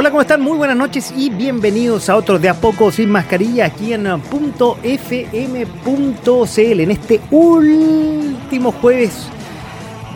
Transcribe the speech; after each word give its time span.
Hola, 0.00 0.10
¿cómo 0.10 0.20
están? 0.20 0.40
Muy 0.40 0.56
buenas 0.56 0.76
noches 0.76 1.12
y 1.16 1.28
bienvenidos 1.28 2.08
a 2.08 2.14
otro 2.14 2.38
de 2.38 2.48
a 2.48 2.54
poco 2.54 2.92
sin 2.92 3.10
mascarilla 3.10 3.66
aquí 3.66 3.92
en 3.92 4.06
.fm.cl 4.06 5.60
en 6.80 6.90
este 6.92 7.20
último 7.32 8.70
jueves 8.70 9.26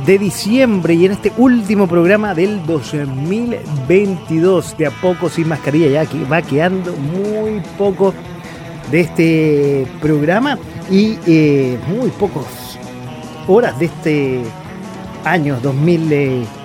de 0.06 0.20
diciembre 0.20 0.94
y 0.94 1.06
en 1.06 1.10
este 1.10 1.32
último 1.36 1.88
programa 1.88 2.32
del 2.32 2.64
2022 2.64 4.78
de 4.78 4.86
a 4.86 4.92
poco 4.92 5.28
sin 5.28 5.48
mascarilla 5.48 5.88
ya 5.88 6.06
que 6.06 6.22
va 6.26 6.42
quedando 6.42 6.92
muy 6.92 7.60
poco 7.76 8.14
de 8.92 9.00
este 9.00 9.88
programa 10.00 10.60
y 10.92 11.18
eh, 11.26 11.76
muy 11.88 12.10
pocas 12.10 12.78
horas 13.48 13.76
de 13.80 13.86
este 13.86 14.42
año 15.24 15.58
2022 15.60 16.61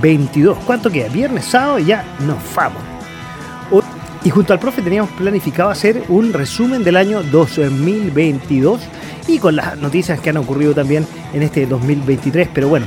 22. 0.00 0.58
¿Cuánto 0.66 0.90
queda? 0.90 1.08
Viernes, 1.08 1.44
sábado 1.44 1.78
y 1.78 1.86
ya 1.86 2.04
nos 2.20 2.38
vamos. 2.54 2.82
Y 4.24 4.30
junto 4.30 4.52
al 4.52 4.58
profe 4.58 4.82
teníamos 4.82 5.10
planificado 5.12 5.70
hacer 5.70 6.02
un 6.08 6.32
resumen 6.32 6.82
del 6.82 6.96
año 6.96 7.22
2022 7.22 8.80
y 9.28 9.38
con 9.38 9.54
las 9.56 9.78
noticias 9.78 10.20
que 10.20 10.30
han 10.30 10.38
ocurrido 10.38 10.74
también 10.74 11.06
en 11.32 11.42
este 11.42 11.66
2023. 11.66 12.48
Pero 12.52 12.68
bueno, 12.68 12.86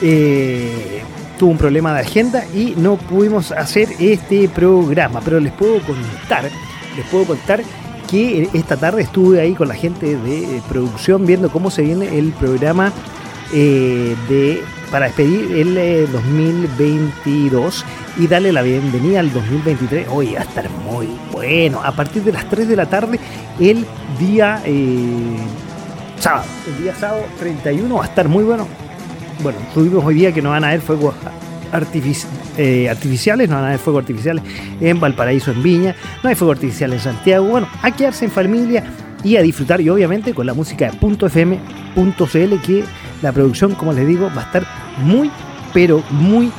eh, 0.00 1.02
tuvo 1.38 1.50
un 1.50 1.58
problema 1.58 1.92
de 1.92 2.00
agenda 2.00 2.44
y 2.54 2.74
no 2.76 2.96
pudimos 2.96 3.50
hacer 3.52 3.88
este 3.98 4.48
programa. 4.48 5.20
Pero 5.24 5.40
les 5.40 5.52
puedo 5.52 5.80
contar, 5.80 6.48
les 6.96 7.06
puedo 7.10 7.24
contar 7.24 7.62
que 8.08 8.48
esta 8.54 8.76
tarde 8.76 9.02
estuve 9.02 9.40
ahí 9.40 9.54
con 9.54 9.68
la 9.68 9.74
gente 9.74 10.16
de 10.16 10.62
producción 10.68 11.26
viendo 11.26 11.50
cómo 11.50 11.70
se 11.70 11.82
viene 11.82 12.18
el 12.18 12.32
programa 12.32 12.92
eh, 13.52 14.16
de 14.28 14.62
para 14.90 15.06
despedir 15.06 15.56
el 15.56 16.10
2022 16.10 17.82
eh, 17.82 17.84
y 18.18 18.26
darle 18.26 18.52
la 18.52 18.62
bienvenida 18.62 19.20
al 19.20 19.32
2023. 19.32 20.08
Hoy 20.10 20.34
va 20.34 20.40
a 20.40 20.42
estar 20.42 20.68
muy 20.70 21.08
bueno. 21.32 21.80
A 21.82 21.92
partir 21.92 22.24
de 22.24 22.32
las 22.32 22.48
3 22.48 22.68
de 22.68 22.76
la 22.76 22.86
tarde, 22.86 23.20
el 23.60 23.86
día 24.18 24.60
eh, 24.64 25.36
sábado. 26.18 26.44
El 26.66 26.82
día 26.82 26.94
sábado 26.94 27.22
31 27.38 27.94
va 27.94 28.04
a 28.04 28.06
estar 28.06 28.28
muy 28.28 28.42
bueno. 28.42 28.66
Bueno, 29.42 29.58
tuvimos 29.72 30.04
hoy 30.04 30.14
día 30.14 30.32
que 30.32 30.42
no 30.42 30.50
van 30.50 30.64
a 30.64 30.68
haber 30.68 30.80
fuegos 30.80 31.14
artificiales, 31.72 33.48
no 33.48 33.54
van 33.54 33.64
a 33.64 33.68
haber 33.68 33.78
fuegos 33.78 34.02
artificiales 34.02 34.42
en 34.80 35.00
Valparaíso, 35.00 35.52
en 35.52 35.62
Viña, 35.62 35.94
no 36.22 36.28
hay 36.28 36.34
fuego 36.34 36.52
artificial 36.52 36.92
en 36.92 37.00
Santiago. 37.00 37.46
Bueno, 37.46 37.68
a 37.80 37.90
quedarse 37.90 38.24
en 38.24 38.30
familia 38.32 38.84
y 39.22 39.36
a 39.36 39.42
disfrutar 39.42 39.80
y 39.80 39.88
obviamente 39.88 40.34
con 40.34 40.46
la 40.46 40.54
música 40.54 40.90
de 40.90 40.98
.fm.cl 40.98 42.60
que 42.64 42.84
la 43.22 43.32
producción, 43.32 43.74
como 43.74 43.92
les 43.92 44.06
digo, 44.06 44.30
va 44.34 44.42
a 44.42 44.44
estar 44.46 44.66
muy, 44.98 45.30
pero 45.72 46.02
muy 46.10 46.50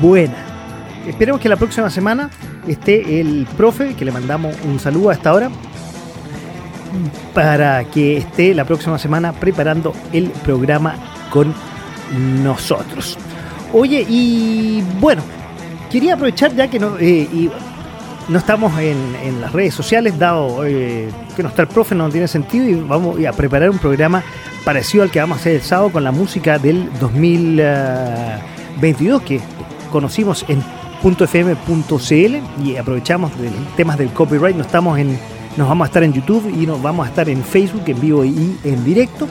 buena. 0.00 0.36
Esperemos 1.06 1.40
que 1.40 1.48
la 1.48 1.56
próxima 1.56 1.90
semana 1.90 2.30
esté 2.66 3.20
el 3.20 3.46
profe, 3.56 3.94
que 3.94 4.04
le 4.04 4.12
mandamos 4.12 4.56
un 4.64 4.80
saludo 4.80 5.10
a 5.10 5.12
esta 5.14 5.32
hora, 5.32 5.50
para 7.34 7.84
que 7.84 8.18
esté 8.18 8.54
la 8.54 8.64
próxima 8.64 8.98
semana 8.98 9.32
preparando 9.32 9.92
el 10.12 10.30
programa 10.30 10.96
con 11.30 11.54
nosotros. 12.42 13.18
Oye, 13.72 14.04
y 14.08 14.82
bueno, 15.00 15.22
quería 15.90 16.14
aprovechar 16.14 16.54
ya 16.54 16.68
que 16.68 16.78
no, 16.78 16.96
eh, 16.98 17.50
no 18.28 18.38
estamos 18.38 18.78
en, 18.78 19.40
las 19.40 19.52
redes 19.52 19.74
sociales, 19.74 20.18
dado 20.18 20.64
eh, 20.64 21.08
que 21.36 21.42
no 21.42 21.50
está 21.50 21.62
el 21.62 21.68
profe, 21.68 21.94
no 21.94 22.08
tiene 22.08 22.26
sentido, 22.26 22.68
y 22.68 22.74
vamos 22.74 23.24
a 23.24 23.32
preparar 23.32 23.70
un 23.70 23.78
programa 23.78 24.24
parecido 24.64 25.04
al 25.04 25.10
que 25.10 25.20
vamos 25.20 25.38
a 25.38 25.40
hacer 25.40 25.56
el 25.56 25.62
sábado 25.62 25.90
con 25.90 26.02
la 26.02 26.10
música 26.10 26.58
del 26.58 26.90
2022 26.98 29.22
que 29.22 29.40
conocimos 29.92 30.44
en 30.48 30.64
.fm.cl 31.02 32.36
y 32.64 32.76
aprovechamos 32.76 33.38
de 33.38 33.50
temas 33.76 33.98
del 33.98 34.10
copyright, 34.10 34.56
nos 34.56 34.66
estamos 34.66 34.98
en 34.98 35.18
nos 35.56 35.68
vamos 35.68 35.86
a 35.86 35.88
estar 35.88 36.02
en 36.02 36.12
YouTube 36.12 36.52
y 36.54 36.66
nos 36.66 36.82
vamos 36.82 37.06
a 37.06 37.10
estar 37.10 37.28
en 37.28 37.42
Facebook 37.42 37.82
en 37.86 38.00
vivo 38.00 38.24
y 38.24 38.58
en 38.62 38.84
directo, 38.84 39.26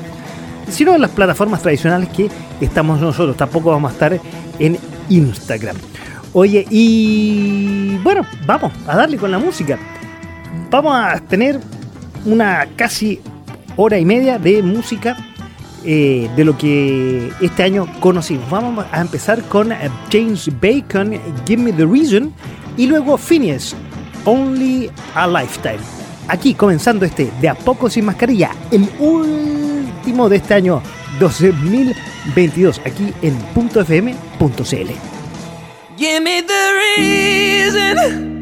sino 0.67 0.95
en 0.95 1.01
las 1.01 1.11
plataformas 1.11 1.61
tradicionales 1.61 2.09
que 2.09 2.29
estamos 2.61 2.99
nosotros, 2.99 3.37
tampoco 3.37 3.69
vamos 3.69 3.91
a 3.91 3.93
estar 3.93 4.19
en 4.57 4.77
Instagram. 5.09 5.75
Oye, 6.33 6.65
y 6.69 7.97
bueno, 8.03 8.25
vamos 8.45 8.73
a 8.87 8.97
darle 8.97 9.17
con 9.17 9.31
la 9.31 9.37
música. 9.37 9.77
Vamos 10.69 10.95
a 10.95 11.19
tener 11.19 11.61
una 12.25 12.67
casi 12.75 13.19
hora 13.77 13.97
y 13.97 14.05
media 14.05 14.37
de 14.37 14.61
música 14.61 15.17
eh, 15.83 16.29
de 16.35 16.43
lo 16.43 16.57
que 16.57 17.31
este 17.41 17.63
año 17.63 17.87
conocimos. 17.99 18.49
Vamos 18.49 18.85
a 18.91 19.01
empezar 19.01 19.41
con 19.43 19.71
eh, 19.71 19.89
James 20.11 20.49
Bacon, 20.59 21.13
Give 21.45 21.61
Me 21.61 21.71
the 21.71 21.85
Reason, 21.85 22.33
y 22.77 22.87
luego 22.87 23.17
Phineas, 23.17 23.75
Only 24.25 24.89
a 25.13 25.27
Lifetime. 25.27 25.79
Aquí 26.27 26.55
comenzando 26.55 27.05
este 27.05 27.31
de 27.39 27.49
a 27.49 27.55
poco 27.55 27.89
sin 27.89 28.05
mascarilla, 28.05 28.51
el 28.71 28.89
último 28.99 30.27
de 30.27 30.37
este 30.37 30.55
año 30.55 30.81
2022, 31.19 32.81
aquí 32.83 33.13
en 33.21 33.37
.fm.cl. 33.55 34.91
Give 35.97 36.19
me 36.19 36.41
the 36.41 36.63
reason. 36.97 38.34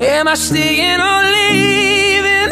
Am 0.00 0.26
I 0.26 0.34
staying 0.34 1.00
or 1.00 1.22
leaving? 1.36 2.50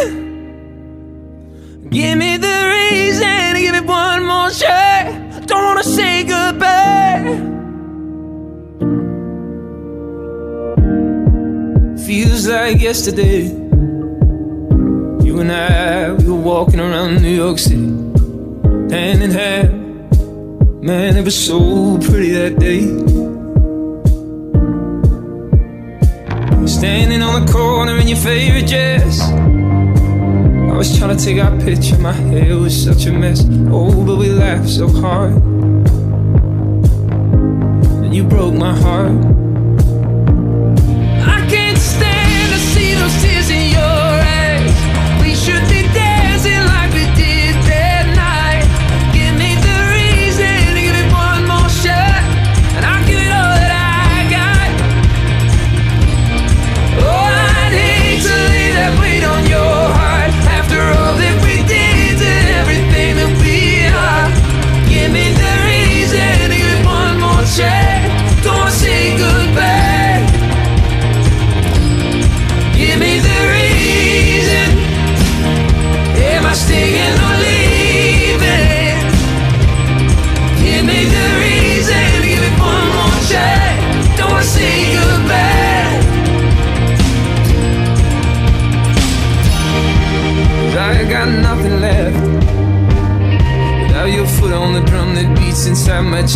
Give 1.91 2.17
me 2.17 2.37
the 2.37 2.69
reason, 2.77 3.57
give 3.57 3.75
it 3.75 3.85
one 3.85 4.25
more 4.25 4.51
shot. 4.51 5.47
Don't 5.47 5.65
wanna 5.65 5.83
say 5.83 6.23
goodbye. 6.23 7.41
Feels 12.07 12.47
like 12.47 12.81
yesterday. 12.81 13.43
You 15.25 15.41
and 15.41 15.51
I, 15.51 16.13
we 16.13 16.25
were 16.29 16.35
walking 16.35 16.79
around 16.79 17.23
New 17.23 17.35
York 17.35 17.59
City, 17.59 17.89
hand 18.95 19.23
in 19.23 19.31
hand. 19.33 19.83
Man, 20.83 21.17
it 21.17 21.25
was 21.25 21.35
so 21.47 21.99
pretty 21.99 22.31
that 22.31 22.59
day. 22.59 23.22
Standing 26.67 27.23
on 27.23 27.45
the 27.45 27.53
corner 27.53 27.97
in 27.99 28.09
your 28.09 28.19
favorite 28.19 28.67
dress 28.67 29.21
I 30.73 30.77
was 30.77 30.97
trying 30.97 31.17
to 31.17 31.23
take 31.23 31.39
our 31.39 31.55
picture, 31.61 31.99
my 31.99 32.13
hair 32.13 32.57
was 32.57 32.85
such 32.85 33.05
a 33.07 33.13
mess. 33.13 33.45
Oh, 33.71 34.05
but 34.07 34.17
we 34.17 34.31
laughed 34.31 34.69
so 34.69 34.89
hard. 34.89 35.35
And 38.03 38.15
you 38.15 38.25
broke 38.25 38.55
my 38.55 38.75
heart. 38.75 39.42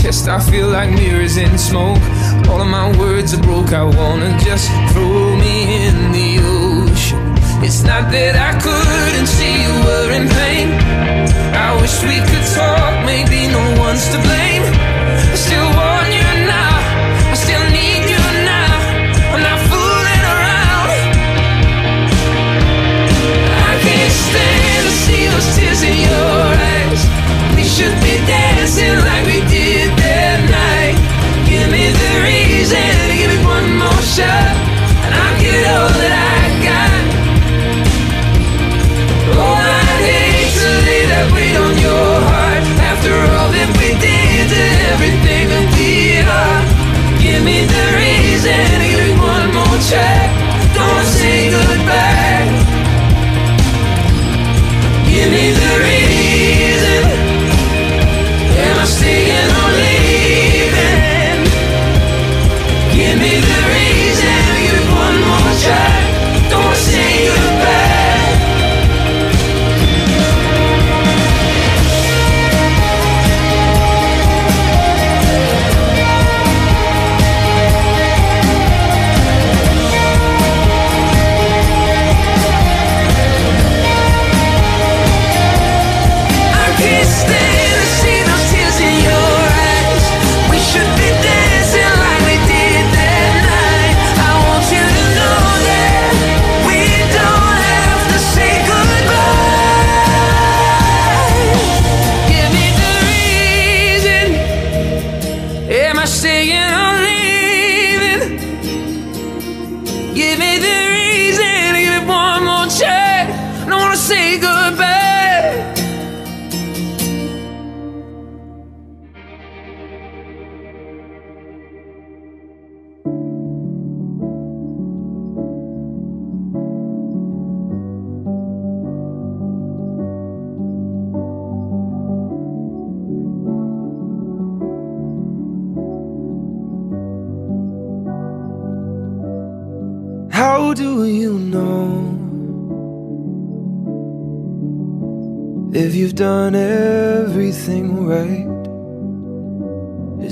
Chest. 0.02 0.28
I 0.28 0.38
feel 0.40 0.68
like 0.68 0.90
mirrors 0.90 1.36
in 1.36 1.58
smoke. 1.58 2.00
All 2.48 2.60
of 2.60 2.68
my 2.68 2.88
words 2.98 3.34
are 3.34 3.42
broke. 3.42 3.72
I 3.72 3.84
wanna 3.84 4.38
just 4.38 4.70
throw 4.92 5.36
me 5.36 5.86
in 5.86 5.96
the 6.12 6.30
ocean. 6.40 7.22
It's 7.64 7.82
not 7.82 8.12
that 8.12 8.34
I 8.36 8.52
couldn't 8.60 9.26
see 9.26 9.54
you 9.64 9.74
were 9.86 10.10
in 10.18 10.28
pain. 10.28 10.68
I 11.56 11.74
wish 11.80 11.96
we 12.04 12.20
could 12.28 12.46
talk, 12.54 12.92
maybe 13.04 13.48
no 13.48 13.64
one's 13.80 14.06
to 14.12 14.18
blame. 14.20 14.64
I 15.34 15.36
still 15.46 15.68
want 15.72 16.08
you 16.12 16.28
now, 16.46 16.76
I 17.32 17.34
still 17.34 17.66
need 17.72 18.04
you 18.12 18.22
now. 18.44 18.72
I'm 19.32 19.42
not 19.48 19.60
fooling 19.72 20.22
around. 20.34 20.90
I 23.70 23.72
can't 23.84 24.14
stand 24.28 24.80
to 24.86 24.92
see 25.04 25.22
those 25.32 25.48
tears 25.56 25.82
in 25.82 25.96
your 26.06 26.44
eyes. 26.70 27.02
We 27.56 27.64
should 27.64 27.96
be 28.04 28.14
dancing 28.28 28.96
like 29.08 29.24
we 29.26 29.35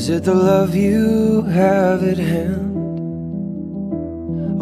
Is 0.04 0.10
it 0.10 0.24
the 0.24 0.34
love 0.34 0.74
you 0.74 1.40
have 1.44 2.02
at 2.02 2.18
hand 2.18 2.76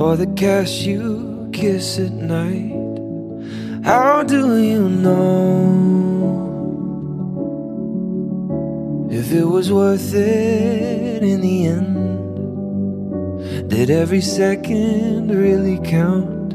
or 0.01 0.17
the 0.17 0.29
cash 0.37 0.83
you 0.83 1.51
kiss 1.53 1.99
at 1.99 2.13
night? 2.13 2.71
How 3.85 4.23
do 4.23 4.63
you 4.63 4.89
know 4.89 5.91
if 9.11 9.33
it 9.33 9.43
was 9.43 9.73
worth 9.73 10.15
it 10.15 11.25
in 11.25 11.41
the 11.41 11.67
end? 11.67 11.97
Did 13.69 13.91
every 13.91 14.21
second 14.21 15.37
really 15.37 15.81
count? 15.81 16.55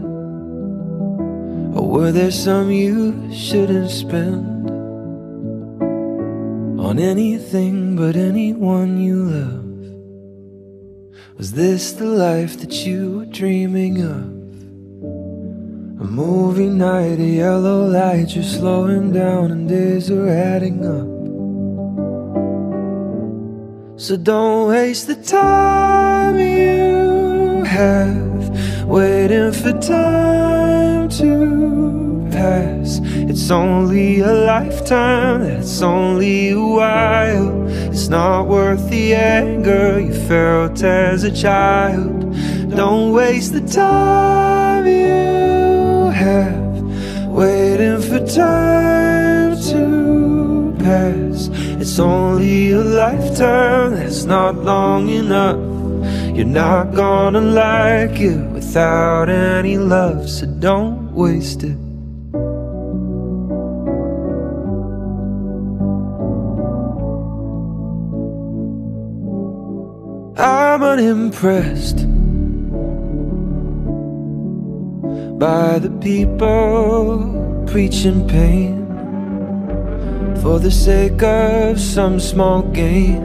Or 1.76 1.90
were 1.92 2.14
there 2.14 2.32
some 2.32 2.72
you 2.72 3.34
shouldn't 3.34 3.92
spend 3.92 4.57
on 6.88 7.00
anything 7.00 7.98
but 7.98 8.16
anyone 8.16 8.98
you 8.98 9.18
love? 9.38 9.66
Was 11.38 11.52
this 11.52 11.92
the 11.92 12.06
life 12.06 12.58
that 12.62 12.86
you 12.86 13.18
were 13.18 13.26
dreaming 13.26 14.02
of? 14.02 14.24
A 16.06 16.08
movie 16.10 16.70
night, 16.70 17.20
a 17.20 17.32
yellow 17.44 17.86
light, 17.86 18.34
you're 18.34 18.44
slowing 18.46 19.12
down 19.12 19.52
and 19.52 19.68
days 19.68 20.10
are 20.10 20.30
adding 20.30 20.80
up. 20.86 21.10
So 24.00 24.16
don't 24.16 24.70
waste 24.70 25.08
the 25.08 25.16
time 25.16 26.40
you 26.40 27.66
have 27.66 28.86
waiting 28.88 29.52
for 29.52 29.74
time 29.82 31.10
to 31.10 32.07
pass. 32.38 33.00
It's 33.32 33.50
only 33.50 34.20
a 34.20 34.34
lifetime, 34.54 35.40
that's 35.42 35.82
only 35.82 36.52
a 36.52 36.60
while. 36.60 37.68
It's 37.92 38.08
not 38.10 38.48
worth 38.48 38.90
the 38.90 39.16
anger 39.16 40.00
you 40.00 40.14
felt 40.28 40.84
as 40.84 41.24
a 41.24 41.34
child. 41.46 42.18
Don't 42.76 43.12
waste 43.14 43.54
the 43.54 43.66
time 43.68 44.86
you 44.86 46.12
have 46.26 46.68
waiting 47.42 48.02
for 48.08 48.20
time 48.26 49.52
to 49.72 50.76
pass. 50.86 51.50
It's 51.82 51.98
only 52.00 52.72
a 52.72 52.84
lifetime, 53.04 53.92
that's 53.96 54.26
not 54.26 54.54
long 54.72 55.10
enough. 55.10 55.62
You're 56.36 56.54
not 56.64 56.94
gonna 56.94 57.42
like 57.42 58.20
it 58.20 58.42
without 58.58 59.28
any 59.30 59.78
love, 59.80 60.30
so 60.30 60.46
don't 60.46 61.12
waste 61.14 61.64
it. 61.64 61.87
Unimpressed 70.98 72.08
by 75.38 75.78
the 75.78 75.92
people 76.02 77.64
preaching 77.68 78.28
pain 78.28 78.84
for 80.42 80.58
the 80.60 80.72
sake 80.72 81.22
of 81.22 81.80
some 81.80 82.20
small 82.20 82.64
gain, 82.64 83.22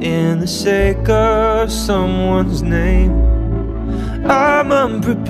in 0.00 0.40
the 0.40 0.46
sake 0.46 1.06
of 1.10 1.70
someone's 1.70 2.62
name. 2.62 3.12
I'm 4.24 4.72
unprepared 4.72 5.28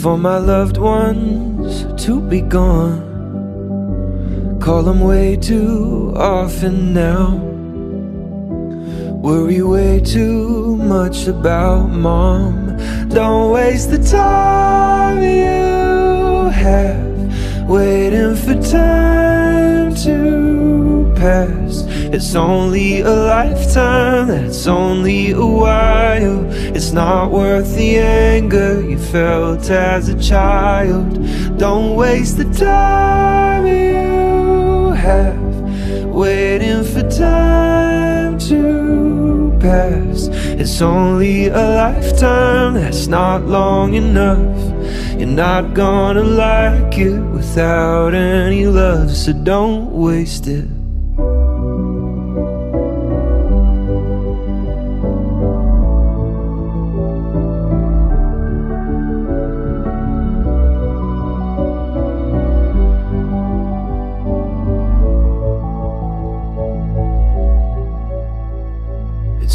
for 0.00 0.18
my 0.18 0.38
loved 0.38 0.78
ones 0.78 1.86
to 2.04 2.20
be 2.20 2.40
gone. 2.40 3.13
Call 4.64 4.82
them 4.82 5.00
way 5.00 5.36
too 5.36 6.14
often 6.16 6.94
now. 6.94 7.34
Worry 9.22 9.60
way 9.60 10.00
too 10.00 10.76
much 10.78 11.26
about 11.26 11.90
mom. 11.90 12.74
Don't 13.10 13.52
waste 13.52 13.90
the 13.90 13.98
time 13.98 15.22
you 15.22 16.48
have 16.48 17.68
waiting 17.68 18.34
for 18.34 18.54
time 18.62 19.94
to 19.96 21.12
pass. 21.14 21.84
It's 22.14 22.34
only 22.34 23.02
a 23.02 23.10
lifetime, 23.10 24.28
that's 24.28 24.66
only 24.66 25.32
a 25.32 25.44
while. 25.44 26.42
It's 26.74 26.90
not 26.90 27.30
worth 27.30 27.76
the 27.76 27.98
anger 27.98 28.80
you 28.80 28.98
felt 28.98 29.68
as 29.68 30.08
a 30.08 30.18
child. 30.18 31.12
Don't 31.58 31.96
waste 31.96 32.38
the 32.38 32.50
time 32.54 34.03
waiting 36.14 36.82
for 36.82 37.02
time 37.10 38.38
to 38.38 39.56
pass. 39.60 40.28
It's 40.60 40.80
only 40.80 41.48
a 41.48 41.50
lifetime, 41.52 42.74
that's 42.74 43.06
not 43.06 43.46
long 43.46 43.94
enough. 43.94 44.56
You're 45.18 45.28
not 45.28 45.74
gonna 45.74 46.22
like 46.22 46.98
it 46.98 47.20
without 47.20 48.14
any 48.14 48.66
love, 48.66 49.10
so 49.14 49.32
don't 49.32 49.92
waste 49.92 50.46
it. 50.46 50.73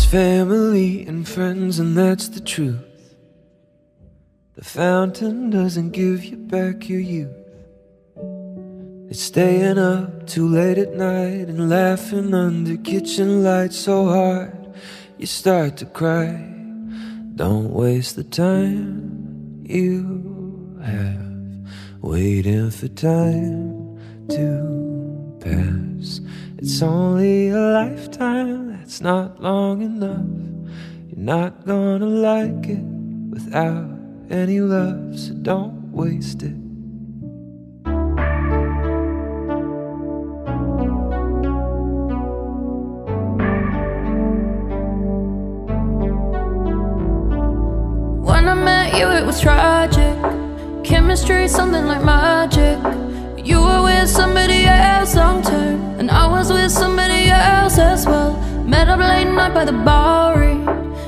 Family 0.10 1.06
and 1.06 1.28
friends, 1.28 1.78
and 1.78 1.96
that's 1.96 2.30
the 2.30 2.40
truth. 2.40 3.16
The 4.56 4.64
fountain 4.64 5.52
doesn't 5.52 5.92
give 5.92 6.26
you 6.26 6.36
back 6.36 6.90
your 6.90 7.00
youth. 7.00 7.30
It's 9.08 9.22
staying 9.22 9.78
up 9.78 10.26
too 10.26 10.48
late 10.48 10.80
at 10.80 10.96
night 10.96 11.48
and 11.48 11.70
laughing 11.70 12.34
under 12.34 12.78
kitchen 12.78 13.44
lights 13.44 13.78
so 13.78 14.08
hard 14.08 14.58
you 15.20 15.28
start 15.28 15.78
to 15.78 15.86
cry. 15.86 16.44
Don't 17.36 17.72
waste 17.72 18.16
the 18.16 18.24
time 18.24 19.64
you 19.64 20.80
have 20.84 21.30
waiting 22.02 22.72
for 22.72 22.88
time 22.88 24.00
to 24.30 25.38
pass. 25.40 26.20
It's 26.58 26.82
only 26.82 27.50
a 27.50 27.60
lifetime, 27.60 28.79
that's 28.90 29.02
not 29.02 29.40
long 29.40 29.84
enough. 29.84 30.26
You're 31.10 31.24
not 31.24 31.64
gonna 31.64 32.08
like 32.08 32.66
it 32.66 32.82
without 33.30 33.88
any 34.32 34.62
love, 34.62 35.20
so 35.20 35.34
don't 35.44 35.92
waste 35.92 36.42
it. 36.42 36.56
When 48.26 48.48
I 48.50 48.56
met 48.56 48.98
you, 48.98 49.08
it 49.08 49.24
was 49.24 49.40
tragic. 49.40 50.18
Chemistry, 50.84 51.48
something 51.48 51.86
like 51.86 52.04
magic. 52.04 52.80
You 53.46 53.62
were 53.62 53.84
with 53.84 54.10
somebody 54.10 54.66
else 54.66 55.14
long 55.14 55.44
term, 55.44 55.80
and 56.00 56.10
I 56.10 56.26
was 56.26 56.52
with 56.52 56.72
somebody 56.72 57.30
else 57.30 57.78
as 57.78 58.08
well. 58.08 58.49
Met 58.70 58.88
up 58.88 59.00
late 59.00 59.26
night 59.26 59.56
by 59.56 59.66
the 59.66 59.72
Bowery, 59.72 60.62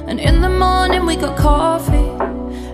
and 0.08 0.20
in 0.20 0.41
the 0.41 0.50
morning 0.50 1.06
we 1.06 1.15
got 1.15 1.38
coffee. 1.38 2.10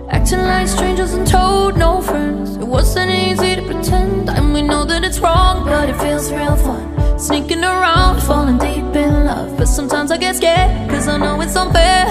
Acting 0.08 0.38
like 0.38 0.66
strangers 0.66 1.12
and 1.12 1.26
told 1.26 1.76
no 1.76 2.00
friends. 2.00 2.56
It 2.56 2.66
wasn't 2.66 3.10
easy 3.10 3.56
to 3.56 3.62
pretend, 3.66 4.30
and 4.30 4.54
we 4.54 4.62
know 4.62 4.86
that 4.86 5.04
it's 5.04 5.18
wrong, 5.18 5.66
but 5.66 5.90
it 5.90 5.96
feels 6.00 6.32
real 6.32 6.56
fun. 6.56 7.18
Sneaking 7.18 7.64
around, 7.64 8.22
falling 8.22 8.56
deep 8.56 8.96
in 8.96 9.26
love. 9.26 9.58
But 9.58 9.66
sometimes 9.66 10.10
I 10.10 10.16
get 10.16 10.36
scared, 10.36 10.88
cause 10.88 11.06
I 11.06 11.18
know 11.18 11.38
it's 11.42 11.54
unfair. 11.54 12.06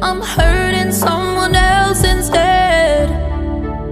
I'm 0.00 0.22
hurting 0.22 0.92
someone 0.92 1.54
else 1.54 2.04
instead. 2.04 3.10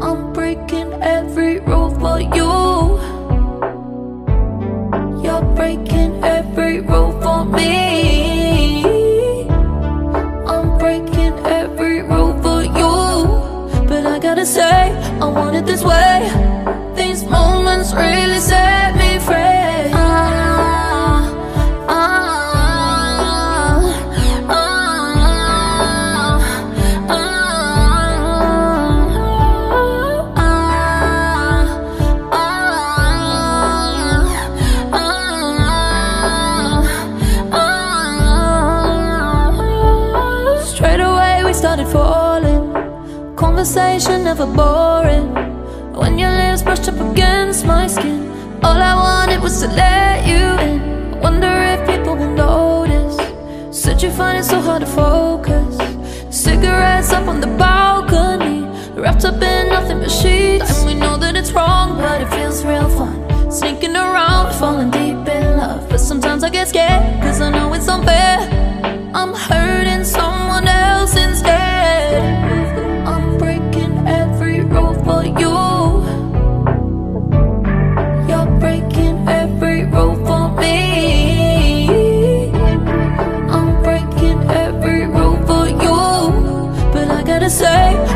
I'm 0.01 0.33
breaking 0.33 0.91
every 1.03 1.61
rule 1.61 1.91
for 2.01 2.19
you. 2.19 2.66
I 15.19 15.27
want 15.29 15.57
it 15.57 15.65
this 15.65 15.83
way. 15.83 16.31
These 16.95 17.25
moments 17.25 17.95
really 17.95 18.39
set 18.39 18.96
never 44.37 44.55
boring. 44.55 45.33
When 45.95 46.19
your 46.19 46.31
lips 46.31 46.63
brushed 46.63 46.89
up 46.89 47.01
against 47.01 47.65
my 47.65 47.87
skin, 47.87 48.31
all 48.63 48.77
I 48.77 48.95
wanted 48.95 49.41
was 49.41 49.63
to 49.63 49.69
let 49.69 50.27
you 50.27 50.45
in. 50.69 51.15
I 51.15 51.19
wonder 51.19 51.53
if 51.73 51.89
people 51.89 52.17
will 52.17 52.35
notice. 52.35 53.17
Said 53.71 54.03
you 54.03 54.11
find 54.11 54.37
it 54.37 54.45
so 54.45 54.61
hard 54.61 54.81
to 54.81 54.87
focus. 54.87 55.79
Cigarettes 56.31 57.13
up 57.13 57.29
on 57.29 57.41
the 57.41 57.47
balcony, 57.47 58.61
wrapped 59.01 59.25
up 59.25 59.41
in 59.41 59.69
nothing 59.71 60.01
but 60.01 60.11
sheets. 60.11 60.83
And 60.83 60.87
we 60.87 60.95
know 60.95 61.17
that 61.17 61.35
it's 61.35 61.53
wrong, 61.53 61.97
but 61.97 62.21
it 62.21 62.29
feels 62.29 62.63
real 62.65 62.91
fun. 62.91 63.17
Sneaking 63.51 63.97
around, 63.97 64.53
falling 64.55 64.91
deep 64.91 65.27
in 65.35 65.57
love. 65.57 65.89
But 65.89 66.01
sometimes 66.01 66.45
I 66.45 66.51
get 66.51 66.69
scared, 66.69 67.23
cause 67.23 67.41
I 67.41 67.51
know 67.51 67.73
it's 67.73 67.89
unfair. 67.89 68.37
I'm 69.15 69.33
hurting 69.33 70.05
someone 70.05 70.69
else 70.69 71.17
instead. 71.17 71.56
Say, 87.57 88.16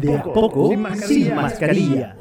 de 0.00 0.16
a 0.16 0.22
poco, 0.22 0.70
sin 1.06 1.34
mascarilla. 1.34 2.16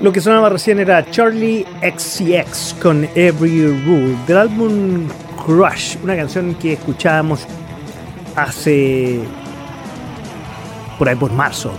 Lo 0.00 0.12
que 0.12 0.20
sonaba 0.20 0.48
recién 0.48 0.78
era 0.78 1.10
Charlie 1.10 1.66
XCX 1.82 2.76
con 2.80 3.06
Every 3.14 3.66
Rule 3.84 4.16
del 4.26 4.36
álbum 4.38 5.08
Crush, 5.44 5.96
una 6.02 6.16
canción 6.16 6.54
que 6.54 6.74
escuchábamos 6.74 7.46
hace 8.36 9.20
por 10.98 11.08
ahí 11.08 11.16
por 11.16 11.32
marzo 11.32 11.72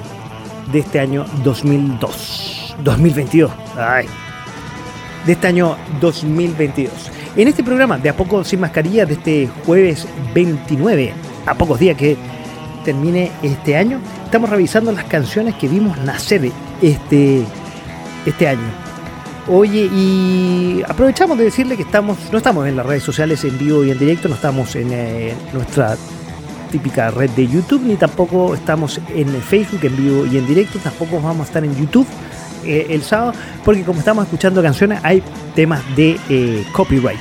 de 0.71 0.79
este 0.79 0.99
año 0.99 1.25
2002, 1.43 2.75
2022. 2.83 3.51
Ay. 3.77 4.05
De 5.25 5.33
este 5.33 5.47
año 5.47 5.75
2022. 5.99 7.11
En 7.35 7.47
este 7.47 7.63
programa 7.63 7.97
de 7.97 8.09
A 8.09 8.15
Poco 8.15 8.43
Sin 8.43 8.59
Mascarilla 8.59 9.05
de 9.05 9.13
este 9.13 9.49
jueves 9.65 10.07
29, 10.33 11.13
a 11.45 11.55
pocos 11.55 11.79
días 11.79 11.97
que 11.97 12.17
termine 12.83 13.31
este 13.41 13.77
año, 13.77 13.99
estamos 14.31 14.49
revisando 14.49 14.93
las 14.93 15.03
canciones 15.03 15.55
que 15.55 15.67
vimos 15.67 15.97
nacer 16.05 16.49
este, 16.81 17.43
este 18.25 18.47
año. 18.47 18.63
Oye, 19.49 19.89
y 19.93 20.81
aprovechamos 20.87 21.37
de 21.37 21.43
decirle 21.43 21.75
que 21.75 21.83
estamos, 21.83 22.17
no 22.31 22.37
estamos 22.37 22.65
en 22.65 22.77
las 22.77 22.85
redes 22.85 23.03
sociales 23.03 23.43
en 23.43 23.57
vivo 23.57 23.83
y 23.83 23.91
en 23.91 23.99
directo, 23.99 24.29
no 24.29 24.35
estamos 24.35 24.73
en 24.77 24.87
eh, 24.93 25.35
nuestra 25.51 25.97
típica 26.71 27.11
red 27.11 27.29
de 27.31 27.45
YouTube, 27.45 27.81
ni 27.83 27.97
tampoco 27.97 28.55
estamos 28.55 29.01
en 29.13 29.27
Facebook 29.41 29.83
en 29.83 29.97
vivo 29.97 30.25
y 30.25 30.37
en 30.37 30.47
directo, 30.47 30.79
tampoco 30.79 31.19
vamos 31.19 31.41
a 31.41 31.43
estar 31.47 31.65
en 31.65 31.75
YouTube 31.75 32.07
eh, 32.63 32.87
el 32.89 33.01
sábado, 33.01 33.33
porque 33.65 33.83
como 33.83 33.99
estamos 33.99 34.23
escuchando 34.23 34.63
canciones, 34.63 35.01
hay 35.03 35.21
temas 35.55 35.81
de 35.97 36.17
eh, 36.29 36.65
copyright. 36.71 37.19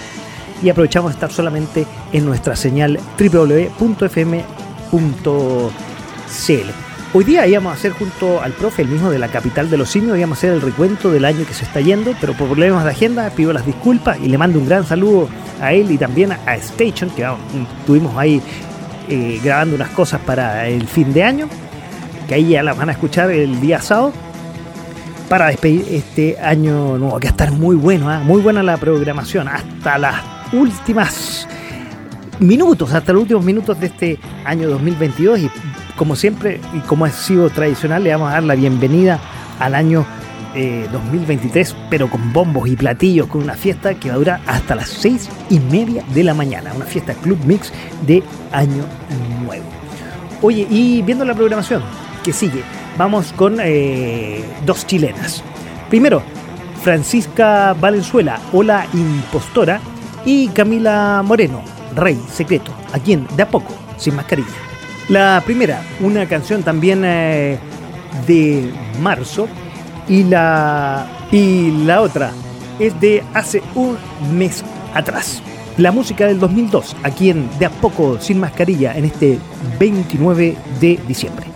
Y 0.62 0.68
aprovechamos 0.68 1.10
de 1.10 1.14
estar 1.14 1.32
solamente 1.32 1.86
en 2.12 2.24
nuestra 2.24 2.54
señal 2.54 3.00
www.fm.cl. 3.18 3.70
Hoy 7.12 7.24
día 7.24 7.44
íbamos 7.44 7.72
a 7.72 7.74
hacer 7.74 7.90
junto 7.90 8.40
al 8.40 8.52
profe, 8.52 8.82
el 8.82 8.88
mismo 8.88 9.10
de 9.10 9.18
la 9.18 9.26
capital 9.26 9.68
de 9.68 9.76
los 9.76 9.90
simios, 9.90 10.16
íbamos 10.16 10.38
a 10.38 10.40
hacer 10.40 10.52
el 10.52 10.60
recuento 10.60 11.10
del 11.10 11.24
año 11.24 11.44
que 11.44 11.54
se 11.54 11.64
está 11.64 11.80
yendo, 11.80 12.14
pero 12.20 12.34
por 12.34 12.46
problemas 12.46 12.84
de 12.84 12.90
agenda 12.90 13.28
pido 13.30 13.52
las 13.52 13.66
disculpas 13.66 14.16
y 14.22 14.28
le 14.28 14.38
mando 14.38 14.60
un 14.60 14.68
gran 14.68 14.86
saludo 14.86 15.28
a 15.60 15.72
él 15.72 15.90
y 15.90 15.98
también 15.98 16.30
a 16.30 16.54
Station, 16.54 17.10
que 17.10 17.26
estuvimos 17.80 18.16
ahí 18.16 18.40
eh, 19.08 19.40
grabando 19.42 19.74
unas 19.74 19.88
cosas 19.88 20.20
para 20.20 20.68
el 20.68 20.86
fin 20.86 21.12
de 21.12 21.24
año, 21.24 21.48
que 22.28 22.34
ahí 22.36 22.50
ya 22.50 22.62
las 22.62 22.78
van 22.78 22.90
a 22.90 22.92
escuchar 22.92 23.32
el 23.32 23.60
día 23.60 23.82
sábado, 23.82 24.12
para 25.28 25.48
despedir 25.48 25.86
este 25.90 26.38
año 26.38 26.96
nuevo, 26.96 27.18
que 27.18 27.26
va 27.26 27.30
a 27.30 27.32
estar 27.32 27.50
muy 27.50 27.74
bueno, 27.74 28.08
¿ah? 28.08 28.20
muy 28.20 28.40
buena 28.40 28.62
la 28.62 28.76
programación, 28.76 29.48
hasta 29.48 29.98
las 29.98 30.14
últimas 30.52 31.48
minutos, 32.38 32.92
hasta 32.94 33.12
los 33.12 33.22
últimos 33.22 33.44
minutos 33.44 33.80
de 33.80 33.86
este 33.86 34.18
año 34.44 34.68
2022 34.70 35.40
y 35.40 35.50
como 36.00 36.16
siempre 36.16 36.62
y 36.72 36.78
como 36.78 37.04
ha 37.04 37.10
sido 37.10 37.50
tradicional, 37.50 38.02
le 38.02 38.10
vamos 38.10 38.30
a 38.30 38.32
dar 38.32 38.42
la 38.44 38.54
bienvenida 38.54 39.20
al 39.58 39.74
año 39.74 40.06
eh, 40.54 40.88
2023, 40.90 41.76
pero 41.90 42.08
con 42.08 42.32
bombos 42.32 42.70
y 42.70 42.74
platillos, 42.74 43.26
con 43.26 43.42
una 43.42 43.52
fiesta 43.52 43.92
que 43.92 44.08
va 44.08 44.14
a 44.14 44.18
durar 44.18 44.40
hasta 44.46 44.74
las 44.74 44.88
seis 44.88 45.28
y 45.50 45.60
media 45.60 46.02
de 46.14 46.24
la 46.24 46.32
mañana, 46.32 46.72
una 46.74 46.86
fiesta 46.86 47.12
Club 47.12 47.38
Mix 47.44 47.70
de 48.06 48.22
Año 48.50 48.86
Nuevo. 49.44 49.66
Oye, 50.40 50.66
y 50.70 51.02
viendo 51.02 51.26
la 51.26 51.34
programación 51.34 51.82
que 52.24 52.32
sigue, 52.32 52.62
vamos 52.96 53.34
con 53.34 53.58
eh, 53.62 54.42
dos 54.64 54.86
chilenas. 54.86 55.44
Primero, 55.90 56.22
Francisca 56.82 57.74
Valenzuela, 57.78 58.40
Hola 58.54 58.86
Impostora, 58.94 59.82
y 60.24 60.48
Camila 60.48 61.22
Moreno, 61.22 61.60
Rey 61.94 62.18
Secreto, 62.32 62.72
a 62.90 62.98
quien 62.98 63.26
de 63.36 63.42
a 63.42 63.48
poco, 63.50 63.74
sin 63.98 64.16
mascarilla. 64.16 64.69
La 65.10 65.42
primera, 65.44 65.82
una 65.98 66.24
canción 66.26 66.62
también 66.62 67.02
eh, 67.04 67.58
de 68.28 68.70
marzo, 69.02 69.48
y 70.06 70.22
la, 70.22 71.26
y 71.32 71.72
la 71.84 72.00
otra 72.00 72.30
es 72.78 72.98
de 73.00 73.24
hace 73.34 73.60
un 73.74 73.98
mes 74.32 74.62
atrás. 74.94 75.42
La 75.78 75.90
música 75.90 76.26
del 76.26 76.38
2002, 76.38 76.94
aquí 77.02 77.30
en 77.30 77.50
De 77.58 77.66
a 77.66 77.70
poco, 77.70 78.20
sin 78.20 78.38
mascarilla, 78.38 78.96
en 78.96 79.06
este 79.06 79.40
29 79.80 80.56
de 80.80 81.00
diciembre. 81.08 81.49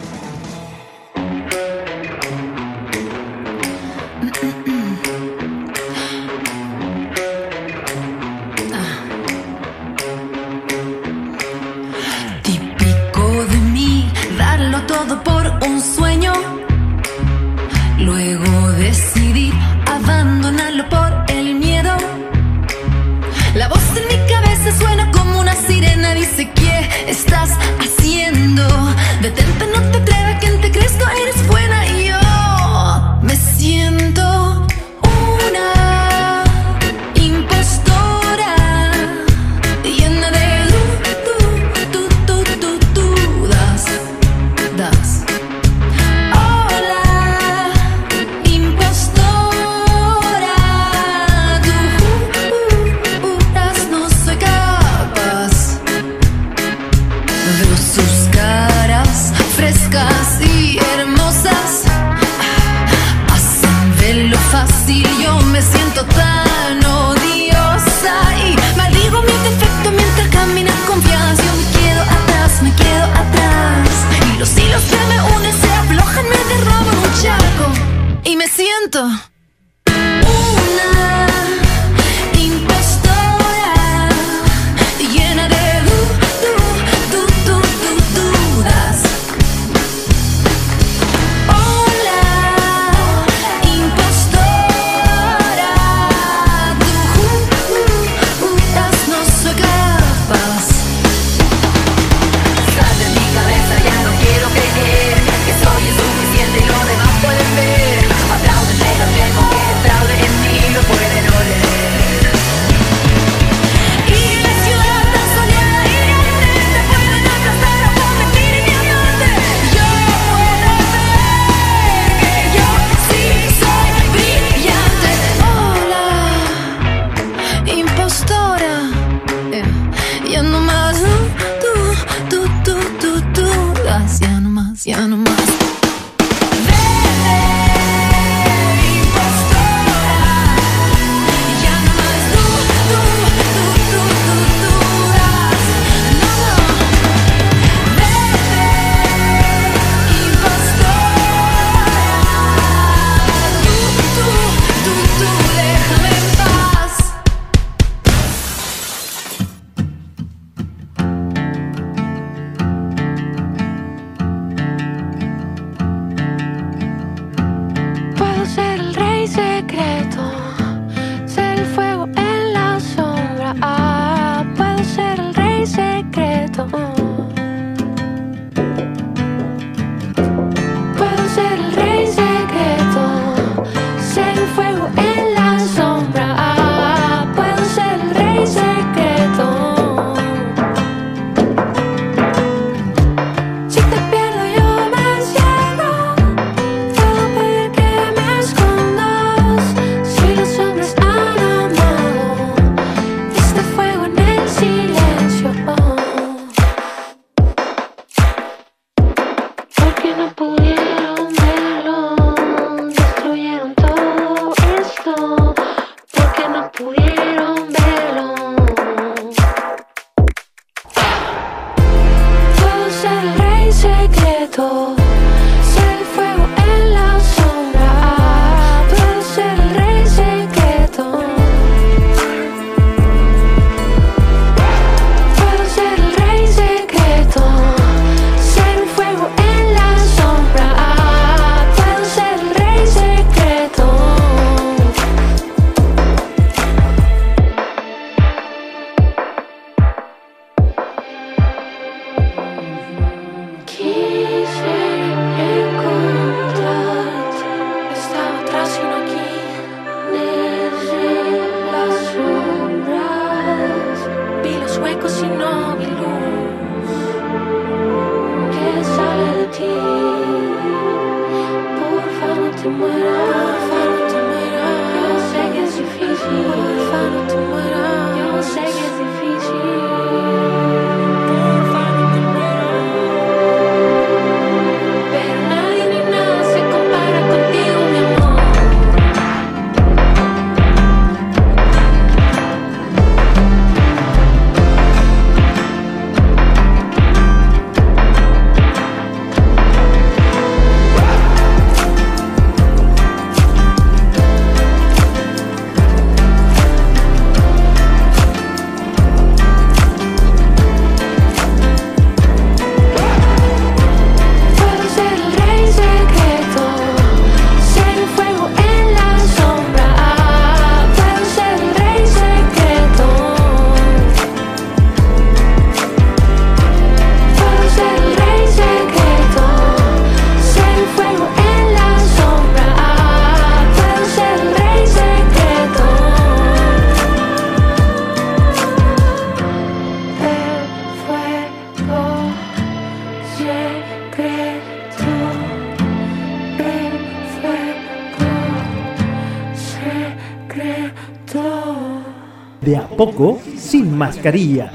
Sin 353.58 353.98
mascarilla. 353.98 354.72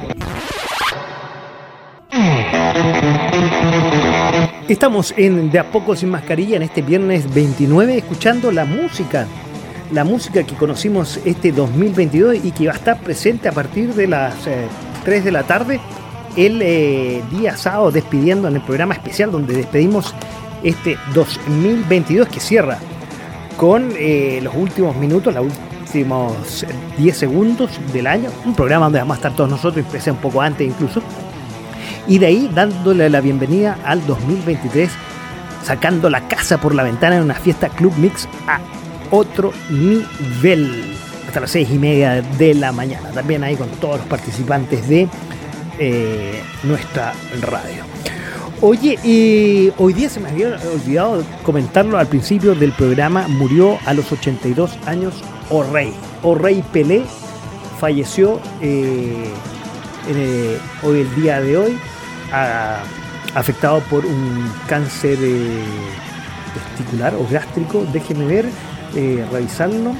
Estamos 4.67 5.15
en 5.17 5.49
De 5.49 5.57
a 5.57 5.71
poco 5.71 5.95
sin 5.95 6.09
mascarilla 6.09 6.57
en 6.57 6.63
este 6.63 6.83
viernes 6.83 7.33
29 7.33 7.97
escuchando 7.97 8.51
la 8.51 8.65
música, 8.65 9.25
la 9.91 10.03
música 10.03 10.43
que 10.43 10.53
conocimos 10.53 11.19
este 11.25 11.51
2022 11.51 12.45
y 12.45 12.51
que 12.51 12.67
va 12.67 12.73
a 12.73 12.75
estar 12.75 12.99
presente 12.99 13.49
a 13.49 13.51
partir 13.51 13.95
de 13.95 14.07
las 14.07 14.45
eh, 14.45 14.67
3 15.05 15.23
de 15.25 15.31
la 15.31 15.43
tarde 15.43 15.79
el 16.35 16.61
eh, 16.61 17.23
día 17.31 17.57
sábado 17.57 17.91
despidiendo 17.91 18.47
en 18.47 18.57
el 18.57 18.61
programa 18.61 18.93
especial 18.93 19.31
donde 19.31 19.55
despedimos 19.55 20.13
este 20.63 20.97
2022 21.15 22.27
que 22.27 22.39
cierra 22.39 22.77
con 23.57 23.91
eh, 23.97 24.39
los 24.43 24.53
últimos 24.53 24.95
minutos, 24.97 25.33
los 25.33 25.47
últimos 25.89 26.65
10 26.97 27.17
segundos 27.17 27.71
del 27.91 28.05
año, 28.05 28.29
un 28.45 28.53
programa 28.53 28.85
donde 28.85 28.99
vamos 28.99 29.15
a 29.15 29.17
estar 29.17 29.35
todos 29.35 29.49
nosotros, 29.49 29.83
empecé 29.83 30.11
un 30.11 30.17
poco 30.17 30.39
antes 30.39 30.67
incluso, 30.67 31.01
y 32.07 32.19
de 32.19 32.27
ahí 32.27 32.49
dándole 32.53 33.09
la 33.09 33.21
bienvenida 33.21 33.75
al 33.83 34.05
2023, 34.05 34.91
sacando 35.63 36.09
la 36.11 36.27
casa 36.27 36.59
por 36.59 36.75
la 36.75 36.83
ventana 36.83 37.17
en 37.17 37.23
una 37.23 37.33
fiesta 37.33 37.69
Club 37.69 37.93
Mix 37.97 38.27
a 38.47 38.59
otro 39.09 39.51
nivel, 39.71 40.93
hasta 41.25 41.39
las 41.39 41.51
6 41.51 41.69
y 41.71 41.79
media 41.79 42.21
de 42.21 42.53
la 42.53 42.71
mañana, 42.71 43.09
también 43.09 43.43
ahí 43.43 43.55
con 43.55 43.69
todos 43.69 43.97
los 43.97 44.05
participantes 44.07 44.87
de 44.87 45.07
eh, 45.79 46.43
nuestra 46.63 47.13
radio. 47.41 47.83
Oye, 48.61 48.99
eh, 49.05 49.71
hoy 49.77 49.93
día 49.93 50.09
se 50.09 50.19
me 50.19 50.27
había 50.29 50.57
olvidado 50.73 51.23
comentarlo 51.43 51.97
al 51.97 52.07
principio 52.07 52.55
del 52.55 52.73
programa, 52.73 53.25
murió 53.29 53.77
a 53.85 53.93
los 53.93 54.11
82 54.11 54.77
años 54.85 55.23
O'Reilly. 55.49 55.93
O'Reilly 56.23 56.61
Pelé 56.73 57.03
falleció 57.79 58.41
eh, 58.61 59.31
en, 60.09 60.15
eh, 60.17 60.57
hoy 60.83 61.01
el 61.01 61.15
día 61.15 61.39
de 61.39 61.55
hoy, 61.55 61.77
afectado 63.33 63.79
por 63.89 64.05
un 64.05 64.51
cáncer 64.67 65.17
eh, 65.21 65.63
testicular 66.75 67.15
o 67.15 67.25
gástrico. 67.31 67.85
Déjeme 67.93 68.25
ver, 68.25 68.49
eh, 68.93 69.25
revisarlo. 69.31 69.93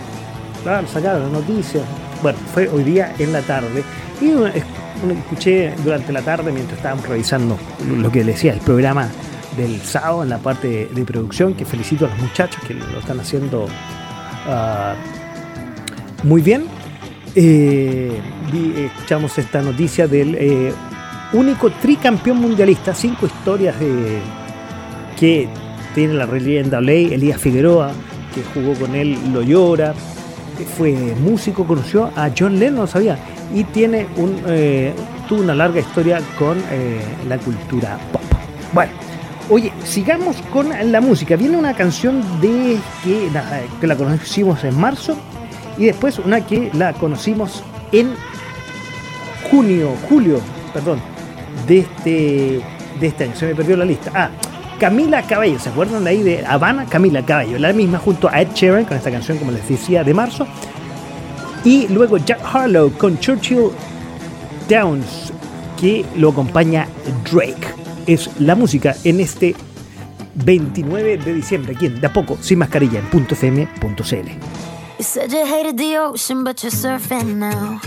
Ah, 0.66 0.82
sacaron 0.92 1.32
la 1.32 1.40
noticia. 1.40 1.82
Bueno, 2.22 2.38
fue 2.54 2.68
hoy 2.68 2.84
día 2.84 3.14
en 3.20 3.32
la 3.32 3.42
tarde. 3.42 3.86
Y 4.20 4.32
escuché 5.08 5.74
durante 5.84 6.12
la 6.12 6.22
tarde 6.22 6.52
mientras 6.52 6.78
estábamos 6.78 7.08
revisando 7.08 7.58
lo 7.98 8.12
que 8.12 8.24
decía 8.24 8.54
el 8.54 8.60
programa 8.60 9.10
del 9.58 9.82
sábado 9.82 10.24
en 10.24 10.30
la 10.30 10.38
parte 10.38 10.90
de, 10.94 11.06
producción, 11.06 11.54
que 11.54 11.66
felicito 11.66 12.06
a 12.06 12.10
los 12.10 12.20
muchachos 12.20 12.62
que 12.68 12.74
lo 12.74 13.00
están 13.00 13.20
haciendo 13.20 13.68
ah, 14.48 14.94
muy 16.24 16.42
bien. 16.42 16.66
Eh, 17.36 18.20
escuchamos 18.86 19.38
esta 19.38 19.62
noticia 19.62 20.08
del 20.08 20.36
eh, 20.36 20.74
único 21.34 21.70
tricampeón 21.72 22.38
mundialista, 22.38 22.94
cinco 22.94 23.28
historias 23.28 23.80
de, 23.80 24.20
que 25.18 25.48
tiene 25.94 26.14
la 26.14 26.26
leyenda 26.26 26.82
ley, 26.82 27.14
Elías 27.14 27.40
Figueroa, 27.40 27.92
que 28.34 28.44
jugó 28.54 28.74
con 28.74 28.96
él, 28.96 29.18
lo 29.32 29.42
llora, 29.42 29.94
fue 30.78 30.94
músico, 31.22 31.66
conoció 31.66 32.12
a 32.16 32.30
John 32.38 32.60
Lennon, 32.60 32.82
no 32.82 32.88
sabía, 32.88 33.18
y 33.54 33.64
tiene 33.66 34.08
un, 34.18 34.42
eh, 34.48 34.94
tuvo 35.28 35.42
una 35.42 35.56
larga 35.56 35.80
historia 35.80 36.20
con 36.38 36.58
eh, 36.72 37.02
la 37.28 37.38
cultura 37.38 37.98
pop. 38.12 38.22
Bueno, 38.74 38.92
oye, 39.50 39.72
sigamos 39.84 40.38
con 40.54 40.70
la 40.92 41.02
música. 41.02 41.36
Viene 41.36 41.58
una 41.58 41.74
canción 41.74 42.22
de 42.42 42.78
que, 43.04 43.30
la- 43.88 43.96
conocimos 43.96 44.64
en 44.64 44.80
marzo 44.80 45.18
y 45.78 45.86
después 45.86 46.20
una 46.20 46.42
que 46.46 46.70
la 46.74 46.94
conocimos 46.94 47.64
en 47.92 48.12
junio, 49.50 49.94
julio, 50.08 50.40
perdón, 50.74 51.00
de 51.68 51.80
este, 51.80 52.62
de 53.00 53.08
este 53.08 53.24
año. 53.26 53.36
Se 53.36 53.48
me 53.48 53.56
perdió 53.56 53.76
la 53.78 53.86
lista. 53.86 54.12
Ah, 54.14 54.30
Camila 54.80 55.22
Cabello, 55.24 55.60
¿se 55.60 55.70
acuerdan 55.70 56.04
de 56.04 56.10
ahí 56.12 56.22
de 56.24 56.46
Habana? 56.46 56.86
Camila 56.86 57.26
Cabello, 57.26 57.58
la 57.60 57.74
misma 57.74 57.98
junto 58.00 58.30
a 58.30 58.42
Ed 58.42 58.50
Sheeran 58.54 58.86
con 58.86 58.96
esta 58.96 59.12
canción, 59.12 59.38
como 59.38 59.52
les 59.52 59.68
decía, 59.68 60.04
de 60.04 60.14
marzo. 60.14 60.48
Y 61.64 61.88
luego 61.90 62.18
Jack 62.18 62.40
Harlow 62.44 62.92
con 62.98 63.20
Churchill 63.20 63.72
Downs, 64.70 65.34
que 65.80 66.06
lo 66.16 66.30
acompaña 66.30 66.88
Drake. 67.32 67.74
Es 68.08 68.30
la 68.40 68.56
música 68.56 68.96
en 69.04 69.20
este 69.20 69.56
29 70.36 71.18
de 71.18 71.34
diciembre, 71.34 71.74
aquí 71.76 71.88
en 71.88 72.00
De 72.00 72.08
a 72.08 72.14
poco, 72.14 72.38
sin 72.42 72.60
mascarilla, 72.60 73.00
en 73.00 73.28
.fm.cl. 73.28 74.30
You 74.98 75.04
said 75.04 75.32
you 75.32 75.46
hated 75.46 75.78
the 75.78 75.98
ocean, 75.98 76.44
but 76.44 76.62
you're 76.62 76.72
surfing 76.72 77.38
now. 77.38 77.80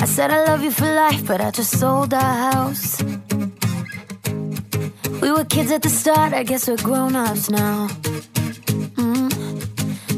I 0.00 0.06
said 0.06 0.30
I 0.30 0.44
love 0.44 0.62
you 0.62 0.70
for 0.70 0.86
life, 0.86 1.26
but 1.26 1.40
I 1.40 1.50
just 1.50 1.78
sold 1.78 2.14
our 2.14 2.52
house. 2.52 3.02
We 5.20 5.32
were 5.32 5.44
kids 5.44 5.72
at 5.72 5.82
the 5.82 5.88
start, 5.88 6.32
I 6.32 6.44
guess 6.44 6.68
we're 6.68 6.76
grown 6.76 7.16
ups 7.16 7.50
now. 7.50 7.88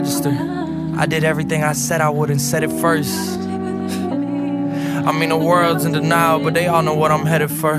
register, 0.00 0.34
I 0.96 1.04
did 1.04 1.24
everything 1.24 1.62
I 1.62 1.74
said 1.74 2.00
I 2.00 2.08
would 2.08 2.30
and 2.30 2.40
said 2.40 2.62
it 2.62 2.72
first. 2.80 3.38
I 3.38 5.12
mean, 5.12 5.28
the 5.28 5.36
world's 5.36 5.84
in 5.84 5.92
denial, 5.92 6.40
but 6.40 6.54
they 6.54 6.68
all 6.68 6.82
know 6.82 6.94
what 6.94 7.10
I'm 7.10 7.26
headed 7.26 7.50
for. 7.50 7.74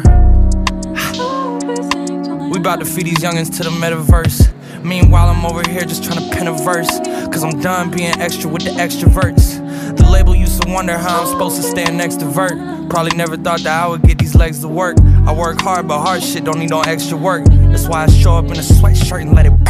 We 2.52 2.60
about 2.60 2.80
to 2.80 2.86
feed 2.86 3.08
these 3.08 3.24
youngins 3.26 3.58
to 3.58 3.64
the 3.64 3.72
metaverse. 3.72 4.54
Meanwhile, 4.84 5.30
I'm 5.30 5.44
over 5.48 5.68
here 5.68 5.82
just 5.82 6.04
trying 6.04 6.24
to 6.24 6.36
pen 6.36 6.48
a 6.48 6.54
verse. 6.54 7.00
Cause 7.32 7.44
I'm 7.44 7.60
done 7.60 7.90
being 7.90 8.14
extra 8.22 8.52
with 8.52 8.66
the 8.66 8.72
extroverts. 8.72 9.98
The 9.98 10.08
label 10.08 10.36
used 10.36 10.62
to 10.62 10.72
wonder 10.72 10.96
how 10.96 11.22
I'm 11.22 11.28
supposed 11.28 11.56
to 11.56 11.64
stand 11.64 11.98
next 11.98 12.18
to 12.18 12.26
Vert. 12.26 12.54
Probably 12.90 13.18
never 13.18 13.36
thought 13.36 13.62
that 13.62 13.84
I 13.84 13.88
would 13.88 14.04
get 14.04 14.20
these 14.20 14.36
legs 14.36 14.60
to 14.60 14.68
work. 14.68 14.98
I 15.26 15.34
work 15.34 15.60
hard, 15.62 15.88
but 15.88 16.02
hard 16.02 16.22
shit 16.22 16.44
don't 16.44 16.60
need 16.60 16.70
no 16.70 16.82
extra 16.82 17.18
work. 17.18 17.46
That's 17.46 17.88
why 17.88 18.04
I 18.04 18.08
show 18.08 18.36
up 18.36 18.46
in 18.46 18.52
a 18.52 18.66
sweatshirt 18.76 19.22
and 19.22 19.34
let 19.34 19.48
it 19.48 19.61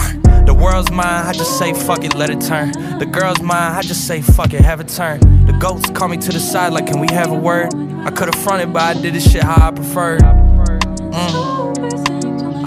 world's 0.62 0.92
mine, 0.92 1.26
I 1.26 1.34
just 1.34 1.58
say 1.58 1.74
fuck 1.74 2.04
it, 2.04 2.14
let 2.14 2.30
it 2.30 2.40
turn. 2.40 2.72
The 3.00 3.06
girl's 3.06 3.42
mine, 3.42 3.72
I 3.74 3.82
just 3.82 4.06
say 4.06 4.22
fuck 4.22 4.54
it, 4.54 4.62
have 4.62 4.80
it 4.80 4.88
turn. 4.88 5.20
The 5.48 5.54
goats 5.54 5.90
call 5.90 6.08
me 6.08 6.18
to 6.18 6.32
the 6.32 6.40
side 6.40 6.72
like, 6.72 6.86
can 6.86 7.00
we 7.00 7.08
have 7.12 7.32
a 7.32 7.36
word? 7.36 7.74
I 8.06 8.12
could've 8.12 8.36
fronted, 8.36 8.72
but 8.72 8.84
I 8.84 9.02
did 9.02 9.16
this 9.16 9.30
shit 9.30 9.42
how 9.42 9.70
I 9.70 9.72
preferred. 9.72 10.22
Mm. 10.22 11.62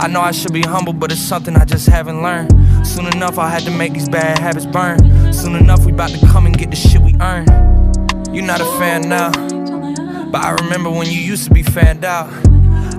I 0.01 0.09
know 0.09 0.21
I 0.21 0.33
should 0.33 0.53
be 0.53 0.63
humble, 0.63 0.93
but 0.93 1.13
it's 1.13 1.21
something 1.21 1.57
I 1.57 1.65
just 1.65 1.87
haven't 1.87 2.21
learned. 2.21 2.53
Soon 2.87 3.07
enough, 3.07 3.39
I 3.39 3.49
had 3.49 3.63
to 3.63 3.71
make 3.71 3.93
these 3.93 4.09
bad 4.09 4.39
habits 4.39 4.67
burn. 4.67 5.33
Soon 5.33 5.55
enough, 5.55 5.87
we 5.87 5.93
about 5.93 6.11
to 6.11 6.27
come 6.27 6.47
and 6.47 6.59
get 6.59 6.71
the 6.71 6.77
shit 6.77 7.01
we 7.01 7.15
earn. 7.21 7.47
You're 8.35 8.45
not 8.45 8.61
a 8.61 8.67
fan 8.79 9.09
now, 9.09 9.31
but 10.31 10.43
I 10.43 10.57
remember 10.63 10.91
when 10.91 11.07
you 11.07 11.21
used 11.21 11.45
to 11.45 11.55
be 11.55 11.63
fanned 11.63 12.05
out. 12.05 12.29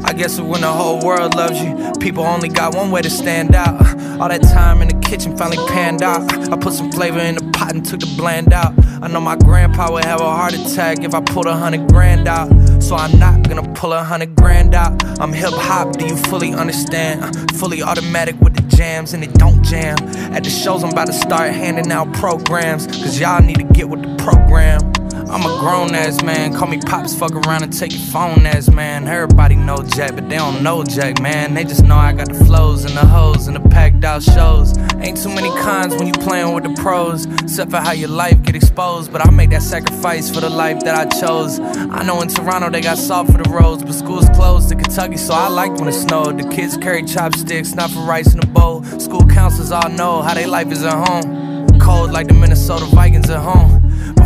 I 0.05 0.13
guess 0.13 0.39
when 0.39 0.61
the 0.61 0.71
whole 0.71 1.05
world 1.05 1.35
loves 1.35 1.59
you, 1.61 1.91
people 1.99 2.23
only 2.23 2.47
got 2.47 2.73
one 2.75 2.91
way 2.91 3.01
to 3.01 3.09
stand 3.09 3.55
out. 3.55 3.84
All 4.19 4.29
that 4.29 4.41
time 4.43 4.81
in 4.81 4.87
the 4.87 4.99
kitchen 5.01 5.35
finally 5.35 5.57
panned 5.67 6.01
out. 6.01 6.21
I 6.51 6.57
put 6.57 6.73
some 6.73 6.91
flavor 6.91 7.19
in 7.19 7.35
the 7.35 7.51
pot 7.51 7.73
and 7.73 7.85
took 7.85 7.99
the 7.99 8.13
bland 8.17 8.53
out. 8.53 8.73
I 9.01 9.07
know 9.07 9.19
my 9.19 9.35
grandpa 9.35 9.91
would 9.91 10.05
have 10.05 10.21
a 10.21 10.23
heart 10.23 10.53
attack 10.53 11.03
if 11.03 11.13
I 11.13 11.21
pulled 11.21 11.47
a 11.47 11.55
hundred 11.55 11.89
grand 11.89 12.27
out. 12.27 12.49
So 12.81 12.95
I'm 12.95 13.19
not 13.19 13.47
gonna 13.47 13.73
pull 13.73 13.91
a 13.91 14.03
hundred 14.03 14.35
grand 14.35 14.73
out. 14.73 15.03
I'm 15.19 15.33
hip 15.33 15.53
hop, 15.53 15.97
do 15.97 16.05
you 16.05 16.15
fully 16.15 16.53
understand? 16.53 17.23
Uh, 17.23 17.57
fully 17.57 17.83
automatic 17.83 18.39
with 18.39 18.55
the 18.55 18.61
jams 18.75 19.13
and 19.13 19.23
it 19.23 19.33
don't 19.33 19.63
jam. 19.63 19.97
At 20.33 20.43
the 20.43 20.49
shows, 20.49 20.83
I'm 20.83 20.91
about 20.91 21.07
to 21.07 21.13
start 21.13 21.51
handing 21.51 21.91
out 21.91 22.13
programs. 22.13 22.87
Cause 22.87 23.19
y'all 23.19 23.41
need 23.41 23.57
to 23.57 23.65
get 23.65 23.89
with 23.89 24.01
the 24.01 24.15
program. 24.23 24.94
I'm 25.35 25.41
a 25.41 25.59
grown 25.59 25.93
ass 25.93 26.23
man, 26.23 26.53
call 26.53 26.69
me 26.69 26.79
pops, 26.79 27.13
fuck 27.13 27.33
around 27.33 27.61
and 27.61 27.77
take 27.77 27.91
your 27.91 27.99
phone 28.03 28.45
ass 28.45 28.69
man. 28.69 29.05
Everybody 29.05 29.57
know 29.57 29.75
Jack, 29.83 30.15
but 30.15 30.29
they 30.29 30.37
don't 30.37 30.63
know 30.63 30.81
Jack, 30.85 31.21
man. 31.21 31.53
They 31.53 31.65
just 31.65 31.83
know 31.83 31.97
I 31.97 32.13
got 32.13 32.29
the 32.29 32.45
flows 32.45 32.85
and 32.85 32.95
the 32.95 33.05
hoes 33.05 33.47
and 33.47 33.57
the 33.57 33.69
packed 33.69 34.05
out 34.05 34.23
shows. 34.23 34.77
Ain't 35.01 35.21
too 35.21 35.27
many 35.27 35.49
cons 35.61 35.93
when 35.93 36.07
you 36.07 36.13
playing 36.13 36.53
with 36.53 36.63
the 36.63 36.73
pros, 36.81 37.25
except 37.43 37.69
for 37.69 37.79
how 37.79 37.91
your 37.91 38.07
life 38.07 38.41
get 38.43 38.55
exposed. 38.55 39.11
But 39.11 39.27
I 39.27 39.29
make 39.29 39.49
that 39.49 39.61
sacrifice 39.61 40.33
for 40.33 40.39
the 40.39 40.49
life 40.49 40.79
that 40.85 40.95
I 40.95 41.19
chose. 41.19 41.59
I 41.59 42.01
know 42.03 42.21
in 42.21 42.29
Toronto 42.29 42.69
they 42.69 42.79
got 42.79 42.97
salt 42.97 43.27
for 43.27 43.37
the 43.37 43.49
roads, 43.49 43.83
but 43.83 43.91
school's 43.91 44.29
closed 44.29 44.71
in 44.71 44.79
Kentucky, 44.79 45.17
so 45.17 45.33
I 45.33 45.49
liked 45.49 45.81
when 45.81 45.89
it 45.89 45.99
snowed. 45.99 46.37
The 46.39 46.47
kids 46.47 46.77
carry 46.77 47.03
chopsticks, 47.03 47.75
not 47.75 47.89
for 47.89 47.99
rice 47.99 48.33
in 48.33 48.39
a 48.39 48.47
bowl. 48.47 48.85
School 49.01 49.27
counselors 49.27 49.73
all 49.73 49.89
know 49.89 50.21
how 50.21 50.33
they 50.33 50.45
life 50.45 50.71
is 50.71 50.85
at 50.85 50.93
home. 51.09 51.67
Cold 51.81 52.11
like 52.11 52.29
the 52.29 52.33
Minnesota 52.33 52.85
Vikings 52.85 53.29
at 53.29 53.41
home. 53.41 53.74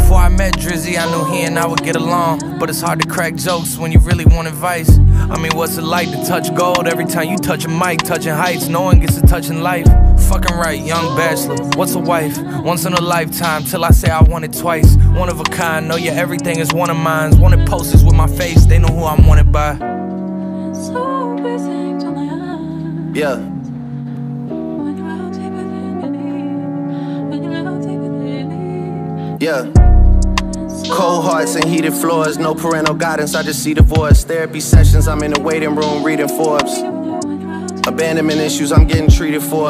Before 0.10 0.24
I 0.24 0.30
met 0.30 0.56
Drizzy, 0.56 0.98
I 0.98 1.06
knew 1.12 1.24
he 1.32 1.43
and 1.43 1.60
I 1.60 1.67
would 1.67 1.84
get 1.84 1.95
along. 1.95 2.58
But 2.58 2.72
it's 2.72 2.82
hard 2.82 3.00
to 3.00 3.08
crack 3.08 3.36
jokes 3.36 3.78
when 3.78 3.91
you 3.91 4.00
really 4.00 4.26
want 4.26 4.48
advice. 4.48 4.89
I 4.98 5.39
mean, 5.39 5.52
what's 5.54 5.78
it 5.78 5.84
like 5.84 6.10
to 6.10 6.26
touch 6.26 6.52
gold 6.56 6.88
every 6.88 7.06
time 7.06 7.30
you 7.30 7.38
touch 7.38 7.63
a 7.65 7.67
mic? 7.67 8.00
Touching 8.00 8.34
heights, 8.34 8.67
no 8.69 8.82
one 8.82 9.00
gets 9.00 9.22
to 9.22 9.28
touch 9.28 9.52
in 9.52 9.62
life. 9.62 9.86
Fucking 10.28 10.58
right, 10.58 10.82
young 10.82 11.15
bachelor. 11.15 11.63
What's 11.76 11.93
a 11.93 12.00
wife? 12.00 12.36
Once 12.63 12.86
in 12.86 12.93
a 12.93 13.00
lifetime, 13.02 13.65
till 13.65 13.86
I 13.86 13.91
say 13.91 14.10
I 14.10 14.24
want 14.24 14.45
it 14.45 14.54
twice. 14.54 14.95
One 15.13 15.30
of 15.30 15.39
a 15.41 15.43
kind, 15.43 15.88
know 15.88 15.95
your 15.95 16.15
everything 16.15 16.58
is 16.58 16.74
one 16.74 16.89
of 16.89 16.98
mine. 16.98 17.39
Wanted 17.39 17.69
posters 17.69 18.04
with 18.04 18.15
my 18.15 18.26
face, 18.26 18.65
they 18.65 18.80
know 18.80 18.88
who 18.88 19.04
I'm 19.04 19.28
wanted 19.28 19.52
by. 19.52 19.78
Yeah. 23.13 23.45
Yeah. 29.39 29.88
Cold 30.91 31.23
hearts 31.23 31.56
and 31.56 31.65
heated 31.65 31.93
floors, 31.93 32.38
no 32.38 32.54
parental 32.54 32.95
guidance, 32.95 33.36
I 33.36 33.43
just 33.43 33.63
see 33.63 33.73
divorce. 33.73 34.23
Therapy 34.23 34.60
sessions, 34.60 35.08
I'm 35.08 35.23
in 35.23 35.34
the 35.34 35.41
waiting 35.41 35.75
room 35.75 36.04
reading 36.04 36.28
Forbes. 36.28 36.80
Abandonment 37.88 38.39
issues, 38.39 38.71
I'm 38.71 38.88
getting 38.88 39.10
treated 39.10 39.41
for. 39.41 39.69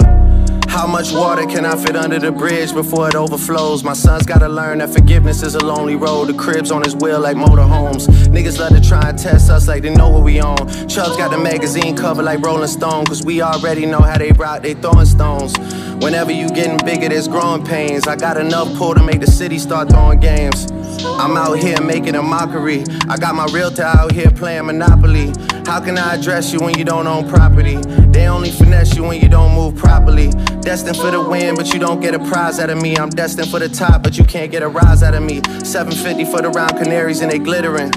How 0.69 0.85
much 0.85 1.11
water 1.11 1.47
can 1.47 1.65
I 1.65 1.75
fit 1.75 1.95
under 1.95 2.19
the 2.19 2.31
bridge 2.31 2.73
before 2.73 3.09
it 3.09 3.15
overflows? 3.15 3.83
My 3.83 3.93
son's 3.93 4.27
gotta 4.27 4.47
learn 4.47 4.77
that 4.77 4.89
forgiveness 4.93 5.41
is 5.41 5.55
a 5.55 5.65
lonely 5.65 5.95
road. 5.95 6.25
The 6.25 6.35
crib's 6.35 6.69
on 6.69 6.83
his 6.83 6.95
wheel 6.95 7.19
like 7.19 7.35
motorhomes. 7.35 8.05
Niggas 8.27 8.59
love 8.59 8.79
to 8.79 8.87
try 8.87 9.09
and 9.09 9.17
test 9.17 9.49
us 9.49 9.67
like 9.67 9.81
they 9.81 9.89
know 9.89 10.09
what 10.09 10.23
we 10.23 10.39
on. 10.39 10.57
Chubb's 10.87 11.17
got 11.17 11.31
the 11.31 11.39
magazine 11.39 11.97
cover 11.97 12.21
like 12.21 12.45
Rolling 12.45 12.67
Stone, 12.67 13.05
cause 13.07 13.25
we 13.25 13.41
already 13.41 13.87
know 13.87 13.99
how 13.99 14.19
they 14.19 14.31
rock, 14.33 14.61
they 14.61 14.75
throwing 14.75 15.07
stones. 15.07 15.57
Whenever 16.03 16.31
you 16.31 16.47
getting 16.49 16.77
bigger, 16.85 17.09
there's 17.09 17.27
growing 17.27 17.65
pains. 17.65 18.07
I 18.07 18.15
got 18.15 18.37
enough 18.37 18.77
pull 18.77 18.93
to 18.93 19.03
make 19.03 19.21
the 19.21 19.27
city 19.27 19.57
start 19.57 19.89
throwing 19.89 20.19
games. 20.19 20.71
I'm 21.03 21.35
out 21.35 21.57
here 21.57 21.81
making 21.81 22.13
a 22.13 22.21
mockery. 22.21 22.83
I 23.09 23.17
got 23.17 23.33
my 23.33 23.47
realtor 23.51 23.83
out 23.83 24.11
here 24.11 24.29
playing 24.29 24.67
Monopoly. 24.67 25.33
How 25.65 25.79
can 25.79 25.97
I 25.97 26.15
address 26.15 26.53
you 26.53 26.59
when 26.59 26.77
you 26.77 26.85
don't 26.85 27.07
own 27.07 27.27
property? 27.27 27.77
They 28.11 28.27
only 28.27 28.51
finesse 28.51 28.95
you 28.95 29.03
when 29.03 29.21
you 29.21 29.29
don't 29.29 29.53
move 29.53 29.75
properly. 29.75 30.29
Destined 30.61 30.97
for 30.97 31.11
the 31.11 31.21
win, 31.21 31.55
but 31.55 31.73
you 31.73 31.79
don't 31.79 31.99
get 31.99 32.13
a 32.15 32.19
prize 32.19 32.59
out 32.59 32.69
of 32.69 32.81
me. 32.81 32.97
I'm 32.97 33.09
destined 33.09 33.49
for 33.49 33.59
the 33.59 33.69
top, 33.69 34.03
but 34.03 34.17
you 34.17 34.23
can't 34.23 34.51
get 34.51 34.63
a 34.63 34.67
rise 34.67 35.03
out 35.03 35.13
of 35.13 35.23
me. 35.23 35.41
750 35.63 36.25
for 36.25 36.41
the 36.41 36.49
round 36.49 36.71
canaries 36.71 37.21
and 37.21 37.31
they 37.31 37.39
glittering. 37.39 37.91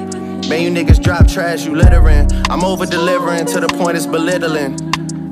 Man, 0.49 0.63
you 0.63 0.71
niggas 0.71 1.03
drop 1.03 1.27
trash, 1.29 1.65
you 1.65 1.75
littering. 1.75 2.29
I'm 2.51 2.65
over 2.65 2.85
delivering 2.85 3.47
to 3.47 3.61
the 3.61 3.69
point 3.69 3.97
it's 3.97 4.07
belittling. 4.07 4.77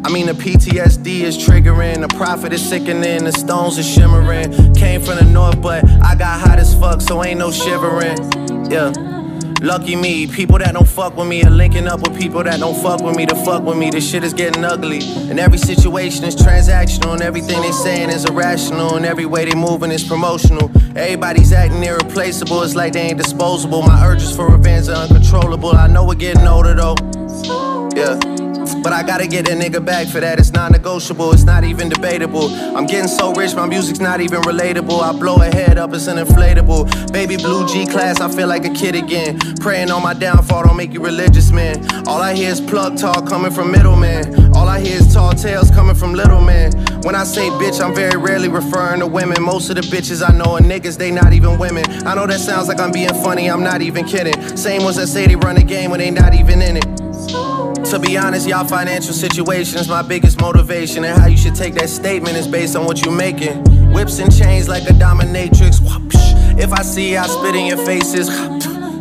I 0.04 0.08
mean, 0.08 0.26
the 0.26 0.32
PTSD 0.32 1.20
is 1.20 1.36
triggering, 1.36 2.00
the 2.00 2.16
profit 2.16 2.52
is 2.52 2.66
sickening, 2.66 3.24
the 3.24 3.32
stones 3.32 3.78
are 3.78 3.82
shimmering. 3.82 4.74
Came 4.74 5.02
from 5.02 5.16
the 5.16 5.24
north, 5.24 5.60
but 5.60 5.84
I 6.02 6.14
got 6.14 6.40
hot 6.40 6.58
as 6.58 6.74
fuck, 6.74 7.00
so 7.00 7.22
ain't 7.22 7.38
no 7.38 7.50
shivering. 7.50 8.16
Yeah. 8.70 9.09
Lucky 9.60 9.94
me, 9.94 10.26
people 10.26 10.56
that 10.56 10.72
don't 10.72 10.88
fuck 10.88 11.18
with 11.18 11.28
me 11.28 11.42
are 11.42 11.50
linking 11.50 11.86
up 11.86 12.00
with 12.00 12.18
people 12.18 12.42
that 12.42 12.60
don't 12.60 12.80
fuck 12.82 13.02
with 13.02 13.14
me 13.14 13.26
to 13.26 13.34
fuck 13.44 13.62
with 13.62 13.76
me. 13.76 13.90
This 13.90 14.08
shit 14.08 14.24
is 14.24 14.32
getting 14.32 14.64
ugly. 14.64 15.00
And 15.28 15.38
every 15.38 15.58
situation 15.58 16.24
is 16.24 16.34
transactional, 16.34 17.12
and 17.12 17.20
everything 17.20 17.60
they 17.60 17.70
saying 17.70 18.08
is 18.08 18.24
irrational, 18.24 18.96
and 18.96 19.04
every 19.04 19.26
way 19.26 19.44
they 19.44 19.54
moving 19.54 19.90
is 19.90 20.02
promotional. 20.02 20.70
Everybody's 20.96 21.52
acting 21.52 21.84
irreplaceable, 21.84 22.62
it's 22.62 22.74
like 22.74 22.94
they 22.94 23.02
ain't 23.02 23.18
disposable. 23.18 23.82
My 23.82 24.06
urges 24.06 24.34
for 24.34 24.50
revenge 24.50 24.88
are 24.88 25.06
uncontrollable. 25.06 25.72
I 25.76 25.88
know 25.88 26.06
we're 26.06 26.14
getting 26.14 26.46
older 26.46 26.72
though. 26.72 26.96
Yeah. 27.94 28.39
But 28.74 28.92
I 28.92 29.02
gotta 29.02 29.26
get 29.26 29.48
a 29.48 29.52
nigga 29.52 29.84
back 29.84 30.06
for 30.08 30.20
that. 30.20 30.38
It's 30.38 30.52
non 30.52 30.72
negotiable, 30.72 31.32
it's 31.32 31.44
not 31.44 31.64
even 31.64 31.88
debatable. 31.88 32.48
I'm 32.76 32.86
getting 32.86 33.08
so 33.08 33.32
rich, 33.32 33.54
my 33.54 33.66
music's 33.66 34.00
not 34.00 34.20
even 34.20 34.40
relatable. 34.42 35.00
I 35.00 35.12
blow 35.12 35.36
a 35.36 35.46
head 35.46 35.78
up, 35.78 35.92
it's 35.92 36.06
an 36.06 36.16
inflatable. 36.18 37.12
Baby 37.12 37.36
blue 37.36 37.66
G 37.68 37.86
class, 37.86 38.20
I 38.20 38.30
feel 38.30 38.48
like 38.48 38.64
a 38.64 38.70
kid 38.70 38.94
again. 38.94 39.38
Praying 39.60 39.90
on 39.90 40.02
my 40.02 40.14
downfall, 40.14 40.64
don't 40.64 40.76
make 40.76 40.92
you 40.92 41.00
religious, 41.02 41.50
man. 41.50 41.76
All 42.08 42.20
I 42.20 42.34
hear 42.34 42.50
is 42.50 42.60
plug 42.60 42.96
talk 42.96 43.26
coming 43.28 43.50
from 43.50 43.70
middlemen. 43.70 44.54
All 44.54 44.68
I 44.68 44.80
hear 44.80 44.96
is 44.96 45.12
tall 45.12 45.32
tales 45.32 45.70
coming 45.70 45.94
from 45.94 46.14
little 46.14 46.40
men. 46.40 46.72
When 47.02 47.14
I 47.14 47.24
say 47.24 47.48
bitch, 47.50 47.80
I'm 47.80 47.94
very 47.94 48.16
rarely 48.20 48.48
referring 48.48 49.00
to 49.00 49.06
women. 49.06 49.42
Most 49.42 49.70
of 49.70 49.76
the 49.76 49.82
bitches 49.82 50.26
I 50.26 50.36
know 50.36 50.56
are 50.56 50.60
niggas, 50.60 50.96
they 50.96 51.10
not 51.10 51.32
even 51.32 51.58
women. 51.58 51.84
I 52.06 52.14
know 52.14 52.26
that 52.26 52.40
sounds 52.40 52.68
like 52.68 52.80
I'm 52.80 52.92
being 52.92 53.14
funny, 53.22 53.50
I'm 53.50 53.62
not 53.62 53.82
even 53.82 54.04
kidding. 54.04 54.56
Same 54.56 54.82
ones 54.82 54.96
that 54.96 55.06
say 55.08 55.26
they 55.26 55.36
run 55.36 55.56
the 55.56 55.64
game 55.64 55.90
when 55.90 56.00
they 56.00 56.10
not 56.10 56.34
even 56.34 56.62
in 56.62 56.76
it. 56.76 57.09
To 57.28 57.98
be 57.98 58.16
honest, 58.16 58.48
y'all 58.48 58.66
financial 58.66 59.12
situation 59.12 59.78
is 59.78 59.88
my 59.88 60.02
biggest 60.02 60.40
motivation. 60.40 61.04
And 61.04 61.18
how 61.18 61.26
you 61.26 61.36
should 61.36 61.54
take 61.54 61.74
that 61.74 61.88
statement 61.88 62.36
is 62.36 62.46
based 62.46 62.76
on 62.76 62.86
what 62.86 63.04
you're 63.04 63.14
making. 63.14 63.92
Whips 63.92 64.18
and 64.18 64.34
chains 64.34 64.68
like 64.68 64.84
a 64.84 64.92
dominatrix. 64.92 65.80
If 66.58 66.72
I 66.72 66.82
see 66.82 67.16
I 67.16 67.26
spit 67.26 67.54
in 67.54 67.66
your 67.66 67.84
faces. 67.84 68.30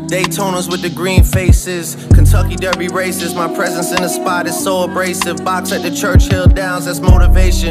Daytonas 0.10 0.72
with 0.72 0.82
the 0.82 0.90
green 0.90 1.24
faces. 1.24 1.96
Kentucky 2.16 2.56
Derby 2.56 2.88
races. 2.88 3.36
My 3.36 3.54
presence 3.54 3.92
in 3.92 4.02
the 4.02 4.10
spot 4.10 4.48
is 4.48 4.62
so 4.62 4.84
abrasive. 4.84 5.46
Box 5.46 5.72
at 5.72 5.84
the 5.84 5.92
Churchill 5.92 6.48
Downs, 6.48 6.86
that's 6.86 7.00
motivation. 7.00 7.70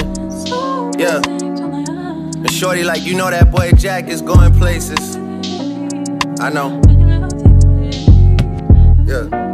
Yeah. 0.99 1.21
And 1.27 2.51
Shorty, 2.51 2.85
like, 2.85 3.03
you 3.03 3.17
know 3.17 3.29
that 3.29 3.51
boy 3.51 3.73
Jack 3.73 4.07
is 4.07 4.23
going 4.23 4.53
places. 4.53 5.17
I 6.41 6.51
know. 6.51 6.81
Yeah. 9.05 9.48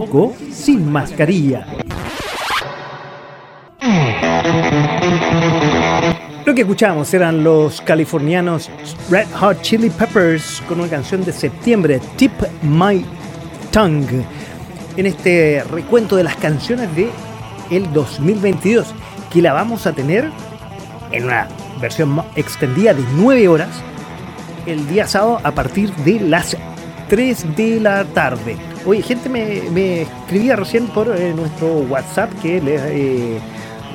Poco 0.00 0.34
sin 0.52 0.92
mascarilla. 0.92 1.66
Lo 6.44 6.54
que 6.54 6.60
escuchamos 6.60 7.14
eran 7.14 7.42
los 7.42 7.80
californianos 7.80 8.68
Red 9.08 9.26
Hot 9.40 9.62
Chili 9.62 9.88
Peppers 9.88 10.62
con 10.68 10.80
una 10.80 10.90
canción 10.90 11.24
de 11.24 11.32
septiembre, 11.32 11.98
Tip 12.16 12.30
My 12.60 13.06
Tongue, 13.70 14.22
en 14.98 15.06
este 15.06 15.64
recuento 15.70 16.14
de 16.16 16.24
las 16.24 16.36
canciones 16.36 16.94
de 16.94 17.08
el 17.70 17.90
2022, 17.94 18.88
que 19.32 19.40
la 19.40 19.54
vamos 19.54 19.86
a 19.86 19.94
tener 19.94 20.30
en 21.10 21.24
una 21.24 21.48
versión 21.80 22.22
extendida 22.34 22.92
de 22.92 23.02
9 23.14 23.48
horas 23.48 23.70
el 24.66 24.86
día 24.88 25.06
sábado 25.06 25.40
a 25.42 25.52
partir 25.52 25.90
de 26.04 26.20
las 26.20 26.54
3 27.08 27.56
de 27.56 27.80
la 27.80 28.04
tarde. 28.04 28.58
Oye, 28.86 29.02
gente 29.02 29.28
me, 29.28 30.02
escribía 30.02 30.54
recién 30.54 30.86
por 30.86 31.08
eh, 31.08 31.34
nuestro 31.34 31.66
WhatsApp 31.90 32.30
que 32.40 32.60
les 32.60 32.80
eh, 32.82 33.38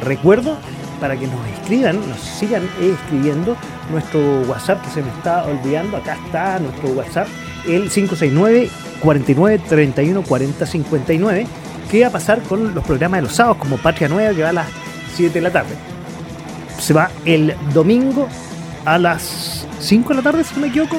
recuerdo 0.04 0.58
para 1.00 1.16
que 1.16 1.28
nos 1.28 1.48
escriban, 1.48 1.98
nos 2.10 2.20
sigan 2.20 2.70
escribiendo 2.82 3.56
nuestro 3.90 4.42
WhatsApp 4.42 4.84
que 4.84 4.90
se 4.90 5.02
me 5.02 5.10
está 5.12 5.46
olvidando. 5.46 5.96
Acá 5.96 6.18
está 6.26 6.60
nuestro 6.60 6.90
WhatsApp, 6.90 7.28
el 7.66 7.90
569 7.90 8.70
49 9.02 9.62
31 9.70 10.24
40 10.24 10.66
59. 10.66 11.48
¿Qué 11.90 12.02
va 12.02 12.08
a 12.08 12.12
pasar 12.12 12.42
con 12.42 12.76
los 12.76 12.84
programas 12.84 13.20
de 13.20 13.22
los 13.24 13.34
sábados 13.34 13.60
como 13.60 13.78
Patria 13.78 14.10
Nueva 14.10 14.34
que 14.34 14.44
va 14.44 14.50
a 14.50 14.54
las 14.54 14.68
7 15.16 15.34
de 15.34 15.42
la 15.42 15.52
tarde? 15.52 15.74
Se 16.80 16.94
va 16.94 17.10
el 17.24 17.56
domingo 17.74 18.28
a 18.84 18.98
las 18.98 19.66
5 19.80 20.10
de 20.10 20.16
la 20.16 20.22
tarde, 20.22 20.44
si 20.44 20.56
no 20.56 20.62
me 20.62 20.68
equivoco. 20.68 20.98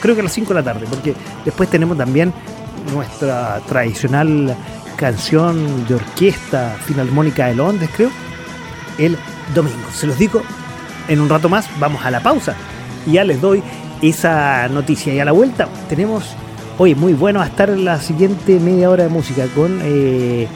Creo 0.00 0.16
que 0.16 0.22
a 0.22 0.24
las 0.24 0.32
5 0.32 0.48
de 0.48 0.60
la 0.60 0.64
tarde, 0.64 0.86
porque 0.90 1.14
después 1.44 1.70
tenemos 1.70 1.96
también 1.96 2.32
nuestra 2.92 3.60
tradicional 3.68 4.56
canción 4.96 5.86
de 5.86 5.96
orquesta 5.96 6.76
Filarmónica 6.84 7.46
de 7.46 7.54
Londres, 7.54 7.90
creo, 7.96 8.10
el 8.98 9.16
domingo. 9.54 9.90
Se 9.92 10.06
los 10.06 10.18
digo 10.18 10.42
en 11.08 11.20
un 11.20 11.28
rato 11.28 11.48
más, 11.48 11.68
vamos 11.78 12.04
a 12.04 12.10
la 12.10 12.20
pausa 12.20 12.54
y 13.06 13.12
ya 13.12 13.24
les 13.24 13.40
doy 13.40 13.62
esa 14.00 14.68
noticia. 14.68 15.12
Y 15.14 15.20
a 15.20 15.24
la 15.24 15.32
vuelta 15.32 15.68
tenemos, 15.88 16.34
hoy 16.78 16.94
muy 16.94 17.14
bueno 17.14 17.40
a 17.40 17.46
estar 17.46 17.68
la 17.70 18.00
siguiente 18.00 18.58
media 18.60 18.90
hora 18.90 19.04
de 19.04 19.08
música 19.08 19.46
con 19.54 19.80
eh, 19.82 20.46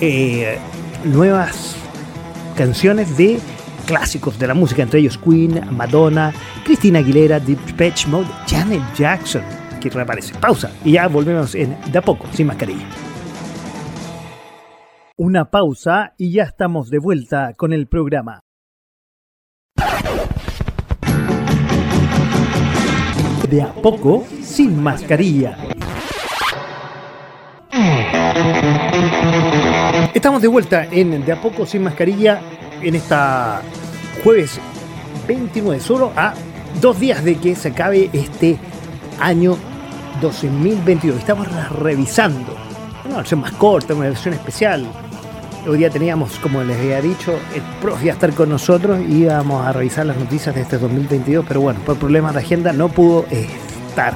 eh, 0.00 0.58
nuevas 1.04 1.76
canciones 2.56 3.16
de 3.16 3.40
clásicos 3.86 4.38
de 4.38 4.46
la 4.46 4.54
música, 4.54 4.82
entre 4.82 5.00
ellos 5.00 5.18
Queen, 5.18 5.60
Madonna, 5.70 6.32
Christina 6.64 7.00
Aguilera, 7.00 7.38
Deep 7.38 7.76
Patch 7.76 8.06
Mode, 8.06 8.28
Janet 8.46 8.82
Jackson, 8.96 9.42
que 9.90 9.96
reaparece. 9.96 10.34
Pausa 10.34 10.70
y 10.84 10.92
ya 10.92 11.08
volvemos 11.08 11.54
en 11.54 11.76
de 11.92 11.98
a 11.98 12.02
poco, 12.02 12.26
sin 12.32 12.46
mascarilla. 12.46 12.86
Una 15.16 15.50
pausa 15.50 16.14
y 16.16 16.32
ya 16.32 16.44
estamos 16.44 16.90
de 16.90 16.98
vuelta 16.98 17.52
con 17.56 17.72
el 17.72 17.86
programa. 17.86 18.40
De 23.48 23.62
a 23.62 23.72
poco, 23.74 24.24
sin 24.42 24.82
mascarilla. 24.82 25.56
Estamos 30.14 30.40
de 30.40 30.48
vuelta 30.48 30.84
en 30.90 31.24
De 31.24 31.32
a 31.32 31.40
poco 31.40 31.66
sin 31.66 31.82
mascarilla 31.82 32.40
en 32.82 32.94
esta 32.94 33.60
jueves 34.22 34.58
29, 35.28 35.80
solo 35.80 36.12
a 36.16 36.34
dos 36.80 36.98
días 36.98 37.22
de 37.22 37.36
que 37.36 37.54
se 37.54 37.68
acabe 37.68 38.10
este 38.12 38.58
año 39.20 39.56
2022. 40.20 41.18
Estamos 41.18 41.48
re- 41.50 41.68
revisando 41.80 42.54
una 43.04 43.16
versión 43.18 43.40
más 43.40 43.52
corta, 43.52 43.94
una 43.94 44.06
versión 44.06 44.34
especial. 44.34 44.86
Hoy 45.66 45.78
día 45.78 45.88
teníamos, 45.90 46.38
como 46.40 46.62
les 46.62 46.78
había 46.78 47.00
dicho, 47.00 47.32
el 47.54 47.62
profe 47.80 48.10
a 48.10 48.14
estar 48.14 48.32
con 48.34 48.50
nosotros 48.50 49.00
y 49.08 49.22
íbamos 49.22 49.64
a 49.66 49.72
revisar 49.72 50.04
las 50.04 50.16
noticias 50.18 50.54
de 50.54 50.60
este 50.62 50.76
2022, 50.78 51.44
pero 51.48 51.60
bueno, 51.62 51.80
por 51.80 51.96
problemas 51.96 52.34
de 52.34 52.40
agenda 52.40 52.72
no 52.72 52.88
pudo 52.90 53.24
estar. 53.30 54.14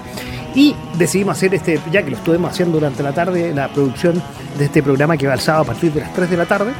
Y 0.54 0.74
decidimos 0.98 1.36
hacer 1.36 1.54
este, 1.54 1.80
ya 1.90 2.02
que 2.02 2.10
lo 2.10 2.16
estuvimos 2.16 2.50
haciendo 2.50 2.78
durante 2.78 3.02
la 3.02 3.12
tarde, 3.12 3.54
la 3.54 3.68
producción 3.68 4.22
de 4.58 4.64
este 4.66 4.82
programa 4.82 5.16
que 5.16 5.26
va 5.26 5.34
el 5.34 5.40
sábado 5.40 5.62
a 5.64 5.66
partir 5.66 5.92
de 5.92 6.00
las 6.00 6.12
3 6.12 6.28
de 6.30 6.36
la 6.36 6.44
tarde, 6.46 6.72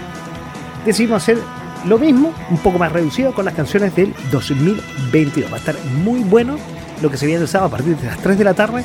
decidimos 0.85 1.23
hacer 1.23 1.39
lo 1.87 1.97
mismo, 1.99 2.33
un 2.51 2.59
poco 2.59 2.79
más 2.79 2.91
reducido 2.93 3.33
con 3.33 3.45
las 3.45 3.55
canciones 3.55 3.95
del 3.95 4.13
2022. 4.33 5.51
Va 5.51 5.57
a 5.57 5.61
estar 5.61 5.77
muy 6.03 6.21
bueno 6.25 6.57
lo 7.03 7.11
que 7.11 7.17
se 7.17 7.27
viene 7.27 7.43
el 7.43 7.49
sábado 7.49 7.69
a 7.69 7.71
partir 7.77 7.97
de 7.97 8.07
las 8.07 8.19
3 8.19 8.39
de 8.39 8.45
la 8.45 8.55
tarde 8.55 8.85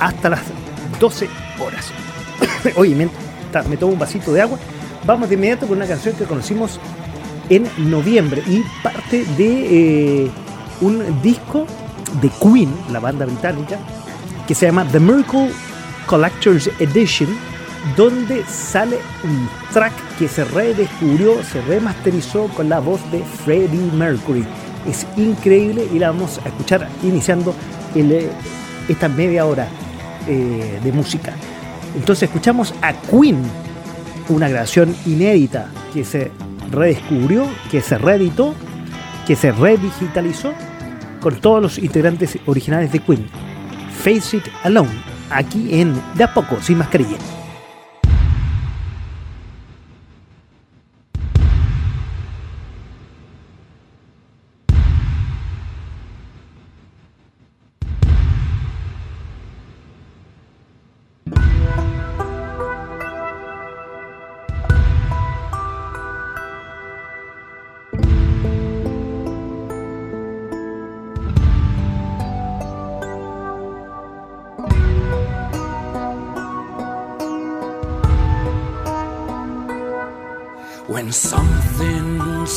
hasta 0.00 0.28
las 0.28 0.42
12 1.00 1.28
horas. 1.60 1.92
Oye, 2.76 2.94
mientras 2.94 3.66
me 3.68 3.76
tomo 3.76 3.92
un 3.92 3.98
vasito 3.98 4.32
de 4.32 4.42
agua, 4.42 4.58
vamos 5.04 5.28
de 5.28 5.34
inmediato 5.34 5.66
con 5.66 5.76
una 5.76 5.86
canción 5.86 6.14
que 6.14 6.24
conocimos 6.24 6.80
en 7.48 7.68
noviembre 7.78 8.42
y 8.46 8.62
parte 8.82 9.24
de 9.36 10.24
eh, 10.24 10.30
un 10.80 11.22
disco 11.22 11.66
de 12.20 12.30
Queen, 12.30 12.74
la 12.90 13.00
banda 13.00 13.26
británica, 13.26 13.78
que 14.46 14.54
se 14.54 14.66
llama 14.66 14.86
The 14.90 15.00
Miracle 15.00 15.50
Collector's 16.06 16.70
Edition, 16.78 17.28
donde 17.96 18.44
sale 18.46 18.98
un 19.24 19.48
track 19.72 19.92
que 20.18 20.28
se 20.28 20.44
redescubrió, 20.44 21.42
se 21.44 21.60
remasterizó 21.62 22.48
con 22.48 22.68
la 22.68 22.80
voz 22.80 23.00
de 23.10 23.22
Freddie 23.22 23.90
Mercury. 23.92 24.44
Es 24.88 25.06
increíble 25.16 25.86
y 25.92 25.98
la 25.98 26.10
vamos 26.10 26.40
a 26.44 26.48
escuchar 26.48 26.88
iniciando 27.02 27.54
el, 27.94 28.12
eh, 28.12 28.30
esta 28.88 29.08
media 29.08 29.44
hora 29.46 29.68
eh, 30.26 30.80
de 30.82 30.92
música. 30.92 31.34
Entonces 31.94 32.24
escuchamos 32.24 32.74
a 32.82 32.92
Queen, 32.92 33.42
una 34.28 34.48
grabación 34.48 34.94
inédita 35.06 35.68
que 35.92 36.04
se 36.04 36.30
redescubrió, 36.70 37.46
que 37.70 37.80
se 37.80 37.98
reeditó, 37.98 38.54
que 39.26 39.36
se 39.36 39.52
redigitalizó 39.52 40.52
con 41.20 41.40
todos 41.40 41.62
los 41.62 41.78
integrantes 41.78 42.38
originales 42.46 42.92
de 42.92 43.00
Queen. 43.00 43.26
Face 43.90 44.36
It 44.36 44.44
Alone, 44.62 44.90
aquí 45.30 45.80
en 45.80 46.00
De 46.14 46.24
a 46.24 46.32
poco, 46.32 46.62
sin 46.62 46.78
mascarilla. 46.78 47.16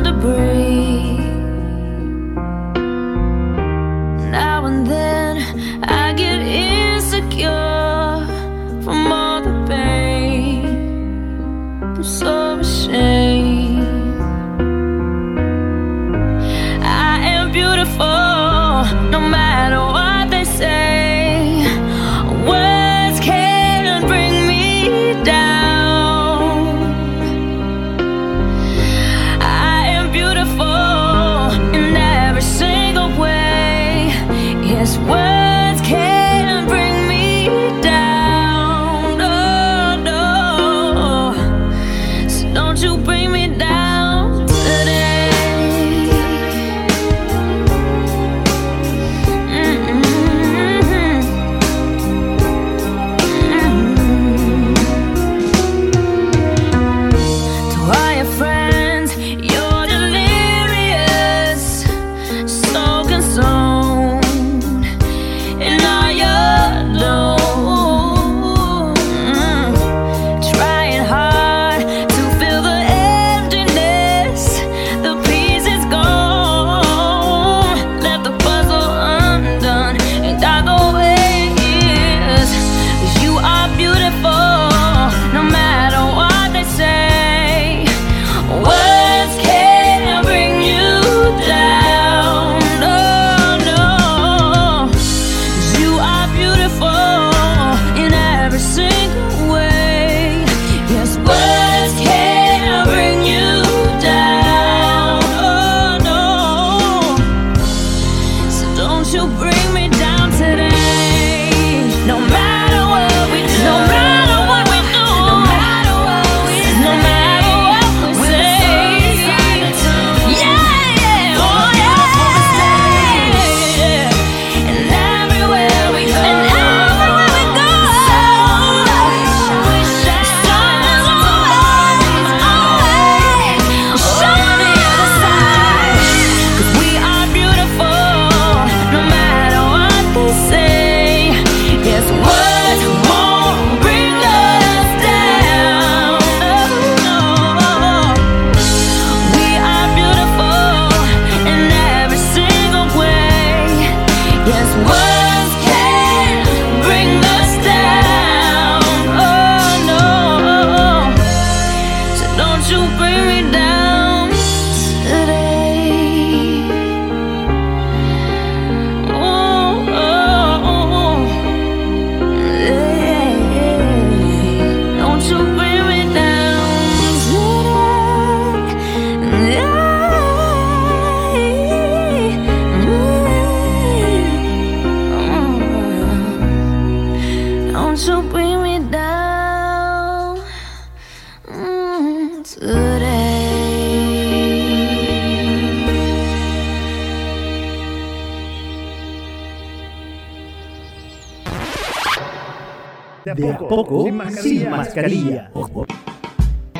To 0.00 0.14
bridge. 0.14 0.49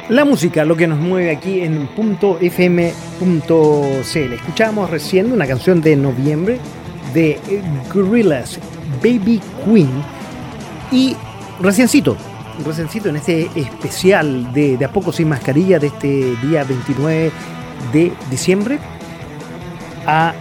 La 0.08 0.24
música, 0.24 0.64
lo 0.64 0.76
que 0.76 0.88
nos 0.88 0.98
mueve 0.98 1.30
aquí 1.30 1.60
en 1.60 1.88
.fm.cl. 2.40 3.22
Escuchamos 4.32 4.90
recién 4.90 5.30
una 5.30 5.46
canción 5.46 5.80
de 5.80 5.94
noviembre 5.94 6.58
de 7.14 7.38
Gorillaz, 7.94 8.58
Baby 9.00 9.40
Queen. 9.64 9.88
Y 10.90 11.16
reciencito, 11.60 12.16
reciencito 12.66 13.08
en 13.08 13.16
este 13.16 13.48
especial 13.54 14.52
de, 14.52 14.76
de 14.76 14.84
A 14.84 14.92
Poco 14.92 15.12
Sin 15.12 15.28
Mascarilla 15.28 15.78
de 15.78 15.86
este 15.86 16.36
día 16.42 16.64
29 16.64 17.30
de 17.92 18.12
diciembre 18.28 18.80
a 20.06 20.34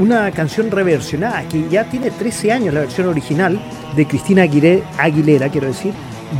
una 0.00 0.32
canción 0.32 0.68
reversionada 0.70 1.44
que 1.44 1.68
ya 1.68 1.84
tiene 1.84 2.10
13 2.10 2.52
años, 2.52 2.74
la 2.74 2.80
versión 2.80 3.06
original 3.06 3.60
de 3.94 4.06
Cristina 4.06 4.42
Aguilera 4.42 5.48
quiero 5.48 5.68
decir, 5.68 5.92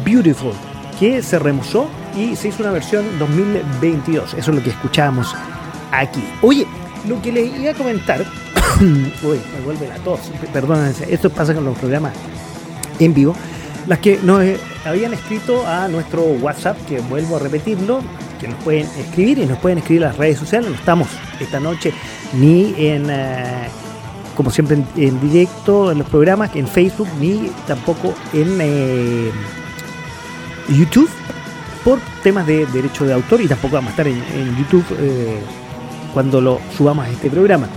Beautiful 0.04 0.71
que 1.03 1.20
se 1.20 1.36
remusó 1.40 1.88
y 2.16 2.36
se 2.36 2.46
hizo 2.46 2.62
una 2.62 2.70
versión 2.70 3.05
2022. 3.18 4.34
Eso 4.34 4.50
es 4.53 4.57
lo 4.57 4.62
que 4.62 4.70
escuchamos 4.70 5.34
aquí. 5.90 6.22
Oye, 6.42 6.64
lo 7.09 7.20
que 7.20 7.32
les 7.32 7.59
iba 7.59 7.72
a 7.72 7.74
comentar. 7.74 8.20
Uy, 8.80 9.40
me 9.53 9.64
vuelve 9.64 9.88
la 9.88 9.96
tos. 9.96 10.30
Perdónense, 10.53 11.12
esto 11.12 11.28
pasa 11.28 11.55
con 11.55 11.64
los 11.64 11.76
programas 11.76 12.12
en 13.00 13.12
vivo. 13.14 13.34
Las 13.88 13.98
que 13.98 14.20
nos 14.22 14.44
eh, 14.44 14.61
habían 14.84 15.12
escrito 15.12 15.66
a 15.66 15.88
nuestro 15.88 16.22
WhatsApp, 16.22 16.78
que 16.86 17.00
vuelvo 17.00 17.34
a 17.34 17.40
repetirlo, 17.40 18.00
que 18.40 18.46
nos 18.46 18.62
pueden 18.62 18.86
escribir 18.96 19.38
y 19.38 19.46
nos 19.46 19.59
pueden 19.59 19.78
escribir 19.78 20.03
las 20.03 20.16
redes 20.16 20.38
sociales. 20.38 20.70
No 20.70 20.76
estamos 20.76 21.09
esta 21.40 21.59
noche 21.59 21.92
ni 22.34 22.76
en. 22.78 23.11
Eh, 23.11 23.68
como 24.36 24.53
siempre 24.53 24.78
en, 24.96 25.20
directo 25.20 25.90
en 25.90 25.98
los 25.98 26.09
programas, 26.09 26.55
en 26.55 26.68
Facebook, 26.68 27.09
ni 27.20 27.50
tampoco 27.66 28.14
en, 28.32 28.59
eh, 28.61 29.30
YouTube, 30.68 31.08
por 31.84 31.98
temas 32.22 32.46
de 32.46 32.66
derecho 32.66 33.04
de 33.04 33.12
autor 33.12 33.40
y 33.40 33.48
tampoco 33.48 33.74
vamos 33.74 33.88
a 33.88 33.90
estar 33.92 34.06
en, 34.06 34.16
en 34.16 34.56
YouTube 34.56 34.84
eh, 34.98 35.40
cuando 36.12 36.40
lo 36.40 36.60
subamos 36.76 37.06
a 37.06 37.10
este 37.10 37.30
programa. 37.30 37.68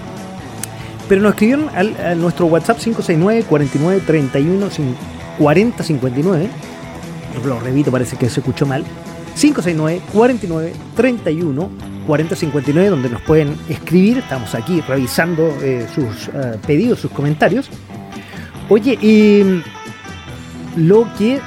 Pero 1.08 1.22
nos 1.22 1.32
escribieron 1.32 1.70
al, 1.76 1.96
a 1.98 2.16
nuestro 2.16 2.48
WhatsApp 2.48 2.78
569 2.78 3.46
49 3.48 4.02
31 4.06 4.70
40 5.38 5.84
59. 5.84 6.50
Lo 7.46 7.60
repito, 7.60 7.92
parece 7.92 8.18
que 8.18 8.30
se 8.30 8.40
escuchó 8.40 8.66
mal. 8.66 8.84
569 9.36 10.02
49 10.14 10.74
31 10.96 11.70
40 12.08 12.36
59, 12.36 12.90
donde 12.90 13.10
nos 13.10 13.22
pueden 13.22 13.56
escribir. 13.70 14.20
Estamos 14.20 14.56
aquí 14.56 14.82
revisando 14.82 15.56
eh, 15.62 15.88
sus 15.94 16.30
eh, 16.30 16.58
pedidos, 16.66 17.00
sus 17.00 17.12
comentarios. 17.12 17.70
Oye, 18.70 18.94
y 19.02 19.62
lo 20.76 21.08
que 21.18 21.40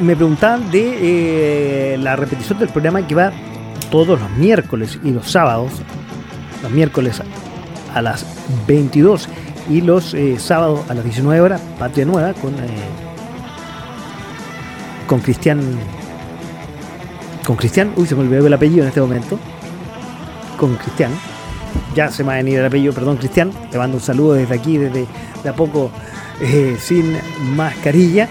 me 0.00 0.16
preguntaban 0.16 0.70
de 0.70 1.94
eh, 1.94 1.98
la 1.98 2.16
repetición 2.16 2.58
del 2.58 2.68
programa 2.68 3.06
que 3.06 3.14
va 3.14 3.32
todos 3.90 4.20
los 4.20 4.30
miércoles 4.30 4.98
y 5.04 5.10
los 5.10 5.30
sábados. 5.30 5.72
Los 6.62 6.70
miércoles 6.72 7.22
a 7.94 8.02
las 8.02 8.24
22 8.66 9.28
y 9.68 9.80
los 9.80 10.14
eh, 10.14 10.38
sábados 10.38 10.80
a 10.88 10.94
las 10.94 11.04
19 11.04 11.40
horas, 11.40 11.60
Patria 11.78 12.04
Nueva, 12.04 12.32
con, 12.34 12.54
eh, 12.54 12.66
con 15.06 15.20
Cristian. 15.20 15.60
Con 17.44 17.56
Cristian, 17.56 17.92
uy, 17.96 18.06
se 18.06 18.14
me 18.14 18.22
olvidó 18.22 18.46
el 18.46 18.52
apellido 18.52 18.82
en 18.82 18.88
este 18.88 19.00
momento. 19.00 19.38
Con 20.58 20.76
Cristian. 20.76 21.12
Ya 21.94 22.10
se 22.10 22.24
me 22.24 22.32
ha 22.32 22.36
venido 22.36 22.60
el 22.60 22.66
apellido, 22.66 22.92
perdón, 22.92 23.16
Cristian. 23.16 23.50
Te 23.70 23.78
mando 23.78 23.96
un 23.96 24.02
saludo 24.02 24.34
desde 24.34 24.54
aquí, 24.54 24.76
desde 24.76 25.06
de 25.42 25.48
a 25.48 25.54
poco 25.54 25.90
sin 26.78 27.16
mascarilla. 27.54 28.28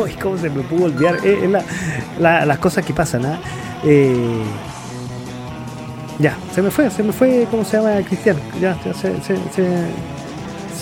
Uy, 0.04 0.12
¿cómo 0.22 0.36
se 0.38 0.48
me 0.50 0.62
pudo 0.62 0.84
olvidar? 0.86 1.18
Eh, 1.24 1.48
la- 1.48 1.64
la- 2.18 2.44
las 2.46 2.58
cosas 2.58 2.84
que 2.84 2.92
pasan, 2.92 3.24
¿ah? 3.26 3.38
Eh, 3.84 4.42
ya, 6.18 6.36
se 6.54 6.60
me 6.62 6.70
fue, 6.70 6.90
se 6.90 7.02
me 7.02 7.12
fue, 7.12 7.46
¿cómo 7.50 7.64
se 7.64 7.76
llama 7.78 7.96
Cristian? 8.06 8.36
Ya, 8.60 8.78
ya 8.84 8.92
se, 8.94 9.14
se, 9.22 9.36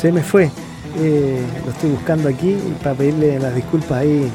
se- 0.01 0.12
me 0.12 0.23
fue. 0.23 0.51
Eh, 0.99 1.43
lo 1.64 1.71
estoy 1.71 1.91
buscando 1.91 2.29
aquí 2.29 2.57
para 2.83 2.95
pedirle 2.97 3.39
las 3.39 3.55
disculpas 3.55 3.99
ahí. 3.99 4.29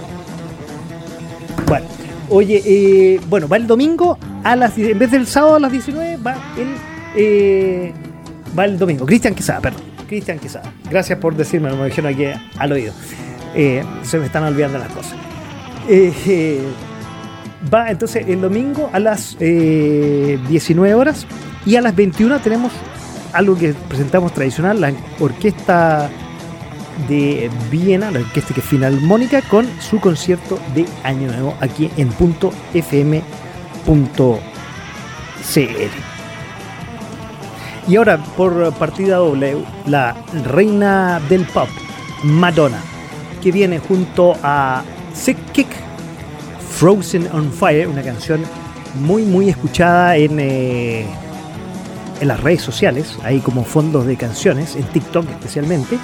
Bueno, 1.68 1.86
oye, 2.30 3.20
bueno, 3.28 3.48
va 3.48 3.58
el 3.58 3.68
domingo 3.68 4.18
a 4.44 4.56
las 4.56 4.78
en 4.78 4.98
vez 5.00 5.12
del 5.12 5.26
sábado 5.28 5.56
a 5.56 5.60
las 5.60 5.72
19, 5.72 6.18
va 6.18 6.36
el 6.58 7.94
va 8.58 8.66
el 8.66 8.78
domingo. 8.78 9.06
Cristian 9.06 9.34
Quesada, 9.36 9.60
perdón. 9.62 9.82
Cristian 10.08 10.38
Quesada. 10.40 10.72
Gracias 10.90 11.18
por 11.20 11.36
decirme, 11.36 11.72
me 11.74 11.86
dijeron 11.86 12.14
aquí 12.14 12.26
al 12.58 12.72
oído. 12.72 12.94
Eh, 13.56 13.84
se 14.04 14.18
me 14.18 14.26
están 14.26 14.44
olvidando 14.44 14.80
las 14.80 14.90
cosas. 14.90 15.16
Eh, 15.88 16.14
eh, 16.28 16.62
va 17.74 17.90
entonces 17.90 18.26
el 18.28 18.42
domingo 18.42 18.90
a 18.94 19.00
las 19.00 19.36
eh, 19.40 20.40
19 20.48 20.94
horas 20.94 21.26
y 21.66 21.76
a 21.76 21.82
las 21.82 21.96
21 21.96 22.40
tenemos 22.40 22.72
algo 23.34 23.58
que 23.58 23.74
presentamos 23.74 24.34
tradicional, 24.34 24.80
la 24.80 24.94
orquesta 25.20 26.10
de 27.08 27.50
Viena, 27.72 28.12
la 28.12 28.20
orquesta 28.20 28.54
que 28.54 28.62
es 28.62 28.66
Finalmónica, 28.66 29.42
con 29.42 29.68
su 29.82 30.00
concierto 30.00 30.60
de 30.76 30.86
Año 31.04 31.32
Nuevo 31.32 31.56
aquí 31.60 31.90
en 31.98 32.10
punto 32.10 32.52
fm.cl. 32.74 33.24
Y 37.86 37.96
ahora, 37.98 38.18
por 38.38 38.72
partida 38.76 39.18
doble, 39.18 39.58
la 39.88 40.16
reina 40.46 41.20
del 41.28 41.44
pop, 41.46 41.68
Madonna, 42.24 42.82
que 43.44 43.52
viene 43.52 43.78
junto 43.80 44.38
a 44.42 44.84
Sick 45.14 45.38
Kick, 45.52 45.68
Frozen 46.78 47.28
on 47.34 47.52
Fire, 47.52 47.90
una 47.90 48.02
canción 48.02 48.42
muy, 49.02 49.24
muy 49.24 49.50
escuchada 49.50 50.16
en, 50.16 50.40
eh, 50.40 51.06
en 52.22 52.28
las 52.28 52.40
redes 52.40 52.62
sociales, 52.62 53.18
ahí 53.24 53.40
como 53.40 53.66
fondos 53.66 54.06
de 54.06 54.16
canciones, 54.16 54.78
en 54.78 54.84
TikTok 54.84 55.30
especialmente. 55.30 56.00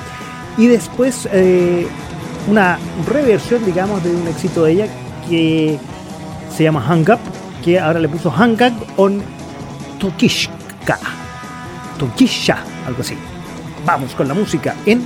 Y 0.58 0.68
después 0.68 1.30
eh, 1.32 1.88
una 2.50 2.78
reversión, 3.08 3.66
digamos, 3.66 4.04
de 4.04 4.14
un 4.14 4.28
éxito 4.28 4.66
de 4.66 4.74
ella 4.74 4.88
que 5.30 5.80
se 6.54 6.64
llama 6.64 6.82
Hang 6.82 7.10
Up, 7.10 7.20
que 7.64 7.80
ahora 7.80 8.02
le 8.02 8.10
puso 8.10 8.30
Hang 8.32 8.62
Up 8.62 8.86
on 8.98 9.22
Tokishka. 9.98 11.00
Tokisha, 11.98 12.58
algo 12.86 13.00
así. 13.00 13.16
Vamos 13.86 14.14
con 14.14 14.28
la 14.28 14.34
música 14.34 14.76
en 14.86 15.02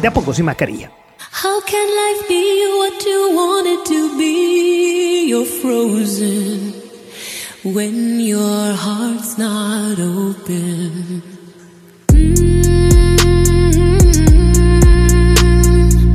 De 0.00 0.08
a 0.08 0.12
poco 0.12 0.32
sin 0.32 0.46
mascarilla. 0.46 0.90
How 1.36 1.60
can 1.62 1.88
life 1.88 2.28
be 2.28 2.44
what 2.78 3.04
you 3.04 3.34
want 3.34 3.66
it 3.66 3.84
to 3.86 4.16
be? 4.16 5.26
You're 5.30 5.44
frozen 5.44 6.72
when 7.64 8.20
your 8.20 8.72
heart's 8.74 9.36
not 9.36 9.98
open. 9.98 11.22
Mm-hmm. 12.12 12.74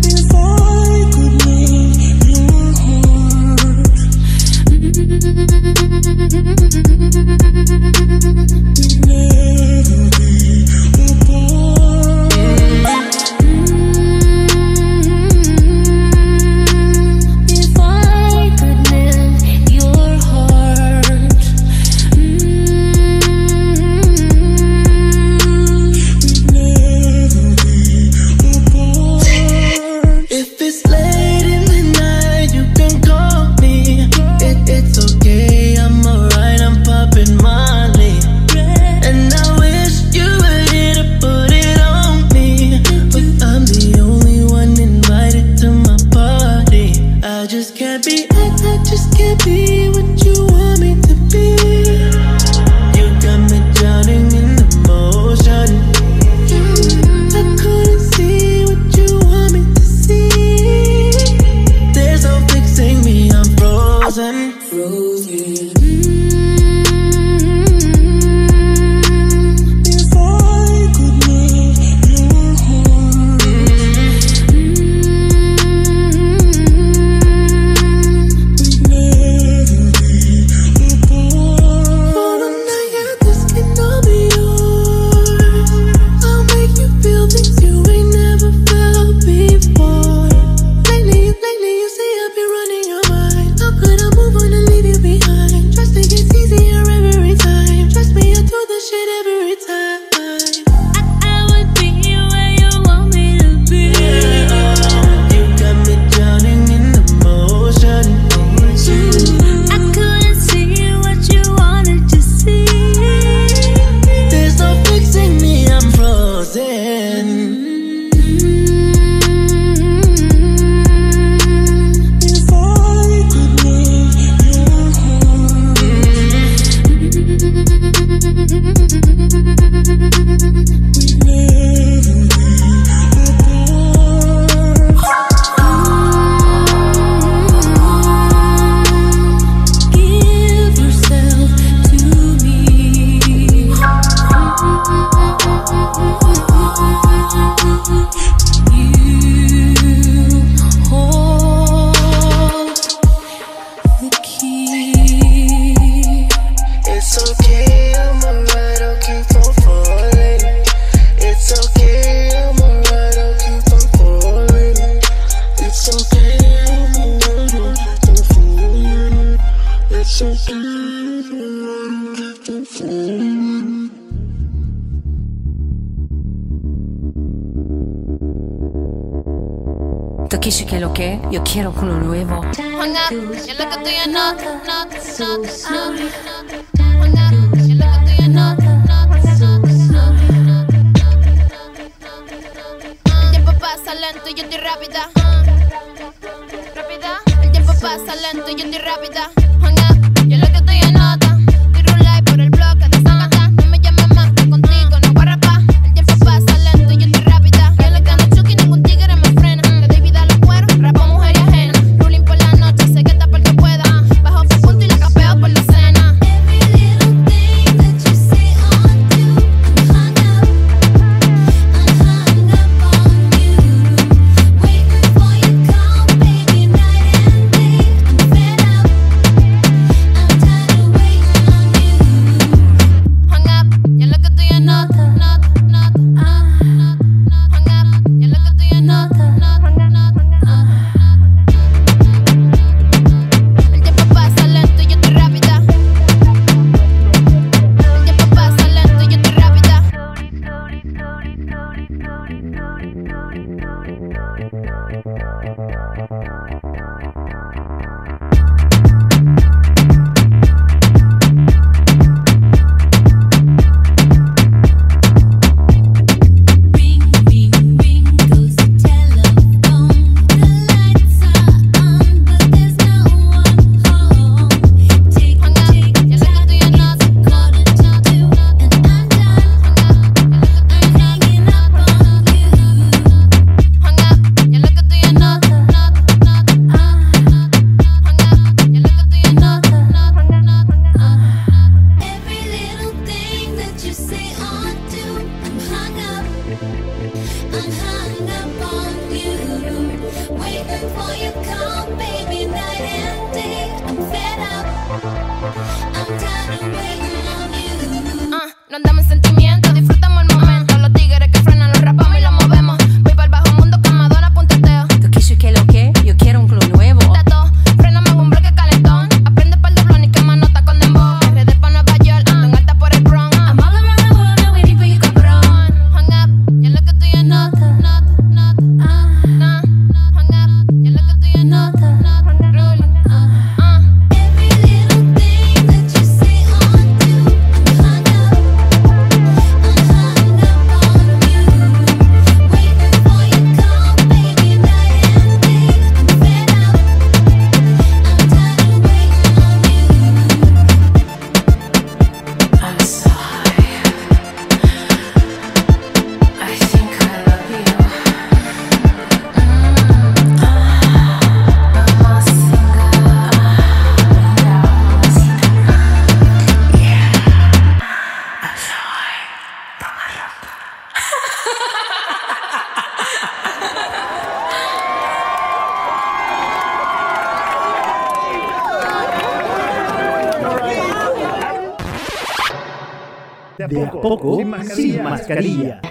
If 0.05 0.34
I 0.34 0.59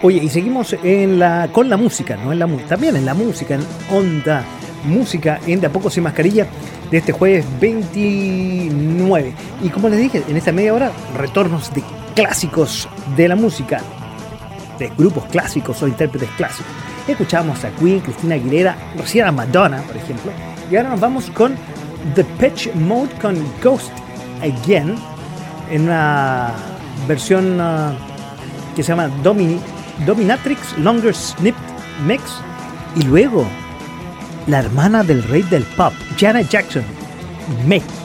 Oye, 0.09 0.25
y 0.25 0.31
seguimos 0.31 0.75
con 1.53 1.69
la 1.69 1.77
música, 1.77 2.17
¿no? 2.17 2.33
En 2.33 2.39
la, 2.39 2.47
también 2.67 2.97
en 2.97 3.05
la 3.05 3.13
música, 3.13 3.57
en 3.57 3.61
Onda 3.91 4.43
Música, 4.85 5.39
en 5.47 5.61
De 5.61 5.67
a 5.67 5.71
poco 5.71 5.91
sin 5.91 6.03
mascarilla, 6.03 6.47
de 6.91 6.97
este 6.97 7.13
jueves 7.13 7.45
29. 7.61 9.35
Y 9.63 9.69
como 9.69 9.91
les 9.91 9.99
dije, 9.99 10.23
en 10.27 10.39
esta 10.39 10.51
media 10.51 10.73
hora, 10.73 10.93
retornos 11.15 11.75
de 11.75 11.85
clásicos 12.15 12.89
de 13.19 13.29
la 13.29 13.37
música, 13.37 13.83
de 14.79 14.91
grupos 14.97 15.27
clásicos 15.27 15.83
o 15.83 15.87
intérpretes 15.87 16.31
clásicos. 16.39 16.73
Escuchamos 17.07 17.63
a 17.67 17.71
Queen, 17.73 18.01
Cristina 18.01 18.37
Aguilera, 18.37 18.79
Rosina 18.97 19.31
Madonna, 19.31 19.83
por 19.83 19.99
ejemplo. 19.99 20.33
Y 20.71 20.77
ahora 20.77 20.89
nos 20.89 21.01
vamos 21.01 21.29
con 21.33 21.55
The 22.15 22.25
Patch 22.25 22.75
Mode 22.77 23.13
con 23.21 23.37
Ghost 23.63 23.93
Again, 24.41 24.95
en 25.71 25.83
una 25.83 26.55
versión 27.07 27.61
ah, 27.61 27.93
que 28.75 28.83
se 28.83 28.89
llama 28.89 29.09
Domini 29.23 29.61
Dominatrix 30.07 30.77
Longer 30.79 31.15
snip, 31.15 31.57
Mix 32.07 32.23
y 32.97 33.03
luego 33.03 33.47
la 34.47 34.61
hermana 34.61 35.03
del 35.05 35.23
rey 35.25 35.43
del 35.43 35.65
pop, 35.77 35.93
Janet 36.19 36.49
Jackson, 36.49 36.85
Mix. 37.67 37.98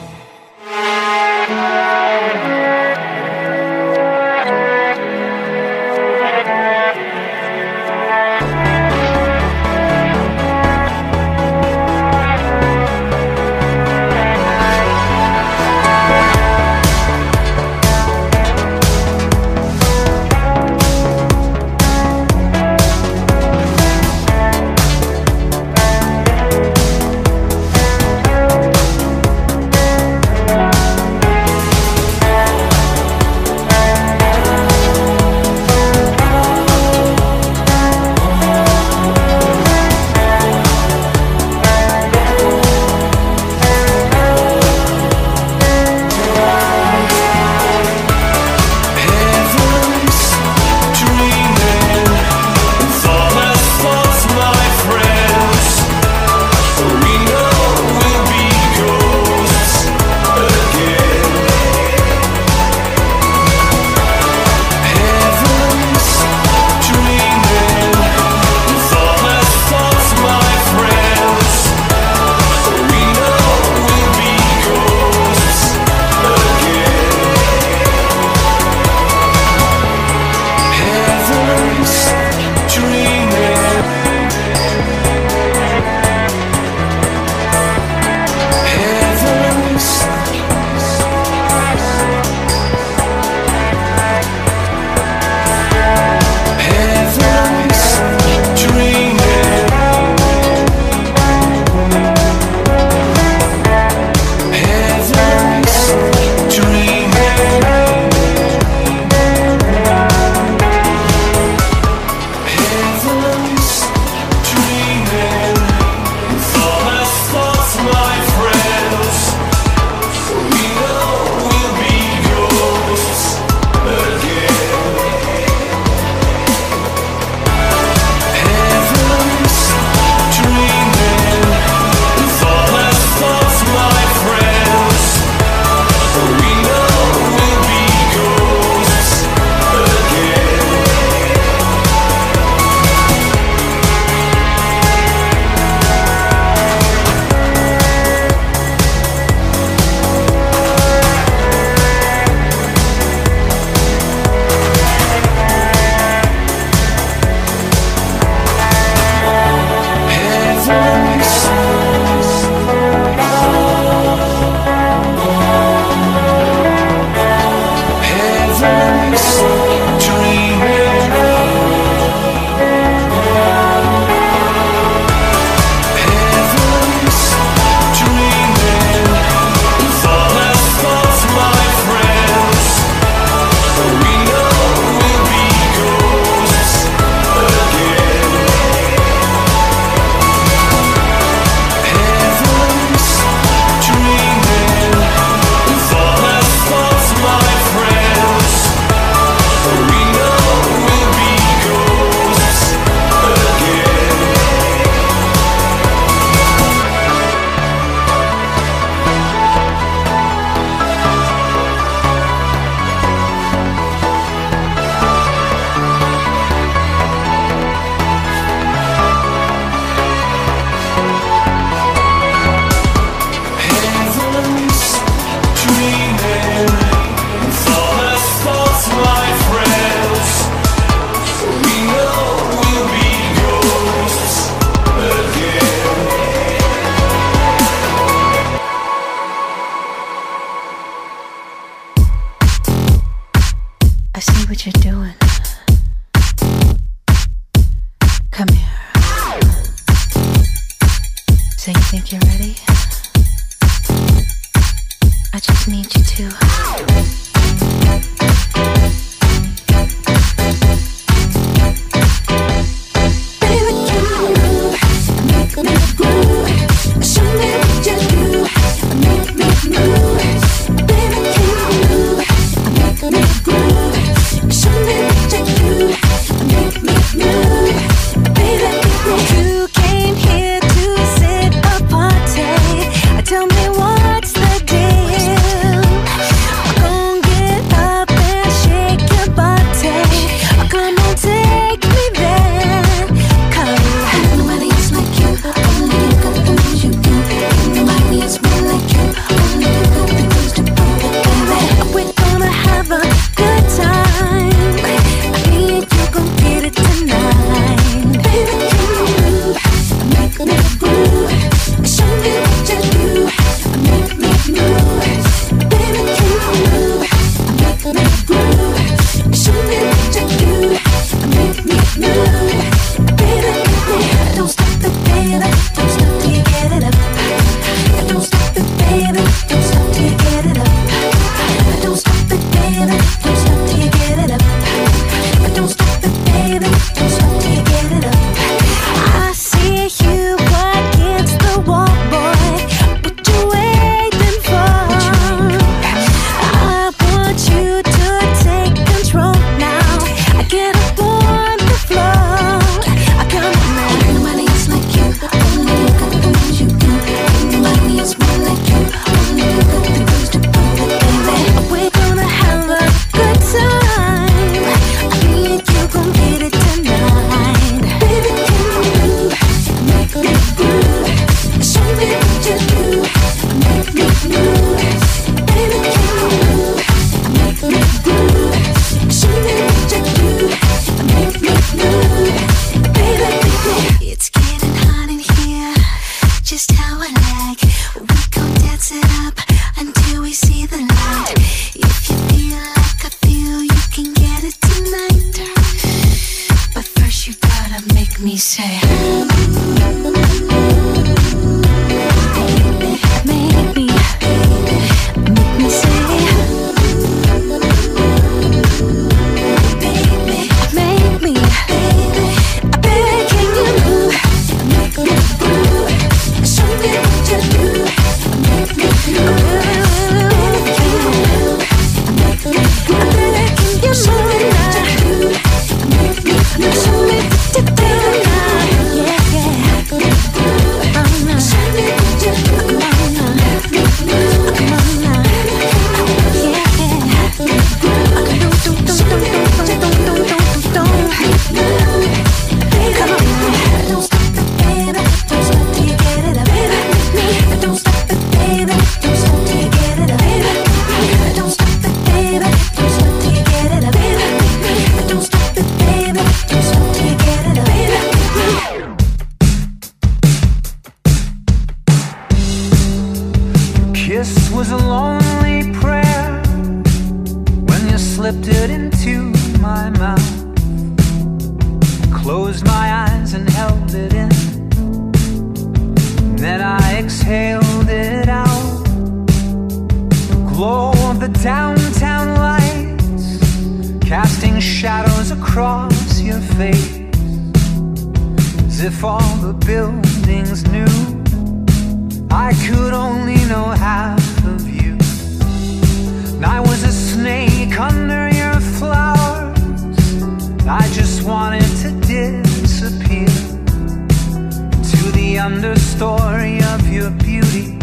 understory 505.44 506.56
of 506.74 506.88
your 506.88 507.10
beauty. 507.10 507.76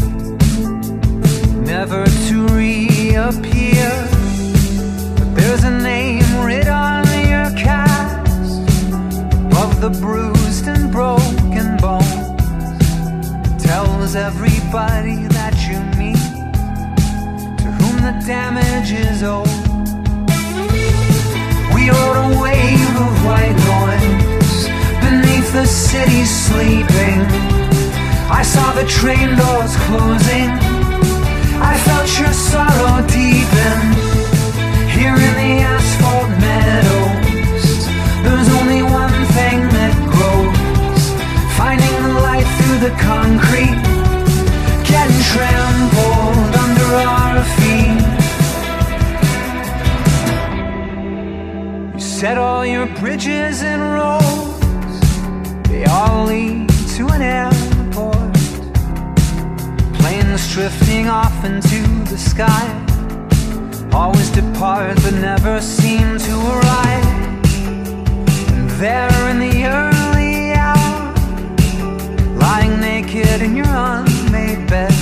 Never 1.61 2.05
to 2.27 2.47
reappear. 2.47 3.91
But 5.15 5.35
there's 5.35 5.63
a 5.63 5.69
name 5.69 6.25
written 6.43 6.73
on 6.73 7.05
your 7.33 7.51
cast 7.65 8.57
of 9.61 9.79
the 9.79 9.91
bruised 10.01 10.67
and 10.67 10.91
broken 10.91 11.77
bones. 11.77 13.63
Tells 13.63 14.15
everybody 14.15 15.27
that 15.37 15.55
you 15.67 15.77
meet 16.01 16.25
To 17.61 17.67
whom 17.77 17.95
the 18.07 18.25
damage 18.25 18.91
is 18.91 19.21
owed. 19.21 19.47
We 21.75 21.91
rode 21.91 22.17
a 22.25 22.41
wave 22.41 22.95
of 23.05 23.13
white 23.23 23.57
noise 23.69 24.20
the 25.53 25.65
city 25.65 26.23
sleeping. 26.23 27.19
I 28.31 28.41
saw 28.41 28.71
the 28.71 28.85
train 28.85 29.35
doors 29.35 29.75
closing. 29.83 30.49
I 31.59 31.75
felt 31.85 32.07
your 32.19 32.31
sorrow 32.31 33.05
deepen. 33.07 33.79
Here 34.95 35.17
in 35.27 35.33
the 35.41 35.53
asphalt 35.73 36.29
meadows, 36.39 37.87
there's 38.23 38.49
only 38.59 38.81
one 38.83 39.17
thing 39.35 39.59
that 39.75 39.93
grows. 40.13 41.03
Finding 41.59 41.95
the 42.07 42.13
light 42.27 42.47
through 42.57 42.79
the 42.87 42.95
concrete, 43.11 43.79
getting 44.87 45.21
trampled 45.33 46.53
under 46.65 46.89
our 47.11 47.43
feet. 47.57 47.99
set 51.99 52.37
all 52.37 52.65
your 52.65 52.85
bridges 52.99 53.63
and 53.63 53.81
roads 53.93 54.40
they 55.71 55.85
all 55.85 56.25
lead 56.25 56.69
to 56.95 57.07
an 57.07 57.21
airport. 57.21 58.33
Planes 59.99 60.53
drifting 60.53 61.07
off 61.07 61.45
into 61.45 61.81
the 62.11 62.17
sky, 62.17 62.65
always 63.93 64.29
depart 64.31 64.95
but 65.03 65.13
never 65.13 65.61
seem 65.61 66.17
to 66.17 66.33
arrive. 66.55 67.05
And 68.51 68.69
there 68.81 69.29
in 69.31 69.39
the 69.39 69.65
early 69.79 70.51
hour, 70.51 70.99
lying 72.37 72.81
naked 72.81 73.41
in 73.41 73.55
your 73.55 73.73
unmade 73.89 74.67
bed, 74.69 74.93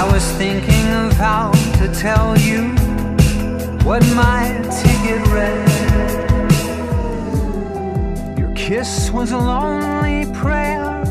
I 0.00 0.08
was 0.10 0.24
thinking 0.32 0.86
of 1.02 1.12
how 1.12 1.52
to 1.78 1.86
tell 1.94 2.38
you 2.38 2.62
what 3.84 4.02
my 4.14 4.42
ticket 4.80 5.20
read. 5.28 5.73
Kiss 8.66 9.10
was 9.10 9.30
a 9.32 9.36
lonely 9.36 10.24
prayer, 10.32 11.02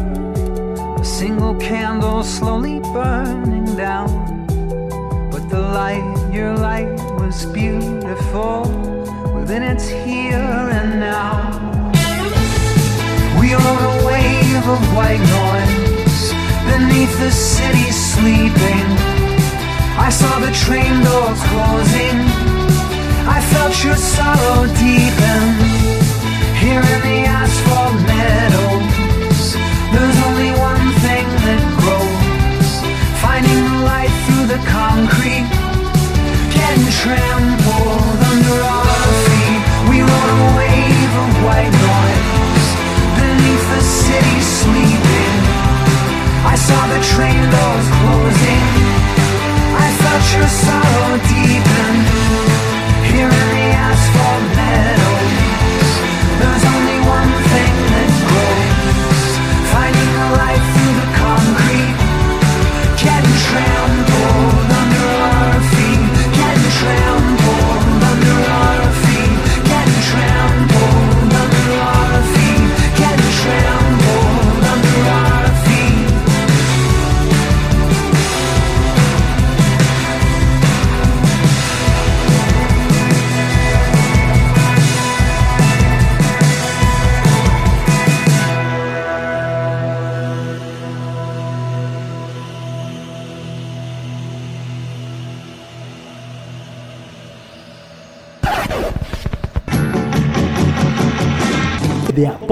a 1.00 1.06
single 1.06 1.54
candle 1.54 2.24
slowly 2.24 2.80
burning 2.80 3.76
down. 3.76 4.10
But 5.30 5.48
the 5.52 5.60
light, 5.60 6.32
your 6.34 6.56
light 6.56 6.90
was 7.20 7.46
beautiful 7.46 8.64
within 9.36 9.62
its 9.62 9.88
here 9.88 10.34
and 10.80 11.00
now. 11.00 11.92
We 13.40 13.54
rode 13.54 13.86
a 13.94 13.96
wave 14.08 14.68
of 14.76 14.82
white 14.98 15.22
noise 15.22 16.34
beneath 16.66 17.16
the 17.20 17.30
city 17.30 17.92
sleeping. 17.92 18.88
I 19.96 20.10
saw 20.10 20.40
the 20.40 20.52
train 20.66 21.04
doors 21.06 21.42
closing. 21.54 22.18
I 23.30 23.40
felt 23.52 23.84
your 23.84 23.96
sorrow 23.96 24.66
deepen. 24.74 25.73
Here 26.64 26.80
in 26.80 27.02
the 27.03 27.19
asphalt 27.27 27.95
meadows, 28.07 29.44
there's 29.91 30.19
only 30.31 30.52
one 30.56 30.85
thing 31.03 31.27
that 31.44 31.60
grows. 31.76 32.72
Finding 33.19 33.61
the 33.68 33.80
light 33.84 34.15
through 34.23 34.48
the 34.48 34.61
concrete, 34.72 35.44
getting 36.56 36.88
trampled 37.03 38.19
under 38.31 38.57
our 38.64 39.03
feet. 39.27 39.61
We 39.91 40.07
rode 40.07 40.31
a 40.40 40.41
wave 40.56 41.14
of 41.23 41.31
white 41.44 41.76
noise 41.91 42.69
beneath 43.19 43.65
the 43.76 43.84
city 43.84 44.38
sleeping. 44.40 45.35
I 46.48 46.56
saw 46.56 46.80
the 46.95 47.02
train 47.11 47.44
doors 47.44 47.88
closing. 47.99 48.68
I 49.84 49.88
felt 49.99 50.23
your 50.31 50.48
sorrow 50.48 51.19
deepen. 51.27 52.03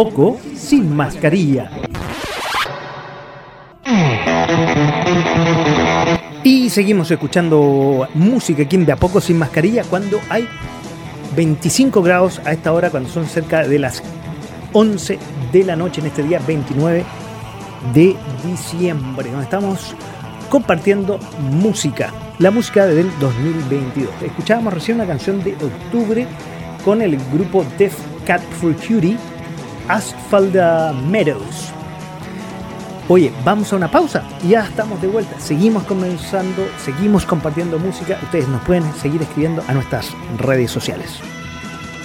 Poco, 0.04 0.40
sin 0.56 0.96
mascarilla. 0.96 1.70
Y 6.44 6.72
seguimos 6.72 7.12
escuchando 7.12 8.08
música 8.16 8.64
aquí 8.64 8.78
De 8.78 8.94
a 8.94 8.96
poco, 8.96 9.22
sin 9.22 9.38
mascarilla, 9.38 9.84
cuando 9.84 10.20
hay 10.28 10.48
25 11.36 12.02
grados 12.02 12.42
a 12.46 12.52
esta 12.52 12.74
hora, 12.74 12.90
cuando 12.90 13.10
son 13.10 13.28
cerca 13.28 13.68
de 13.68 13.78
las 13.78 14.02
11 14.74 15.20
de 15.52 15.64
la 15.66 15.76
noche 15.76 16.02
en 16.02 16.08
este 16.08 16.24
día 16.24 16.42
29 16.48 17.06
de 17.94 18.16
diciembre, 18.44 19.30
donde 19.30 19.44
estamos 19.44 19.94
compartiendo 20.50 21.20
música, 21.52 22.12
la 22.40 22.50
música 22.50 22.88
del 22.88 23.08
2022. 23.20 24.10
Escuchábamos 24.24 24.74
recién 24.74 24.96
una 24.96 25.06
canción 25.06 25.44
de 25.44 25.54
octubre 25.54 26.26
con 26.84 27.04
el 27.04 27.18
grupo 27.32 27.64
Def 27.78 27.96
Cat 28.26 28.42
for 28.60 28.76
Cutie, 28.76 29.16
Asphalt 29.92 30.56
Meadows. 31.10 31.74
Oye, 33.10 33.34
vamos 33.44 33.74
a 33.74 33.76
una 33.76 33.92
pausa 33.92 34.24
y 34.42 34.50
ya 34.50 34.64
estamos 34.64 35.02
de 35.02 35.10
vuelta. 35.10 35.38
Seguimos 35.38 35.84
comenzando, 35.84 36.66
seguimos 36.78 37.26
compartiendo 37.26 37.78
música. 37.78 38.18
Ustedes 38.24 38.48
nos 38.48 38.62
pueden 38.62 38.84
seguir 38.94 39.22
escribiendo 39.22 39.62
a 39.68 39.74
nuestras 39.74 40.12
redes 40.38 40.72
sociales. 40.72 41.20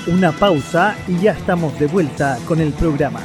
Una 0.08 0.32
pausa 0.32 0.96
y 1.06 1.16
ya 1.18 1.30
estamos 1.30 1.78
de 1.78 1.86
vuelta 1.86 2.38
con 2.44 2.60
el 2.60 2.72
programa. 2.72 3.20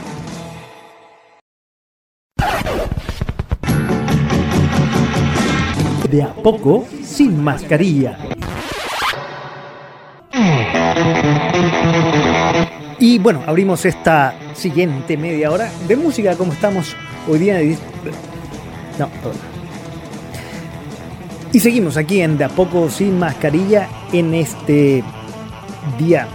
De 6.07 6.21
a 6.21 6.33
poco, 6.35 6.85
sin 7.01 7.43
mascarilla. 7.43 8.30
Y 13.01 13.17
bueno, 13.17 13.41
abrimos 13.47 13.83
esta 13.83 14.35
siguiente 14.53 15.17
media 15.17 15.49
hora 15.49 15.71
de 15.87 15.95
música 15.95 16.35
como 16.35 16.53
estamos 16.53 16.95
hoy 17.27 17.39
día. 17.39 17.59
No, 18.99 19.07
perdón. 19.09 19.39
Y 21.51 21.59
seguimos 21.59 21.97
aquí 21.97 22.21
en 22.21 22.37
De 22.37 22.43
a 22.43 22.49
poco 22.49 22.91
sin 22.91 23.17
mascarilla 23.17 23.89
en 24.13 24.35
este 24.35 25.03
día 25.97 26.27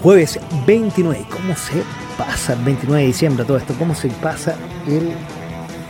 jueves 0.00 0.38
29. 0.64 1.24
¿Cómo 1.28 1.56
se 1.56 1.82
pasa 2.16 2.52
el 2.52 2.60
29 2.60 3.00
de 3.00 3.06
diciembre 3.08 3.44
todo 3.44 3.56
esto? 3.56 3.74
¿Cómo 3.80 3.96
se 3.96 4.10
pasa 4.10 4.54
el 4.86 5.10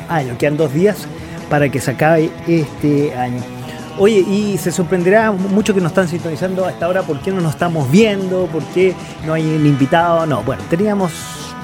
año? 0.08 0.38
Quedan 0.38 0.56
dos 0.56 0.72
días 0.72 1.06
para 1.50 1.68
que 1.68 1.78
se 1.78 1.90
acabe 1.90 2.30
este 2.48 3.14
año. 3.14 3.61
Oye, 3.98 4.20
y 4.20 4.56
se 4.58 4.72
sorprenderá 4.72 5.32
mucho 5.32 5.74
que 5.74 5.80
nos 5.80 5.92
están 5.92 6.08
sintonizando 6.08 6.64
a 6.64 6.70
esta 6.70 6.88
hora 6.88 7.02
por 7.02 7.20
qué 7.20 7.30
no 7.30 7.40
nos 7.40 7.52
estamos 7.52 7.90
viendo, 7.90 8.46
por 8.46 8.62
qué 8.66 8.94
no 9.26 9.34
hay 9.34 9.44
un 9.44 9.66
invitado. 9.66 10.24
No, 10.26 10.42
bueno, 10.42 10.62
teníamos, 10.70 11.12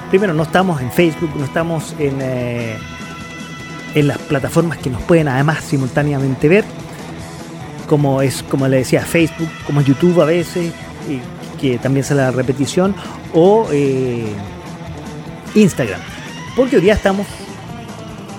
primero 0.09 0.33
no 0.33 0.43
estamos 0.43 0.79
en 0.81 0.91
Facebook, 0.91 1.31
no 1.35 1.45
estamos 1.45 1.95
en, 1.97 2.19
eh, 2.21 2.77
en 3.95 4.07
las 4.07 4.19
plataformas 4.19 4.77
que 4.77 4.89
nos 4.91 5.01
pueden 5.01 5.27
además 5.27 5.63
simultáneamente 5.63 6.47
ver, 6.47 6.65
como 7.87 8.21
es, 8.21 8.43
como 8.43 8.67
le 8.67 8.77
decía, 8.77 9.01
Facebook, 9.01 9.49
como 9.65 9.81
YouTube 9.81 10.21
a 10.21 10.25
veces, 10.25 10.71
que 11.59 11.79
también 11.79 12.05
sale 12.05 12.21
la 12.21 12.31
repetición, 12.31 12.95
o 13.33 13.67
eh, 13.71 14.31
Instagram. 15.55 15.99
Porque 16.55 16.75
hoy 16.75 16.83
día 16.83 16.93
estamos 16.93 17.25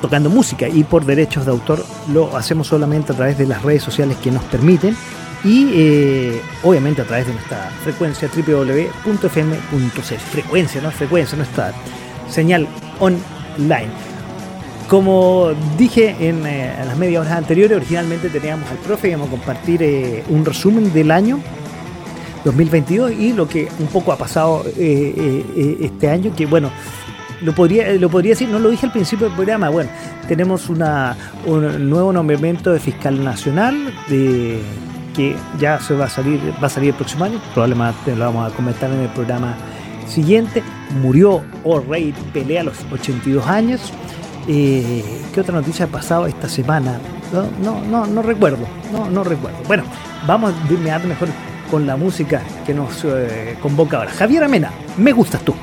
tocando 0.00 0.30
música 0.30 0.68
y 0.68 0.84
por 0.84 1.04
derechos 1.04 1.44
de 1.44 1.52
autor 1.52 1.84
lo 2.12 2.36
hacemos 2.36 2.66
solamente 2.66 3.12
a 3.12 3.16
través 3.16 3.38
de 3.38 3.46
las 3.46 3.62
redes 3.62 3.82
sociales 3.82 4.16
que 4.18 4.30
nos 4.30 4.42
permiten 4.44 4.96
y 5.44 5.70
eh, 5.72 6.42
obviamente 6.62 7.02
a 7.02 7.04
través 7.04 7.26
de 7.26 7.32
nuestra 7.32 7.70
frecuencia 7.82 8.28
www.fm.c. 8.28 10.18
Frecuencia, 10.18 10.80
no 10.82 10.90
frecuencia, 10.90 11.36
nuestra 11.36 11.72
señal 12.28 12.66
online. 12.98 13.88
Como 14.88 15.52
dije 15.78 16.16
en, 16.20 16.44
eh, 16.46 16.74
en 16.80 16.88
las 16.88 16.96
media 16.96 17.20
horas 17.20 17.32
anteriores, 17.32 17.76
originalmente 17.76 18.28
teníamos 18.28 18.68
al 18.70 18.78
profe 18.78 19.08
y 19.08 19.10
íbamos 19.12 19.28
a 19.28 19.30
compartir 19.30 19.82
eh, 19.82 20.24
un 20.28 20.44
resumen 20.44 20.92
del 20.92 21.10
año 21.10 21.40
2022 22.44 23.12
y 23.12 23.32
lo 23.32 23.48
que 23.48 23.68
un 23.78 23.86
poco 23.86 24.12
ha 24.12 24.16
pasado 24.16 24.64
este 24.76 26.08
año, 26.08 26.34
que 26.34 26.46
bueno, 26.46 26.70
lo 27.42 27.54
podría, 27.54 27.88
eh, 27.88 27.98
lo 27.98 28.08
podría 28.08 28.32
decir, 28.32 28.48
no 28.48 28.58
lo 28.58 28.70
dije 28.70 28.86
al 28.86 28.92
principio 28.92 29.26
del 29.26 29.34
programa, 29.34 29.68
bueno, 29.68 29.90
tenemos 30.28 30.68
un 30.68 30.78
nuevo 31.90 32.12
nombramiento 32.12 32.72
de 32.72 32.80
fiscal 32.80 33.22
nacional 33.22 33.92
de 34.08 34.60
que 35.14 35.36
ya 35.58 35.80
se 35.80 35.94
va 35.94 36.06
a 36.06 36.08
salir, 36.08 36.40
va 36.62 36.66
a 36.66 36.70
salir 36.70 36.90
el 36.90 36.94
próximo 36.94 37.24
año, 37.24 37.40
probablemente 37.52 38.14
lo 38.14 38.24
vamos 38.26 38.52
a 38.52 38.54
comentar 38.54 38.90
en 38.90 39.00
el 39.00 39.08
programa 39.08 39.56
siguiente. 40.06 40.62
Murió 41.00 41.42
O'Reilly 41.64 42.12
Pelea 42.32 42.60
a 42.62 42.64
los 42.64 42.84
82 42.90 43.46
años. 43.46 43.92
Eh, 44.48 45.04
¿Qué 45.32 45.40
otra 45.40 45.54
noticia 45.54 45.86
ha 45.86 45.88
pasado 45.88 46.26
esta 46.26 46.48
semana? 46.48 46.98
No, 47.32 47.44
no, 47.62 47.84
no, 47.84 48.06
no 48.06 48.22
recuerdo, 48.22 48.66
no, 48.92 49.08
no 49.08 49.22
recuerdo. 49.22 49.58
Bueno, 49.66 49.84
vamos 50.26 50.52
a 50.52 50.72
inmediato 50.72 51.06
mejor 51.06 51.28
con 51.70 51.86
la 51.86 51.96
música 51.96 52.42
que 52.66 52.74
nos 52.74 53.04
eh, 53.04 53.56
convoca 53.62 53.98
ahora. 53.98 54.10
Javier 54.10 54.42
Amena, 54.42 54.72
me 54.96 55.12
gustas 55.12 55.42
tú. 55.42 55.54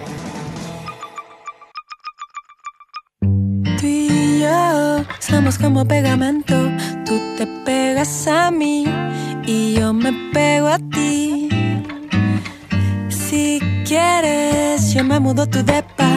como 5.61 5.85
pegamento. 5.85 6.55
Tú 7.05 7.21
te 7.37 7.45
pegas 7.63 8.27
a 8.27 8.49
mí 8.49 8.85
y 9.45 9.75
yo 9.75 9.93
me 9.93 10.11
pego 10.33 10.67
a 10.67 10.79
ti. 10.79 11.47
Si 13.07 13.59
quieres, 13.85 14.93
yo 14.93 15.03
me 15.03 15.19
mudo 15.19 15.45
tu 15.45 15.63
depa. 15.63 16.09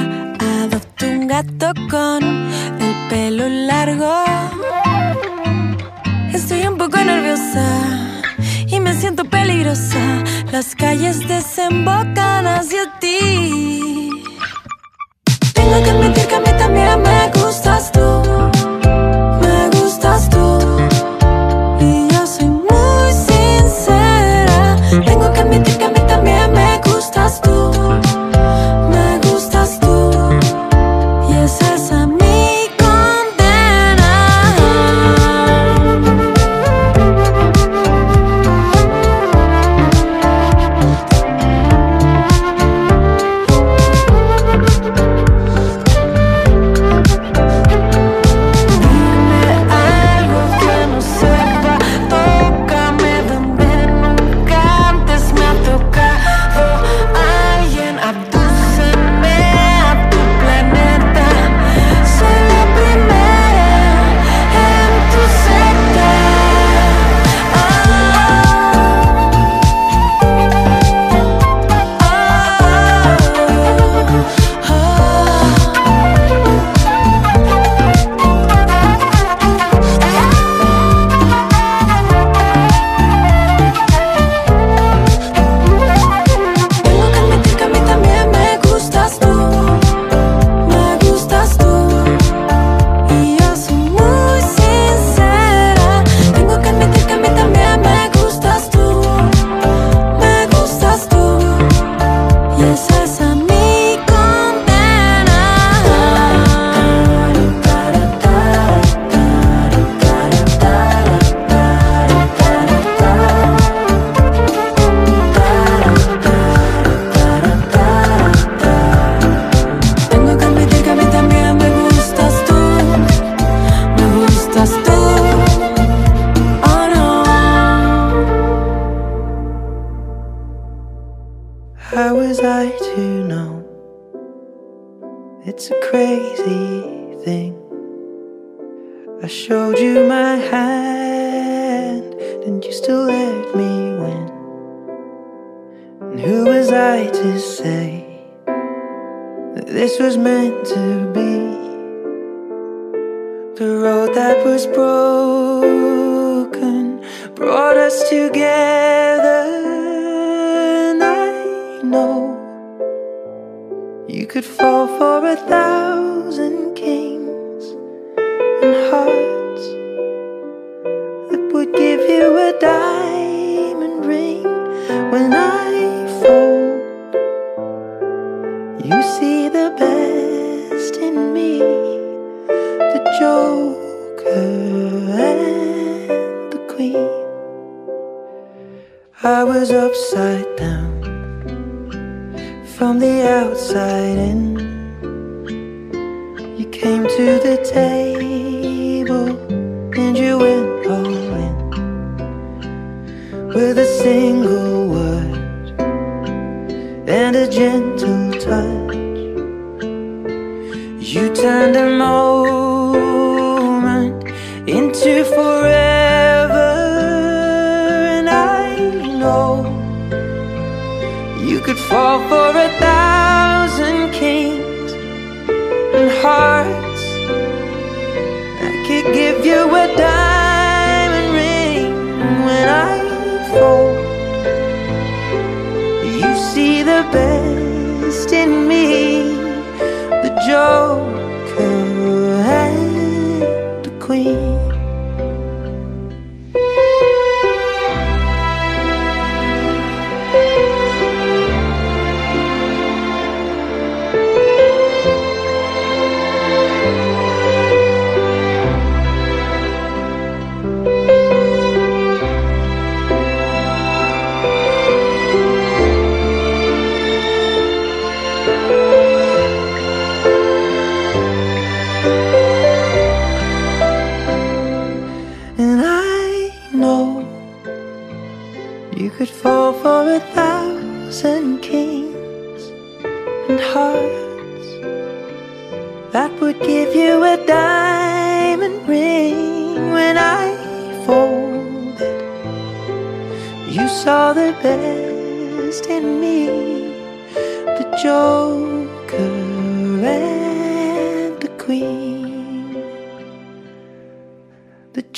Adopto 0.63 1.07
un 1.07 1.27
gato 1.27 1.73
con 1.91 2.25
el 2.25 2.95
pelo 3.11 3.47
largo. 3.49 4.25
Estoy 6.33 6.67
un 6.67 6.79
poco 6.79 6.97
nerviosa 6.97 7.67
y 8.67 8.81
me 8.81 8.95
siento 8.95 9.25
peligrosa. 9.25 10.25
Las 10.51 10.75
calles 10.75 11.29
desembocan 11.29 12.47
hacia 12.47 12.99
ti. 13.01 14.11
Tengo 15.53 15.83
que 15.85 15.91
admitir 15.91 16.27
que 16.27 16.35
a 16.35 16.41
mí 16.41 16.53
también 16.59 17.03
me 17.03 17.31
gustas 17.39 17.93
tú. 17.93 18.60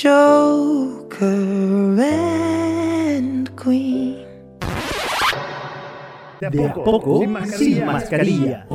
Joker 0.03 1.29
and 2.03 3.49
Queen. 3.55 4.17
De 6.41 6.67
a 6.67 6.73
poco, 6.73 7.23
sin 7.57 7.85
mascarilla. 7.85 8.67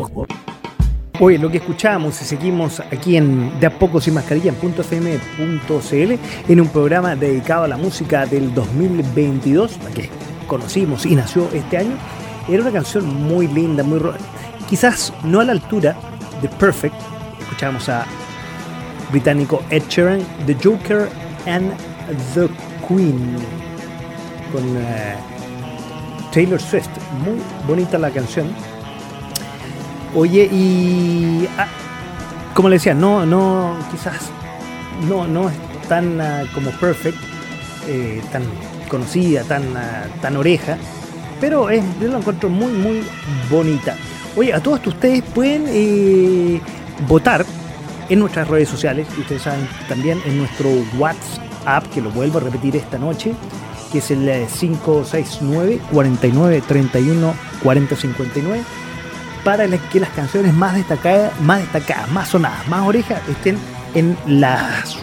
Oye, 1.20 1.36
lo 1.36 1.50
que 1.50 1.58
escuchamos 1.58 2.22
y 2.22 2.24
seguimos 2.24 2.80
aquí 2.80 3.18
en 3.18 3.60
De 3.60 3.66
a 3.66 3.78
poco 3.78 4.00
sin 4.00 4.14
mascarilla 4.14 4.54
en 4.62 4.72
.fm.cl 4.72 6.18
en 6.50 6.60
un 6.62 6.68
programa 6.68 7.14
dedicado 7.14 7.64
a 7.64 7.68
la 7.68 7.76
música 7.76 8.24
del 8.24 8.54
2022, 8.54 9.78
la 9.84 9.90
que 9.90 10.08
conocimos 10.46 11.04
y 11.04 11.14
nació 11.14 11.46
este 11.52 11.76
año, 11.76 11.98
era 12.48 12.62
una 12.62 12.72
canción 12.72 13.04
muy 13.04 13.48
linda, 13.48 13.84
muy 13.84 14.00
quizás 14.66 15.12
no 15.24 15.40
a 15.40 15.44
la 15.44 15.52
altura 15.52 15.94
de 16.40 16.48
Perfect. 16.48 16.94
Escuchamos 17.38 17.86
a 17.90 18.06
británico 19.10 19.62
Ed 19.70 19.82
Sheeran, 19.88 20.20
The 20.46 20.56
Joker 20.62 21.08
and 21.46 21.72
the 22.34 22.48
Queen 22.86 23.36
con 24.52 24.76
eh, 24.76 25.16
Taylor 26.32 26.60
Swift. 26.60 26.90
Muy 27.24 27.40
bonita 27.66 27.98
la 27.98 28.10
canción. 28.10 28.48
Oye, 30.14 30.48
y 30.50 31.48
ah, 31.58 31.66
como 32.54 32.68
le 32.68 32.76
decía, 32.76 32.94
no, 32.94 33.26
no, 33.26 33.76
quizás 33.90 34.30
no, 35.08 35.26
no 35.26 35.50
es 35.50 35.56
tan 35.88 36.20
ah, 36.20 36.44
como 36.54 36.70
perfect, 36.72 37.18
eh, 37.86 38.22
tan 38.32 38.42
conocida, 38.88 39.42
tan, 39.44 39.76
ah, 39.76 40.04
tan 40.20 40.36
oreja, 40.36 40.76
pero 41.40 41.70
es, 41.70 41.84
yo 42.00 42.08
la 42.08 42.18
encuentro 42.18 42.48
muy, 42.48 42.72
muy 42.72 43.02
bonita. 43.50 43.96
Oye, 44.36 44.52
a 44.52 44.60
todos 44.60 44.86
ustedes 44.86 45.22
pueden 45.22 45.64
eh, 45.68 46.60
votar 47.06 47.44
en 48.08 48.18
nuestras 48.20 48.48
redes 48.48 48.68
sociales, 48.68 49.06
y 49.16 49.20
ustedes 49.20 49.42
saben 49.42 49.68
también 49.88 50.20
en 50.24 50.38
nuestro 50.38 50.68
WhatsApp, 50.98 51.84
que 51.92 52.00
lo 52.00 52.10
vuelvo 52.10 52.38
a 52.38 52.42
repetir 52.42 52.76
esta 52.76 52.98
noche, 52.98 53.34
que 53.92 53.98
es 53.98 54.10
el 54.10 54.28
eh, 54.28 54.46
569 54.58 55.80
49 55.92 56.62
31 56.66 57.34
40 57.62 57.96
59 57.96 58.62
para 59.44 59.66
la- 59.66 59.78
que 59.78 60.00
las 60.00 60.10
canciones 60.10 60.52
más 60.54 60.74
destacadas, 60.74 61.32
más 61.40 61.60
destacadas, 61.60 62.10
más 62.10 62.28
sonadas, 62.28 62.66
más 62.68 62.86
orejas 62.86 63.20
estén 63.28 63.56
en 63.94 64.16
las 64.26 64.96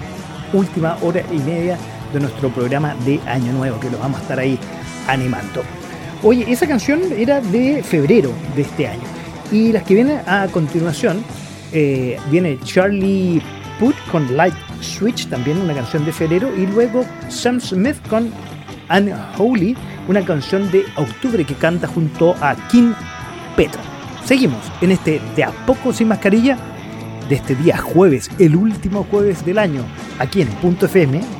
últimas 0.53 1.01
hora 1.01 1.21
y 1.31 1.37
media 1.39 1.77
de 2.13 2.19
nuestro 2.19 2.49
programa 2.49 2.95
de 3.05 3.19
Año 3.27 3.51
Nuevo, 3.53 3.79
que 3.79 3.89
lo 3.89 3.97
vamos 3.97 4.19
a 4.19 4.21
estar 4.21 4.39
ahí 4.39 4.59
animando. 5.07 5.63
Oye, 6.23 6.45
esa 6.51 6.67
canción 6.67 7.01
era 7.17 7.41
de 7.41 7.83
febrero 7.83 8.31
de 8.55 8.61
este 8.61 8.87
año. 8.87 9.01
Y 9.51 9.71
las 9.71 9.83
que 9.83 9.95
vienen 9.95 10.21
a 10.27 10.47
continuación, 10.51 11.23
eh, 11.71 12.17
viene 12.29 12.59
Charlie 12.63 13.41
Puth 13.79 13.95
con 14.11 14.35
Light 14.35 14.55
Switch, 14.81 15.27
también 15.27 15.59
una 15.59 15.73
canción 15.73 16.05
de 16.05 16.11
febrero, 16.11 16.49
y 16.55 16.65
luego 16.67 17.05
Sam 17.29 17.59
Smith 17.59 17.97
con 18.09 18.31
Unholy, 18.89 19.75
una 20.07 20.23
canción 20.23 20.69
de 20.71 20.83
octubre 20.95 21.43
que 21.43 21.55
canta 21.55 21.87
junto 21.87 22.35
a 22.41 22.55
Kim 22.69 22.93
Petras. 23.55 23.85
Seguimos 24.23 24.59
en 24.81 24.91
este 24.91 25.21
de 25.35 25.43
a 25.43 25.51
poco 25.65 25.93
sin 25.93 26.07
mascarilla 26.07 26.57
de 27.29 27.35
este 27.35 27.55
día 27.55 27.77
jueves, 27.77 28.29
el 28.39 28.55
último 28.55 29.05
jueves 29.09 29.45
del 29.45 29.59
año, 29.59 29.83
aquí 30.19 30.41
en 30.41 30.49
.fm.cl. 30.49 31.35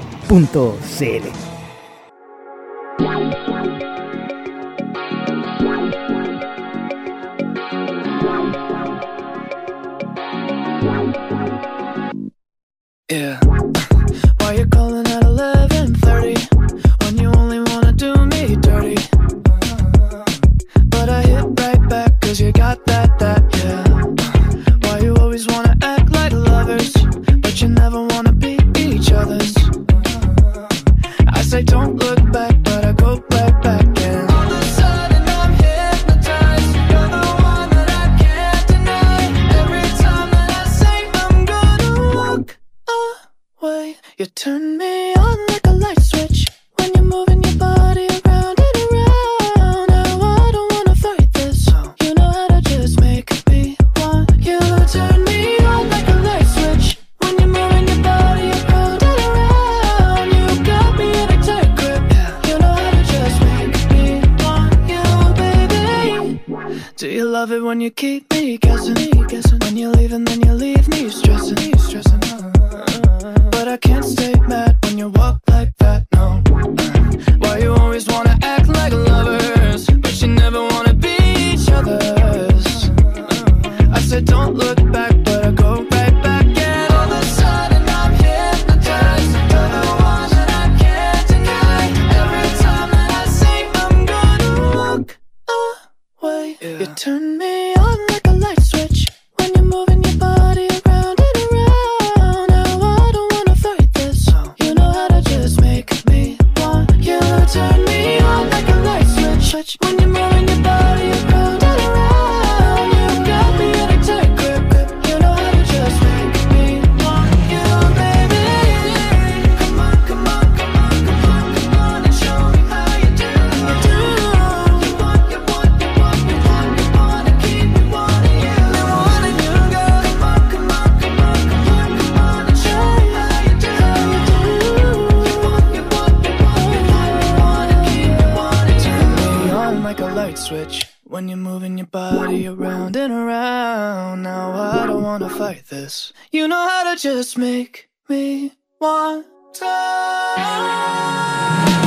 this. 145.85 146.13
You 146.31 146.47
know 146.47 146.67
how 146.67 146.83
to 146.93 146.99
just 146.99 147.37
make 147.37 147.89
me 148.09 148.51
want 148.81 149.27
to. 149.53 149.73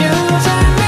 You 0.02 0.14
turn 0.44 0.68
me 0.78 0.87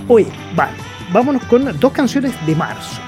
Oye, 0.08 0.28
vale, 0.56 0.78
vámonos 1.12 1.44
con 1.46 1.78
dos 1.80 1.92
canciones 1.92 2.34
de 2.46 2.56
marzo. 2.56 3.02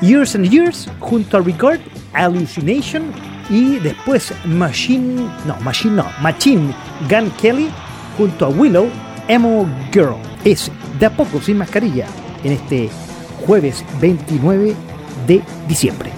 Years 0.00 0.34
and 0.34 0.48
Years 0.48 0.88
junto 1.00 1.36
a 1.36 1.40
Record, 1.40 1.80
Hallucination 2.12 3.12
y 3.50 3.78
después 3.78 4.32
Machine, 4.44 5.28
no, 5.46 5.56
Machine 5.60 5.96
no, 5.96 6.06
Machine 6.20 6.74
Gun 7.08 7.30
Kelly 7.40 7.68
junto 8.16 8.46
a 8.46 8.48
Willow, 8.48 8.88
Emo 9.28 9.68
Girl. 9.92 10.16
Es 10.44 10.70
de 10.98 11.06
a 11.06 11.10
poco 11.10 11.40
sin 11.40 11.58
mascarilla 11.58 12.06
en 12.44 12.52
este 12.52 12.90
jueves 13.46 13.84
29 14.00 14.74
de 15.26 15.42
diciembre. 15.66 16.17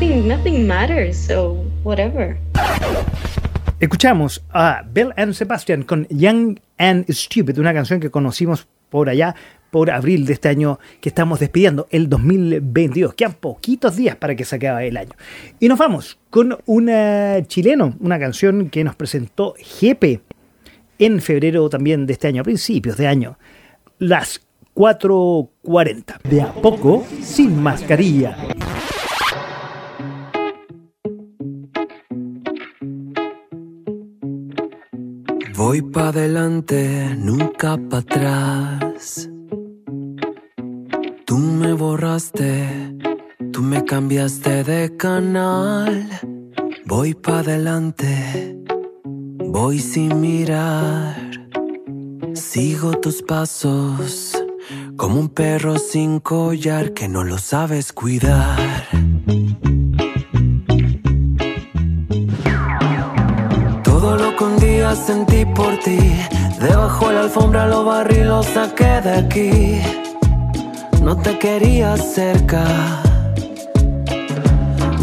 Nothing 0.00 0.28
nothing 0.28 0.66
matters, 0.66 1.16
so 1.16 1.62
whatever. 1.84 2.38
Escuchamos 3.80 4.42
a 4.50 4.82
Bell 4.90 5.12
and 5.16 5.34
Sebastian 5.34 5.82
con 5.82 6.06
Young 6.08 6.58
and 6.78 7.10
Stupid, 7.10 7.58
una 7.58 7.74
canción 7.74 8.00
que 8.00 8.10
conocimos 8.10 8.66
por 8.88 9.08
allá 9.08 9.34
por 9.70 9.90
abril 9.90 10.26
de 10.26 10.32
este 10.32 10.48
año 10.48 10.78
que 11.00 11.10
estamos 11.10 11.38
despidiendo, 11.38 11.86
el 11.90 12.08
2022. 12.08 13.14
Quedan 13.14 13.34
poquitos 13.34 13.96
días 13.96 14.16
para 14.16 14.34
que 14.34 14.44
se 14.44 14.56
acabe 14.56 14.88
el 14.88 14.96
año. 14.96 15.12
Y 15.60 15.68
nos 15.68 15.78
vamos 15.78 16.18
con 16.30 16.58
un 16.66 16.90
chileno, 17.46 17.94
una 18.00 18.18
canción 18.18 18.70
que 18.70 18.82
nos 18.82 18.96
presentó 18.96 19.54
Jepe 19.58 20.22
en 20.98 21.20
febrero 21.20 21.68
también 21.68 22.06
de 22.06 22.14
este 22.14 22.28
año, 22.28 22.40
a 22.40 22.44
principios 22.44 22.96
de 22.96 23.06
año. 23.06 23.38
Las 23.98 24.40
4.40. 24.74 26.22
De 26.22 26.40
a 26.42 26.52
poco, 26.52 27.04
sin 27.22 27.62
mascarilla. 27.62 28.36
Voy 35.70 35.82
pa' 35.82 36.08
adelante, 36.08 37.14
nunca 37.16 37.78
pa' 37.78 37.98
atrás. 37.98 39.30
Tú 41.24 41.38
me 41.38 41.74
borraste, 41.74 42.92
tú 43.52 43.62
me 43.62 43.84
cambiaste 43.84 44.64
de 44.64 44.96
canal. 44.96 46.08
Voy 46.86 47.14
pa' 47.14 47.38
adelante, 47.38 48.58
voy 49.38 49.78
sin 49.78 50.20
mirar. 50.20 51.30
Sigo 52.34 52.98
tus 52.98 53.22
pasos, 53.22 54.42
como 54.96 55.20
un 55.20 55.28
perro 55.28 55.78
sin 55.78 56.18
collar 56.18 56.94
que 56.94 57.06
no 57.06 57.22
lo 57.22 57.38
sabes 57.38 57.92
cuidar. 57.92 58.88
Sentí 64.94 65.44
por 65.44 65.76
ti, 65.78 65.98
debajo 66.60 67.08
de 67.08 67.14
la 67.14 67.20
alfombra 67.22 67.66
lo 67.66 67.84
barrí 67.84 68.22
lo 68.24 68.42
saqué 68.42 69.00
de 69.02 69.18
aquí. 69.18 69.80
No 71.02 71.16
te 71.16 71.38
quería 71.38 71.96
cerca. 71.96 72.64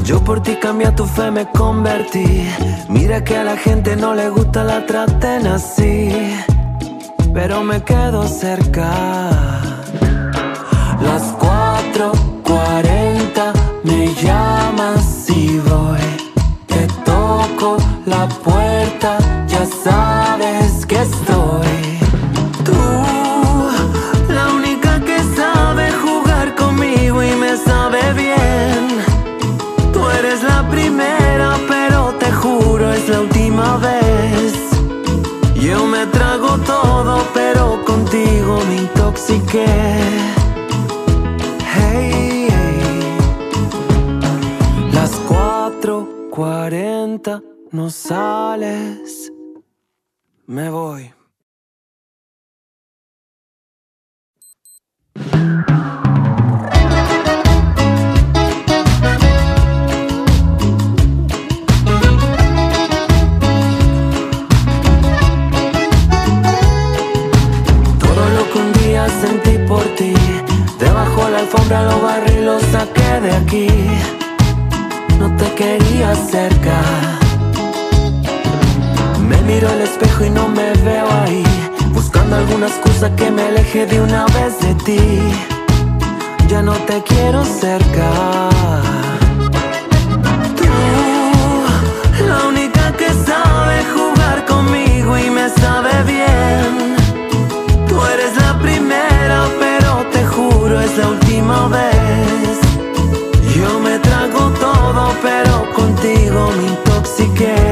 Yo 0.03 0.23
por 0.23 0.41
ti 0.41 0.55
cambié 0.55 0.91
tu 0.91 1.05
fe, 1.05 1.31
me 1.31 1.49
convertí. 1.51 2.47
Mira 2.87 3.23
que 3.23 3.37
a 3.37 3.43
la 3.43 3.57
gente 3.57 3.95
no 3.95 4.13
le 4.13 4.29
gusta 4.29 4.63
la 4.63 4.85
traten 4.85 5.47
así, 5.47 6.11
pero 7.33 7.63
me 7.63 7.81
quedo 7.83 8.27
cerca. 8.27 8.91
Las 11.01 11.33
4:40 11.37 13.53
me 13.83 14.13
llamas 14.13 15.27
y 15.29 15.57
voy. 15.59 15.99
Te 16.67 16.87
toco 17.03 17.77
la 18.05 18.27
puerta, 18.45 19.17
ya 19.57 19.65
sabes 19.65 20.85
que 20.85 21.01
estoy. 21.01 21.97
Tú, 22.63 22.77
la 24.29 24.53
única 24.53 24.99
que 24.99 25.17
sabe 25.35 25.91
jugar 25.91 26.53
conmigo 26.55 27.23
y 27.23 27.31
me 27.43 27.57
sabe 27.57 28.13
bien. 28.13 29.01
Tú 29.93 30.07
eres 30.19 30.43
la 30.43 30.69
primera, 30.69 31.57
pero 31.67 32.13
te 32.19 32.31
juro 32.31 32.93
es 32.93 33.09
la 33.09 33.21
última 33.21 33.77
vez. 33.77 34.53
Yo 35.55 35.85
me 35.85 36.05
trago 36.07 36.57
todo, 36.59 37.25
pero 37.33 37.83
contigo 37.85 38.59
me 38.67 38.75
intoxiqué. 38.85 39.65
Hey, 41.73 42.47
hey. 42.51 43.17
Las 44.91 45.11
4:40 45.27 47.41
no 47.71 47.89
sales. 47.89 49.16
Me 50.49 50.69
voy. 50.69 51.13
Todo 67.99 68.29
lo 68.29 68.53
que 68.53 68.59
un 68.59 68.71
día 68.71 69.09
sentí 69.09 69.57
por 69.67 69.83
ti, 69.97 70.13
debajo 70.79 71.25
de 71.25 71.31
la 71.31 71.39
alfombra 71.39 71.83
lo 71.83 72.01
barrí 72.01 72.41
lo 72.45 72.57
saqué 72.61 73.19
de 73.19 73.31
aquí. 73.33 73.67
No 75.19 75.35
te 75.35 75.53
quería 75.55 76.15
cerca. 76.15 77.16
Me 79.29 79.41
miro 79.41 79.67
al 79.69 79.81
espejo 79.81 80.23
y 80.23 80.29
no 80.29 80.47
me 80.47 80.71
veo 80.85 81.07
ahí, 81.23 81.43
buscando 81.91 82.37
alguna 82.37 82.67
excusa 82.67 83.13
que 83.15 83.29
me 83.29 83.41
aleje 83.43 83.85
de 83.85 84.01
una 84.01 84.25
vez 84.27 84.57
de 84.61 84.73
ti. 84.85 85.19
Ya 86.47 86.61
no 86.61 86.73
te 86.87 87.03
quiero 87.03 87.43
cerca. 87.43 88.09
Tú, 90.55 90.65
la 92.25 92.47
única 92.47 92.93
que 92.93 93.09
sabe 93.29 93.75
jugar 93.95 94.45
conmigo 94.45 95.17
y 95.17 95.29
me 95.29 95.49
sabe 95.49 95.91
bien. 96.05 96.95
Tú 97.89 97.95
eres 98.13 98.33
la 98.37 98.57
primera, 98.59 99.39
pero 99.59 100.05
te 100.13 100.25
juro 100.25 100.79
es 100.79 100.97
la 100.97 101.07
última 101.09 101.67
vez. 101.67 102.59
Yo 103.57 103.79
me 103.79 103.99
trago 103.99 104.51
todo, 104.67 105.13
pero 105.21 105.69
contigo 105.73 106.49
me 106.57 106.67
intoxiqué. 106.67 107.66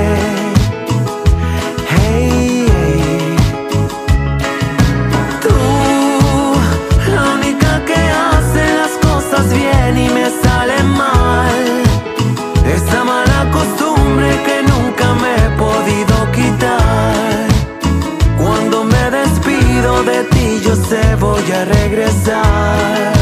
Sé 20.76 21.16
voy 21.16 21.52
a 21.52 21.66
regresar. 21.66 23.14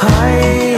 Ay. 0.00 0.77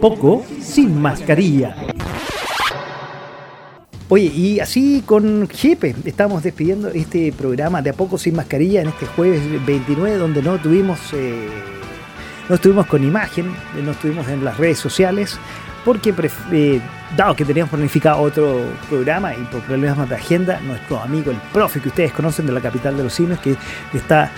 Poco, 0.00 0.44
sin 0.60 1.00
mascarilla. 1.00 1.76
Oye, 4.08 4.24
y 4.24 4.58
así 4.58 5.04
con 5.06 5.48
Jepe 5.48 5.94
estamos 6.04 6.42
despidiendo 6.42 6.88
este 6.88 7.32
programa 7.32 7.80
de 7.80 7.90
a 7.90 7.92
poco 7.92 8.18
sin 8.18 8.34
mascarilla 8.34 8.80
en 8.80 8.88
este 8.88 9.06
jueves 9.06 9.40
29, 9.64 10.16
donde 10.16 10.42
no 10.42 10.58
tuvimos, 10.58 10.98
eh, 11.12 11.48
no 12.48 12.56
estuvimos 12.56 12.86
con 12.86 13.04
imagen, 13.04 13.46
eh, 13.76 13.82
no 13.84 13.92
estuvimos 13.92 14.26
en 14.28 14.44
las 14.44 14.56
redes 14.56 14.78
sociales, 14.78 15.38
porque 15.84 16.12
eh, 16.50 16.80
dado 17.16 17.36
que 17.36 17.44
teníamos 17.44 17.70
planificado 17.70 18.20
otro 18.20 18.64
programa 18.88 19.32
y 19.34 19.44
por 19.44 19.60
problemas 19.60 20.08
de 20.08 20.16
agenda, 20.16 20.60
nuestro 20.60 20.98
amigo 20.98 21.30
el 21.30 21.38
profe 21.52 21.80
que 21.80 21.88
ustedes 21.88 22.12
conocen 22.12 22.46
de 22.46 22.52
la 22.52 22.60
capital 22.60 22.96
de 22.96 23.04
los 23.04 23.14
cines, 23.14 23.38
que 23.38 23.54
está 23.94 24.32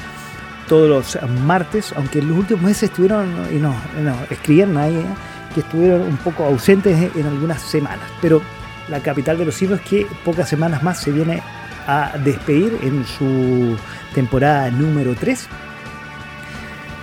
todos 0.69 1.17
los 1.17 1.31
martes, 1.47 1.95
aunque 1.97 2.19
en 2.19 2.29
los 2.29 2.37
últimos 2.37 2.63
meses 2.63 2.85
estuvieron, 2.85 3.27
y 3.51 3.57
no, 3.57 3.75
no 4.03 4.17
escribieron 4.29 4.77
ahí, 4.77 4.97
¿eh? 4.97 5.32
Que 5.53 5.61
estuvieron 5.61 6.03
un 6.03 6.17
poco 6.19 6.45
ausentes 6.45 7.11
en 7.15 7.27
algunas 7.27 7.61
semanas. 7.63 8.09
Pero 8.21 8.43
la 8.89 9.01
capital 9.01 9.39
de 9.39 9.45
los 9.45 9.55
simios 9.55 9.81
que 9.81 10.07
pocas 10.25 10.49
semanas 10.49 10.83
más 10.83 11.01
se 11.01 11.11
viene 11.11 11.43
a 11.87 12.13
despedir 12.23 12.79
en 12.83 13.05
su 13.05 13.77
temporada 14.15 14.71
número 14.71 15.15
3. 15.15 15.49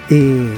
Eh, 0.09 0.53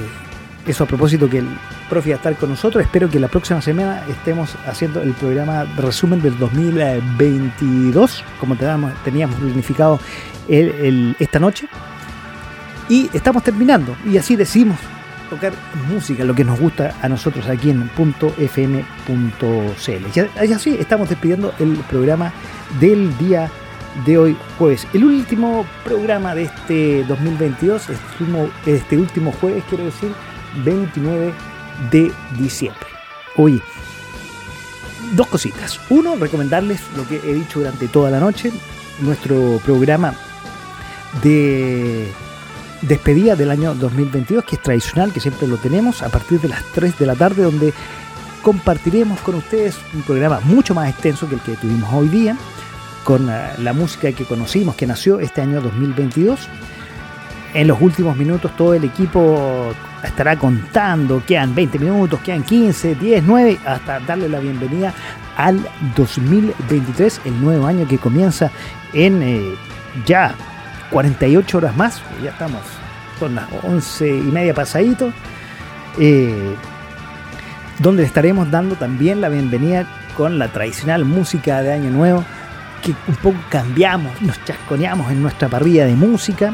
eso 0.67 0.83
a 0.83 0.87
propósito 0.87 1.29
que 1.29 1.39
el 1.39 1.47
profe 1.89 2.09
va 2.11 2.15
a 2.15 2.17
estar 2.17 2.35
con 2.35 2.49
nosotros. 2.49 2.83
Espero 2.83 3.09
que 3.09 3.19
la 3.19 3.27
próxima 3.27 3.61
semana 3.61 4.03
estemos 4.09 4.55
haciendo 4.65 5.01
el 5.01 5.13
programa 5.13 5.65
resumen 5.77 6.21
del 6.21 6.37
2022, 6.37 8.23
como 8.39 8.55
teníamos, 9.03 9.39
planificado 9.39 9.99
esta 10.47 11.39
noche. 11.39 11.67
Y 12.89 13.09
estamos 13.13 13.43
terminando. 13.43 13.95
Y 14.05 14.17
así 14.17 14.35
decidimos 14.35 14.77
tocar 15.31 15.53
música, 15.89 16.23
lo 16.25 16.35
que 16.35 16.43
nos 16.43 16.59
gusta 16.59 16.93
a 17.01 17.09
nosotros 17.09 17.47
aquí 17.47 17.71
en 17.71 17.89
.fm.cl. 17.89 18.85
Y 20.45 20.53
así 20.53 20.75
estamos 20.79 21.09
despidiendo 21.09 21.53
el 21.57 21.73
programa 21.89 22.31
del 22.79 23.17
día 23.17 23.49
de 24.05 24.17
hoy 24.17 24.37
jueves. 24.59 24.85
El 24.93 25.05
último 25.05 25.65
programa 25.83 26.35
de 26.35 26.43
este 26.43 27.03
2022, 27.05 27.89
este 27.89 28.03
último, 28.19 28.49
este 28.65 28.97
último 28.97 29.31
jueves, 29.31 29.63
quiero 29.69 29.85
decir, 29.85 30.11
29 30.65 31.33
de 31.91 32.11
diciembre. 32.37 32.87
Oye, 33.37 33.61
dos 35.13 35.27
cositas. 35.27 35.79
Uno, 35.89 36.15
recomendarles 36.17 36.81
lo 36.97 37.07
que 37.07 37.21
he 37.23 37.33
dicho 37.33 37.59
durante 37.59 37.87
toda 37.87 38.11
la 38.11 38.19
noche, 38.19 38.51
nuestro 38.99 39.61
programa 39.63 40.13
de 41.23 42.11
despedida 42.81 43.35
del 43.35 43.51
año 43.51 43.73
2022, 43.75 44.43
que 44.43 44.55
es 44.55 44.61
tradicional, 44.61 45.13
que 45.13 45.19
siempre 45.19 45.47
lo 45.47 45.57
tenemos 45.57 46.01
a 46.01 46.09
partir 46.09 46.39
de 46.39 46.49
las 46.49 46.63
3 46.73 46.97
de 46.97 47.05
la 47.05 47.15
tarde, 47.15 47.43
donde 47.43 47.73
compartiremos 48.41 49.19
con 49.19 49.35
ustedes 49.35 49.77
un 49.93 50.01
programa 50.01 50.39
mucho 50.43 50.73
más 50.73 50.89
extenso 50.89 51.27
que 51.29 51.35
el 51.35 51.41
que 51.41 51.55
tuvimos 51.55 51.91
hoy 51.93 52.07
día, 52.09 52.35
con 53.03 53.29
eh, 53.29 53.51
la 53.59 53.73
música 53.73 54.11
que 54.11 54.25
conocimos, 54.25 54.75
que 54.75 54.87
nació 54.87 55.19
este 55.19 55.41
año 55.41 55.61
2022. 55.61 56.47
En 57.53 57.67
los 57.67 57.81
últimos 57.81 58.15
minutos 58.15 58.55
todo 58.55 58.73
el 58.73 58.83
equipo 58.85 59.73
estará 60.03 60.37
contando, 60.37 61.21
quedan 61.25 61.53
20 61.53 61.79
minutos, 61.79 62.19
quedan 62.21 62.43
15, 62.43 62.95
10, 62.95 63.23
9, 63.25 63.59
hasta 63.65 63.99
darle 63.99 64.29
la 64.29 64.39
bienvenida 64.39 64.93
al 65.35 65.59
2023, 65.95 67.21
el 67.25 67.41
nuevo 67.41 67.67
año 67.67 67.87
que 67.87 67.97
comienza 67.97 68.51
en 68.93 69.21
eh, 69.21 69.55
ya 70.05 70.33
48 70.91 71.57
horas 71.57 71.75
más, 71.75 72.01
ya 72.23 72.31
estamos 72.31 72.61
con 73.19 73.35
las 73.35 73.45
11 73.63 74.09
y 74.09 74.31
media 74.31 74.53
pasaditos, 74.53 75.13
eh, 75.99 76.55
donde 77.79 78.03
estaremos 78.03 78.49
dando 78.51 78.75
también 78.75 79.21
la 79.21 79.29
bienvenida 79.29 79.87
con 80.15 80.37
la 80.37 80.49
tradicional 80.49 81.05
música 81.05 81.61
de 81.61 81.73
Año 81.73 81.89
Nuevo, 81.89 82.23
que 82.83 82.93
un 83.07 83.15
poco 83.15 83.37
cambiamos, 83.49 84.21
nos 84.21 84.43
chasconeamos 84.43 85.11
en 85.11 85.21
nuestra 85.21 85.47
parrilla 85.47 85.85
de 85.85 85.95
música, 85.95 86.53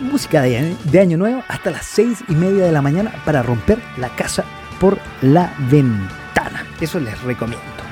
música 0.00 0.42
de, 0.42 0.76
de 0.84 1.00
Año 1.00 1.18
Nuevo 1.18 1.42
hasta 1.48 1.70
las 1.70 1.84
6 1.86 2.24
y 2.28 2.34
media 2.34 2.64
de 2.64 2.72
la 2.72 2.82
mañana 2.82 3.12
para 3.24 3.42
romper 3.42 3.78
la 3.96 4.08
casa 4.10 4.44
por 4.80 4.98
la 5.22 5.52
ventana. 5.70 6.64
Eso 6.80 7.00
les 7.00 7.20
recomiendo. 7.22 7.85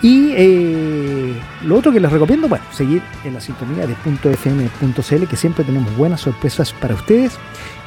Y 0.00 0.32
eh, 0.36 1.34
lo 1.64 1.76
otro 1.76 1.90
que 1.90 1.98
les 1.98 2.10
recomiendo, 2.10 2.48
bueno, 2.48 2.64
seguir 2.72 3.02
en 3.24 3.34
la 3.34 3.40
sintonía 3.40 3.86
de 3.86 3.94
.fm.cl, 3.94 5.26
que 5.26 5.36
siempre 5.36 5.64
tenemos 5.64 5.94
buenas 5.96 6.20
sorpresas 6.20 6.72
para 6.72 6.94
ustedes. 6.94 7.36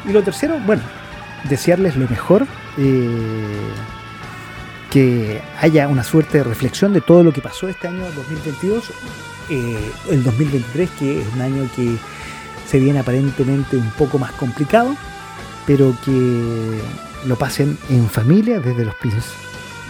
Y 0.08 0.12
lo 0.12 0.22
tercero, 0.22 0.60
bueno, 0.66 0.82
desearles 1.46 1.96
lo 1.96 2.10
mejor, 2.10 2.46
eh, 2.78 3.08
que 4.90 5.42
haya 5.62 5.88
una 5.88 6.04
suerte 6.04 6.40
de 6.40 6.44
reflexión 6.44 6.92
de 6.92 7.00
todo 7.00 7.24
lo 7.24 7.32
que 7.32 7.40
pasó 7.40 7.70
este 7.70 7.88
año 7.88 8.04
2022, 8.14 8.92
eh, 9.50 9.92
el 10.10 10.24
2023, 10.24 10.90
que 11.00 11.22
es 11.22 11.28
un 11.34 11.42
año 11.42 11.70
que 11.76 11.96
se 12.68 12.80
viene 12.80 13.00
aparentemente 13.00 13.78
un 13.78 13.90
poco 13.92 14.20
más 14.20 14.34
complicado, 14.34 14.98
pero 15.66 15.96
que 16.04 16.82
lo 17.26 17.38
pasen 17.38 17.78
en 17.90 18.10
familia 18.10 18.60
desde 18.60 18.84
los 18.84 18.96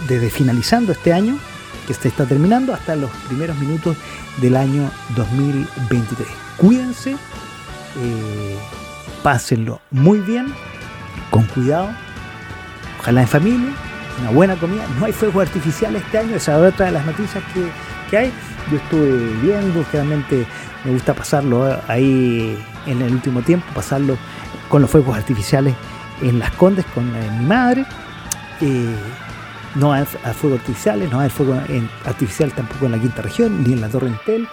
desde 0.08 0.30
finalizando 0.30 0.92
este 0.92 1.14
año 1.14 1.38
que 1.98 2.04
se 2.04 2.08
está 2.08 2.26
terminando 2.26 2.74
hasta 2.74 2.96
los 2.96 3.10
primeros 3.28 3.58
minutos 3.58 3.98
del 4.38 4.56
año 4.56 4.90
2023. 5.16 6.28
Cuídense, 6.58 7.12
eh, 7.12 8.58
pásenlo 9.24 9.82
muy 9.92 10.20
bien, 10.20 10.54
con 11.30 11.46
cuidado, 11.48 11.90
ojalá 13.00 13.22
en 13.22 13.28
familia, 13.28 13.74
una 14.22 14.32
buena 14.32 14.56
comida. 14.56 14.86
No 15.00 15.06
hay 15.06 15.14
fuegos 15.14 15.48
artificiales 15.48 16.02
este 16.04 16.20
año, 16.20 16.36
esa 16.36 16.54
es 16.66 16.74
otra 16.74 16.88
de 16.88 16.92
las 16.94 17.06
noticias 17.06 17.44
que, 17.54 17.70
que 18.10 18.18
hay. 18.18 18.34
Yo 18.72 18.78
estuve 18.78 19.34
viendo, 19.42 19.84
generalmente 19.86 20.46
me 20.86 20.92
gusta 20.92 21.14
pasarlo 21.14 21.78
ahí 21.88 22.58
en 22.86 23.02
el 23.02 23.12
último 23.12 23.42
tiempo, 23.42 23.66
pasarlo 23.74 24.18
con 24.70 24.82
los 24.82 24.90
fuegos 24.90 25.18
artificiales 25.18 25.76
en 26.22 26.40
las 26.40 26.52
Condes 26.52 26.86
con 26.94 27.04
eh, 27.16 27.30
mi 27.40 27.46
madre. 27.46 27.86
Eh, 28.62 28.96
no 29.76 29.94
hay 29.94 30.04
a 30.24 30.34
fuegos 30.34 30.60
artificiales, 30.60 31.12
no 31.12 31.20
hay 31.20 31.30
fuego 31.30 31.60
artificial 32.06 32.52
tampoco 32.54 32.86
en 32.86 32.92
la 32.94 33.00
quinta 33.00 33.22
región, 33.22 33.64
ni 33.64 33.74
en 33.74 33.82
la 33.82 33.90
Torre 33.90 34.08
Entel. 34.08 34.48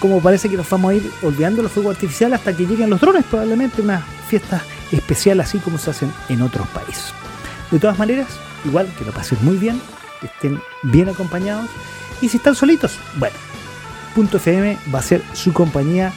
Como 0.00 0.20
parece 0.20 0.48
que 0.48 0.56
nos 0.56 0.68
vamos 0.68 0.90
a 0.90 0.94
ir 0.94 1.10
olvidando 1.22 1.62
los 1.62 1.72
fuegos 1.72 1.94
artificiales 1.94 2.38
hasta 2.38 2.56
que 2.56 2.66
lleguen 2.66 2.90
los 2.90 3.00
drones, 3.00 3.24
probablemente 3.24 3.82
una 3.82 4.00
fiesta 4.28 4.62
especial 4.92 5.40
así 5.40 5.58
como 5.58 5.78
se 5.78 5.90
hacen 5.90 6.12
en 6.28 6.42
otros 6.42 6.66
países. 6.68 7.12
De 7.70 7.78
todas 7.78 7.98
maneras, 7.98 8.28
igual 8.64 8.88
que 8.98 9.04
lo 9.04 9.12
pasen 9.12 9.38
muy 9.42 9.56
bien, 9.56 9.80
que 10.20 10.26
estén 10.26 10.60
bien 10.82 11.08
acompañados. 11.08 11.68
Y 12.20 12.28
si 12.28 12.36
están 12.38 12.54
solitos, 12.54 12.98
bueno, 13.16 13.36
Punto 14.14 14.38
FM 14.38 14.78
va 14.94 15.00
a 15.00 15.02
ser 15.02 15.22
su 15.34 15.52
compañía 15.52 16.12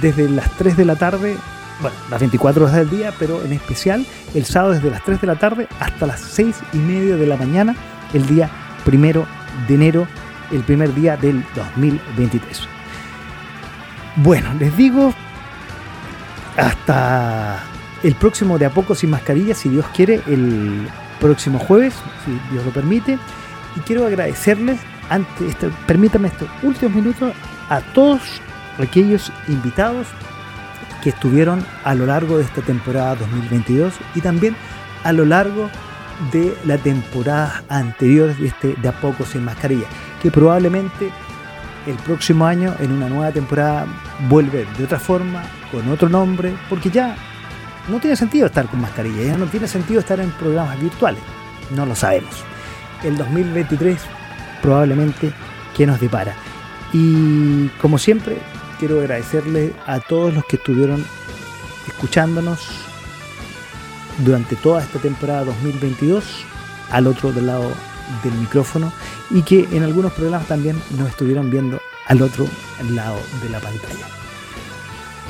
desde 0.00 0.28
las 0.28 0.50
3 0.56 0.76
de 0.76 0.84
la 0.84 0.96
tarde, 0.96 1.36
bueno, 1.80 1.96
las 2.10 2.20
24 2.20 2.64
horas 2.64 2.76
del 2.76 2.90
día, 2.90 3.12
pero 3.18 3.42
en 3.44 3.52
especial 3.52 4.04
el 4.34 4.44
sábado 4.44 4.74
desde 4.74 4.90
las 4.90 5.02
3 5.04 5.20
de 5.20 5.26
la 5.26 5.36
tarde 5.36 5.66
hasta 5.80 6.06
las 6.06 6.20
6 6.20 6.56
y 6.74 6.78
media 6.78 7.16
de 7.16 7.26
la 7.26 7.36
mañana, 7.36 7.74
el 8.12 8.26
día 8.26 8.50
primero 8.84 9.26
de 9.68 9.74
enero, 9.74 10.06
el 10.52 10.60
primer 10.62 10.94
día 10.94 11.16
del 11.16 11.44
2023. 11.54 12.60
Bueno, 14.16 14.52
les 14.58 14.76
digo, 14.76 15.14
hasta 16.56 17.60
el 18.02 18.14
próximo 18.14 18.58
de 18.58 18.66
a 18.66 18.70
poco 18.70 18.94
sin 18.94 19.10
mascarilla, 19.10 19.54
si 19.54 19.68
Dios 19.68 19.86
quiere, 19.94 20.20
el 20.26 20.88
próximo 21.20 21.58
jueves, 21.58 21.94
si 22.24 22.32
Dios 22.52 22.64
lo 22.64 22.70
permite. 22.72 23.18
Y 23.76 23.80
quiero 23.80 24.06
agradecerles, 24.06 24.80
antes, 25.08 25.48
este- 25.50 25.70
permítanme 25.86 26.28
estos 26.28 26.48
últimos 26.62 26.94
minutos, 26.94 27.32
a 27.68 27.80
todos 27.80 28.20
aquellos 28.78 29.32
invitados 29.48 30.06
que 31.02 31.10
estuvieron 31.10 31.64
a 31.84 31.94
lo 31.94 32.06
largo 32.06 32.38
de 32.38 32.44
esta 32.44 32.62
temporada 32.62 33.16
2022 33.16 33.94
y 34.14 34.20
también 34.20 34.56
a 35.04 35.12
lo 35.12 35.24
largo 35.24 35.70
de 36.32 36.56
la 36.64 36.76
temporada 36.78 37.62
anterior 37.68 38.36
de 38.36 38.48
este 38.48 38.74
de 38.74 38.88
a 38.88 38.92
poco 38.92 39.24
sin 39.24 39.44
mascarilla, 39.44 39.86
que 40.22 40.30
probablemente 40.30 41.10
el 41.86 41.96
próximo 41.96 42.46
año 42.46 42.74
en 42.78 42.92
una 42.92 43.08
nueva 43.08 43.32
temporada 43.32 43.86
vuelve 44.28 44.66
de 44.76 44.84
otra 44.84 44.98
forma, 44.98 45.42
con 45.72 45.88
otro 45.90 46.08
nombre, 46.08 46.54
porque 46.68 46.90
ya 46.90 47.16
no 47.88 47.98
tiene 47.98 48.16
sentido 48.16 48.46
estar 48.46 48.66
con 48.66 48.80
mascarilla, 48.80 49.22
ya 49.22 49.36
no 49.36 49.46
tiene 49.46 49.66
sentido 49.66 50.00
estar 50.00 50.20
en 50.20 50.30
programas 50.32 50.78
virtuales, 50.78 51.22
no 51.74 51.86
lo 51.86 51.94
sabemos. 51.94 52.44
El 53.02 53.16
2023 53.16 53.98
probablemente 54.60 55.32
que 55.74 55.86
nos 55.86 55.98
depara. 56.00 56.34
Y 56.92 57.68
como 57.80 57.96
siempre, 57.98 58.38
quiero 58.80 58.98
agradecerle 59.00 59.74
a 59.86 60.00
todos 60.00 60.32
los 60.32 60.46
que 60.46 60.56
estuvieron 60.56 61.04
escuchándonos 61.86 62.66
durante 64.24 64.56
toda 64.56 64.82
esta 64.82 64.98
temporada 64.98 65.44
2022 65.44 66.24
al 66.90 67.06
otro 67.06 67.30
lado 67.30 67.70
del 68.24 68.32
micrófono 68.32 68.90
y 69.28 69.42
que 69.42 69.68
en 69.70 69.82
algunos 69.82 70.12
programas 70.12 70.48
también 70.48 70.80
nos 70.96 71.10
estuvieron 71.10 71.50
viendo 71.50 71.78
al 72.06 72.22
otro 72.22 72.46
lado 72.90 73.20
de 73.42 73.50
la 73.50 73.60
pantalla. 73.60 74.06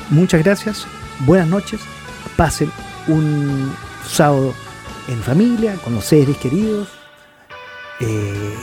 Muchas 0.09 0.43
gracias, 0.43 0.87
buenas 1.19 1.49
noches, 1.49 1.81
pasen 2.37 2.71
un 3.07 3.75
sábado 4.07 4.53
en 5.09 5.21
familia, 5.21 5.75
con 5.83 5.93
los 5.93 6.05
seres 6.05 6.37
queridos, 6.37 6.87
eh, 7.99 8.55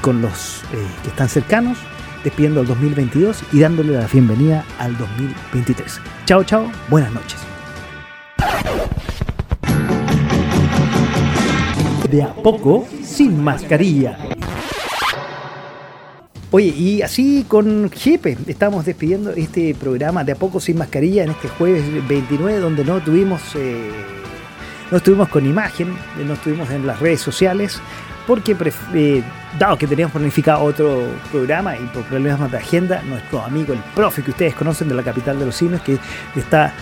con 0.00 0.20
los 0.20 0.64
eh, 0.72 0.86
que 1.04 1.10
están 1.10 1.28
cercanos, 1.28 1.78
despidiendo 2.24 2.60
al 2.60 2.66
2022 2.66 3.42
y 3.52 3.60
dándole 3.60 3.94
la 3.94 4.06
bienvenida 4.06 4.64
al 4.78 4.96
2023. 4.96 6.00
Chao, 6.26 6.44
chao, 6.44 6.70
buenas 6.88 7.12
noches. 7.12 7.38
De 12.10 12.22
a 12.22 12.32
poco, 12.34 12.86
sin 13.02 13.42
mascarilla. 13.42 14.18
Oye, 16.50 16.68
y 16.68 17.02
así 17.02 17.44
con 17.46 17.90
Jepe 17.90 18.38
estamos 18.46 18.86
despidiendo 18.86 19.32
este 19.32 19.74
programa 19.74 20.24
de 20.24 20.32
a 20.32 20.34
poco 20.34 20.60
sin 20.60 20.78
mascarilla 20.78 21.24
en 21.24 21.30
este 21.30 21.48
jueves 21.48 21.84
29, 22.08 22.58
donde 22.58 22.84
no 22.84 23.02
tuvimos, 23.02 23.42
eh, 23.54 23.90
no 24.90 24.96
estuvimos 24.96 25.28
con 25.28 25.44
imagen, 25.44 25.94
no 26.26 26.32
estuvimos 26.32 26.70
en 26.70 26.86
las 26.86 27.00
redes 27.00 27.20
sociales, 27.20 27.82
porque 28.28 28.54
eh, 28.92 29.24
dado 29.58 29.78
que 29.78 29.86
teníamos 29.86 30.12
planificado 30.12 30.62
otro 30.62 31.08
programa 31.32 31.74
y 31.78 31.86
por 31.86 32.02
problemas 32.04 32.50
de 32.50 32.58
agenda, 32.58 33.00
nuestro 33.06 33.42
amigo 33.42 33.72
el 33.72 33.78
profe 33.94 34.22
que 34.22 34.32
ustedes 34.32 34.54
conocen 34.54 34.86
de 34.86 34.94
la 34.94 35.02
capital 35.02 35.38
de 35.38 35.46
los 35.46 35.56
simios, 35.56 35.80
que 35.80 35.98
está 36.36 36.74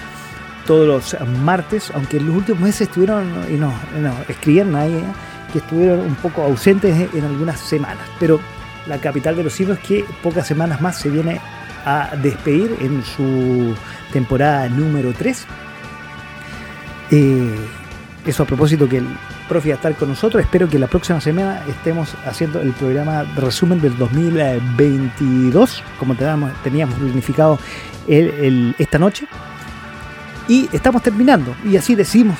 todos 0.66 0.89
los 0.89 1.28
martes, 1.44 1.93
aunque 1.94 2.16
en 2.16 2.27
los 2.27 2.35
últimos 2.35 2.60
meses 2.60 2.89
estuvieron, 2.89 3.32
y 3.48 3.55
no, 3.55 3.73
no, 4.01 4.12
escribieron 4.28 4.74
ahí, 4.74 4.93
eh, 4.93 5.05
que 5.52 5.59
estuvieron 5.59 6.01
un 6.01 6.16
poco 6.16 6.43
ausentes 6.43 7.14
en 7.14 7.24
algunas 7.24 7.60
semanas, 7.60 8.09
pero 8.18 8.40
la 8.89 8.98
capital 8.98 9.36
de 9.36 9.44
los 9.44 9.52
simios 9.52 9.78
que 9.78 10.05
pocas 10.24 10.48
semanas 10.48 10.81
más 10.81 10.98
se 10.98 11.10
viene 11.10 11.40
a 11.85 12.10
despedir 12.20 12.77
en 12.81 13.05
su 13.05 13.73
temporada 14.12 14.68
número 14.68 15.12
3. 15.12 15.47
Eh, 17.12 17.55
eso 18.27 18.43
a 18.43 18.47
propósito 18.47 18.89
que 18.89 18.97
el 18.98 19.06
profe 19.48 19.73
a 19.73 19.77
estar 19.77 19.94
con 19.94 20.09
nosotros. 20.09 20.43
Espero 20.43 20.68
que 20.68 20.78
la 20.78 20.86
próxima 20.86 21.20
semana 21.20 21.62
estemos 21.68 22.14
haciendo 22.27 22.60
el 22.60 22.73
programa 22.73 23.24
de 23.24 23.40
resumen 23.40 23.81
del 23.81 23.97
2022, 23.97 25.82
como 25.98 26.14
teníamos, 26.62 26.94
planificado 26.94 27.59
esta 28.06 28.98
noche. 28.98 29.27
Y 30.48 30.68
estamos 30.73 31.02
terminando. 31.02 31.55
Y 31.64 31.77
así 31.77 31.94
decidimos 31.94 32.36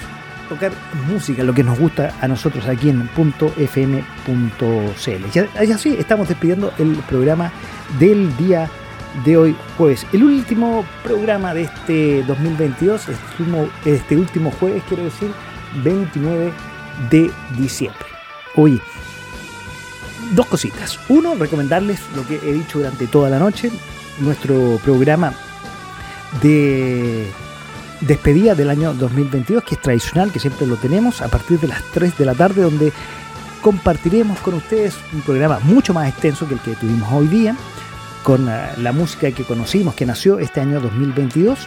tocar 0.49 0.73
música, 1.11 1.43
lo 1.43 1.53
que 1.55 1.65
nos 1.65 1.79
gusta 1.79 2.15
a 2.21 2.29
nosotros 2.29 2.69
aquí 2.69 2.89
en 2.91 3.09
.fm.cl. 3.09 3.97
Y 5.65 5.73
así 5.73 5.97
estamos 5.99 6.29
despidiendo 6.29 6.73
el 6.79 6.95
programa 7.09 7.51
del 7.99 8.37
día 8.37 8.71
de 9.25 9.37
hoy 9.37 9.57
jueves. 9.77 10.07
El 10.13 10.23
último 10.23 10.85
programa 11.03 11.55
de 11.55 11.63
este 11.63 12.23
2022, 12.25 13.09
este 13.09 13.43
último, 13.43 13.69
este 13.85 14.17
último 14.17 14.51
jueves, 14.53 14.83
quiero 14.89 15.05
decir, 15.05 15.31
29 15.83 16.53
de 17.11 17.31
diciembre. 17.57 18.07
Oye, 18.55 18.81
dos 20.35 20.47
cositas. 20.47 20.99
Uno, 21.09 21.35
recomendarles 21.35 22.01
lo 22.15 22.27
que 22.27 22.37
he 22.37 22.53
dicho 22.53 22.79
durante 22.79 23.07
toda 23.07 23.31
la 23.31 23.39
noche, 23.39 23.71
nuestro 24.21 24.81
programa 24.83 25.33
de 26.43 27.27
despedida 28.01 28.55
del 28.55 28.71
año 28.71 28.95
2022, 28.95 29.63
que 29.65 29.75
es 29.77 29.81
tradicional, 29.81 30.33
que 30.33 30.41
siempre 30.41 30.67
lo 30.67 30.77
tenemos 30.77 31.23
a 31.23 31.29
partir 31.29 31.59
de 31.61 31.69
las 31.69 31.83
3 31.93 32.17
de 32.19 32.25
la 32.25 32.35
tarde, 32.35 32.63
donde 32.63 32.93
compartiremos 33.63 34.39
con 34.41 34.55
ustedes 34.55 34.97
un 35.13 35.23
programa 35.23 35.59
mucho 35.61 35.95
más 35.95 36.09
extenso 36.09 36.47
que 36.47 36.55
el 36.55 36.61
que 36.61 36.75
tuvimos 36.75 37.11
hoy 37.13 37.27
día, 37.29 37.57
con 38.23 38.49
eh, 38.49 38.71
la 38.79 38.93
música 38.93 39.31
que 39.31 39.45
conocimos, 39.45 39.95
que 39.95 40.07
nació 40.07 40.39
este 40.39 40.61
año 40.61 40.81
2022. 40.81 41.67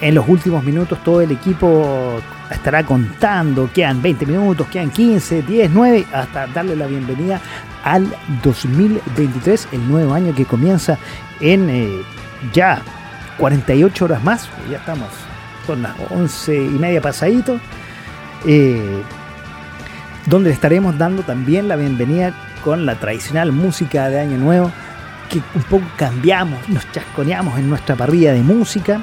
En 0.00 0.14
los 0.14 0.28
últimos 0.28 0.62
minutos 0.64 1.02
todo 1.02 1.20
el 1.20 1.30
equipo 1.30 2.20
estará 2.50 2.84
contando, 2.84 3.70
quedan 3.72 4.02
20 4.02 4.26
minutos, 4.26 4.66
quedan 4.68 4.90
15, 4.90 5.42
10, 5.42 5.70
9, 5.72 6.06
hasta 6.12 6.46
darle 6.48 6.76
la 6.76 6.86
bienvenida 6.86 7.40
al 7.84 8.06
2023, 8.42 9.68
el 9.72 9.88
nuevo 9.88 10.14
año 10.14 10.34
que 10.34 10.44
comienza 10.44 10.98
en 11.40 11.70
eh, 11.70 12.02
ya 12.52 12.82
48 13.38 14.04
horas 14.04 14.24
más, 14.24 14.48
ya 14.70 14.78
estamos, 14.78 15.08
son 15.66 15.82
las 15.82 15.94
11 16.10 16.54
y 16.54 16.78
media 16.78 17.00
pasadito, 17.00 17.58
eh, 18.46 19.02
donde 20.26 20.50
estaremos 20.50 20.96
dando 20.96 21.22
también 21.22 21.68
la 21.68 21.76
bienvenida 21.76 22.32
con 22.62 22.86
la 22.86 22.94
tradicional 22.96 23.52
música 23.52 24.08
de 24.08 24.20
Año 24.20 24.38
Nuevo, 24.38 24.70
que 25.28 25.42
un 25.54 25.62
poco 25.62 25.84
cambiamos, 25.96 26.68
nos 26.68 26.90
chasconeamos 26.92 27.58
en 27.58 27.68
nuestra 27.68 27.96
parrilla 27.96 28.32
de 28.32 28.42
música, 28.42 29.00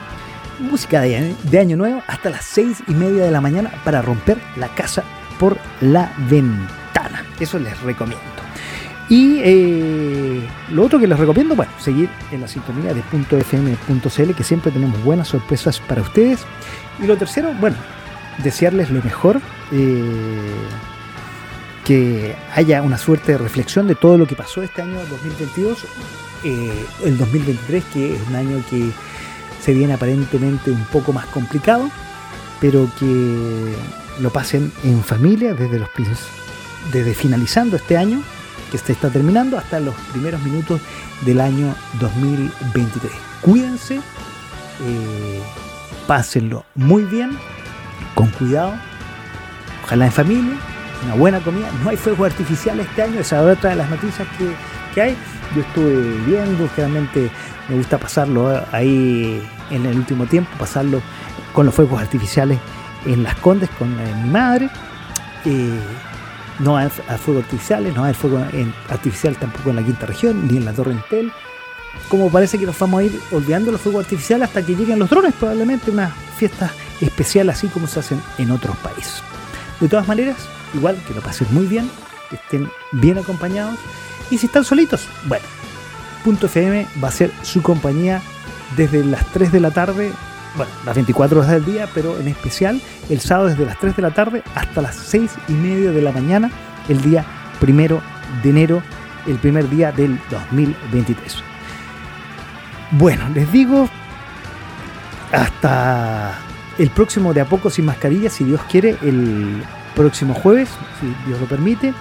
música 0.62 1.02
de, 1.02 1.36
de 1.44 1.60
Año 1.60 1.78
Nuevo 1.78 2.04
hasta 2.08 2.30
las 2.30 2.46
6 2.46 2.84
y 2.88 2.94
media 2.94 3.26
de 3.26 3.32
la 3.32 3.42
mañana 3.42 3.72
para 3.84 4.02
romper 4.02 4.38
la 4.56 4.70
casa 4.70 5.04
por 5.40 5.58
la 5.82 6.14
ventana. 6.30 7.26
Eso 7.40 7.60
les 7.60 7.80
recomiendo. 7.82 8.42
Y 9.12 9.42
eh, 9.44 10.42
lo 10.70 10.86
otro 10.86 10.98
que 10.98 11.06
les 11.06 11.20
recomiendo, 11.20 11.54
bueno, 11.54 11.70
seguir 11.80 12.10
en 12.32 12.40
la 12.40 12.48
sintonía 12.48 12.94
de 12.94 13.02
.fm.cl, 13.02 14.32
que 14.34 14.44
siempre 14.46 14.72
tenemos 14.72 15.04
buenas 15.04 15.28
sorpresas 15.28 15.82
para 15.82 16.02
ustedes. 16.02 16.46
Y 16.98 17.08
lo 17.08 17.18
tercero, 17.18 17.54
bueno, 17.60 17.76
desearles 18.42 18.90
lo 18.90 19.04
mejor, 19.04 19.42
eh, 19.74 20.54
que 21.84 22.36
haya 22.56 22.82
una 22.82 22.98
suerte 22.98 23.34
de 23.34 23.38
reflexión 23.38 23.86
de 23.86 23.96
todo 23.96 24.18
lo 24.18 24.28
que 24.28 24.36
pasó 24.36 24.64
este 24.64 24.82
año 24.82 24.98
2022, 25.10 25.86
eh, 26.46 26.86
el 27.04 27.18
2023, 27.18 27.84
que 27.92 28.16
es 28.16 28.22
un 28.30 28.36
año 28.36 28.64
que 28.70 28.92
se 29.62 29.74
viene 29.74 29.94
aparentemente 29.94 30.72
un 30.72 30.84
poco 30.86 31.14
más 31.14 31.26
complicado, 31.28 31.90
pero 32.60 32.90
que 33.00 33.76
lo 34.20 34.30
pasen 34.32 34.72
en 34.84 35.04
familia 35.04 35.54
desde 35.54 35.80
los 35.80 35.90
desde 36.92 37.14
finalizando 37.14 37.76
este 37.76 37.98
año 37.98 38.22
que 38.72 38.78
se 38.78 38.94
está 38.94 39.10
terminando 39.10 39.58
hasta 39.58 39.80
los 39.80 39.94
primeros 40.12 40.42
minutos 40.42 40.80
del 41.26 41.42
año 41.42 41.76
2023. 42.00 43.12
Cuídense, 43.42 43.96
eh, 43.96 45.42
pásenlo 46.08 46.66
muy 46.76 47.04
bien, 47.04 47.38
con 48.16 48.30
cuidado, 48.30 48.74
ojalá 49.84 50.06
en 50.06 50.12
familia, 50.12 50.54
una 51.06 51.16
buena 51.16 51.40
comida. 51.42 51.70
No 51.84 51.90
hay 51.90 51.98
fuegos 51.98 52.32
artificiales 52.32 52.88
este 52.88 53.04
año, 53.04 53.20
esa 53.20 53.42
es 53.42 53.58
otra 53.58 53.72
de 53.72 53.76
las 53.76 53.90
noticias 53.90 54.28
que, 54.38 54.52
que 54.96 55.02
hay. 55.02 55.18
Yo 55.54 55.62
estuve 55.62 56.18
viendo, 56.26 56.70
generalmente 56.70 57.30
me 57.72 57.78
gusta 57.78 57.98
pasarlo 57.98 58.62
ahí 58.74 59.42
en 59.70 59.86
el 59.86 59.96
último 59.98 60.26
tiempo, 60.26 60.50
pasarlo 60.60 61.02
con 61.54 61.66
los 61.66 61.74
fuegos 61.74 62.02
artificiales 62.02 62.60
en 63.06 63.24
las 63.24 63.36
Condes 63.38 63.70
con 63.80 63.90
eh, 64.00 64.14
mi 64.24 64.30
madre. 64.30 64.70
Eh, 65.46 65.80
no 66.60 66.76
hay 66.76 66.90
fuegos 66.90 67.46
artificiales, 67.46 67.96
no 67.96 68.04
hay 68.04 68.14
fuego 68.14 68.40
en- 68.52 68.74
artificial 68.90 69.36
tampoco 69.38 69.70
en 69.70 69.78
la 69.78 69.84
quinta 69.84 70.06
región, 70.06 70.48
ni 70.50 70.58
en 70.58 70.66
la 70.66 70.74
Torre 70.74 70.92
Entel. 70.92 71.32
Como 72.10 72.30
parece 72.30 72.60
que 72.60 72.66
nos 72.66 72.78
vamos 72.78 73.00
a 73.00 73.04
ir 73.04 73.20
olvidando 73.32 73.72
los 73.72 73.80
fuegos 73.80 74.04
artificiales 74.04 74.50
hasta 74.50 74.66
que 74.66 74.76
lleguen 74.76 75.00
los 75.00 75.10
drones, 75.10 75.34
probablemente 75.34 75.92
una 75.92 76.10
fiesta 76.38 76.70
especial 77.00 77.50
así 77.50 77.68
como 77.70 77.88
se 77.88 78.02
hacen 78.02 78.22
en 78.38 78.52
otros 78.52 78.76
países. 78.78 79.24
De 79.80 79.88
todas 79.88 80.08
maneras, 80.10 80.36
igual 80.74 80.98
que 81.08 81.14
lo 81.14 81.22
pasen 81.22 81.48
muy 81.52 81.66
bien, 81.68 81.90
que 82.30 82.36
estén 82.36 82.70
bien 82.92 83.18
acompañados. 83.18 83.78
Y 84.30 84.38
si 84.38 84.46
están 84.48 84.64
solitos, 84.66 85.08
bueno, 85.26 85.46
Punto 86.24 86.46
FM 86.46 86.88
va 87.04 87.08
a 87.08 87.12
ser 87.12 87.32
su 87.42 87.62
compañía 87.62 88.22
desde 88.78 89.04
las 89.04 89.26
3 89.28 89.52
de 89.52 89.60
la 89.60 89.72
tarde, 89.72 90.12
bueno, 90.56 90.72
las 90.86 90.96
24 90.96 91.40
horas 91.40 91.52
del 91.52 91.66
día, 91.66 91.88
pero 91.94 92.20
en 92.20 92.28
especial 92.28 92.82
el 93.10 93.20
sábado 93.20 93.50
desde 93.50 93.66
las 93.66 93.80
3 93.80 93.96
de 93.96 94.02
la 94.02 94.12
tarde 94.12 94.44
hasta 94.56 94.82
las 94.82 94.96
6 94.96 95.32
y 95.48 95.54
media 95.54 95.92
de 95.92 96.02
la 96.02 96.12
mañana, 96.12 96.52
el 96.90 97.02
día 97.02 97.26
primero 97.60 98.02
de 98.44 98.50
enero, 98.50 98.84
el 99.28 99.38
primer 99.38 99.70
día 99.70 99.92
del 99.92 100.20
2023. 100.30 101.44
Bueno, 102.92 103.28
les 103.34 103.52
digo, 103.52 103.90
hasta 105.32 106.38
el 106.78 106.90
próximo 106.90 107.34
de 107.34 107.42
a 107.42 107.46
poco 107.46 107.70
sin 107.70 107.86
mascarilla, 107.86 108.30
si 108.30 108.44
Dios 108.44 108.62
quiere, 108.70 108.98
el 109.02 109.64
próximo 109.96 110.34
jueves, 110.34 110.70
si 111.00 111.08
Dios 111.28 111.40
lo 111.40 111.48
permite. 111.48 111.94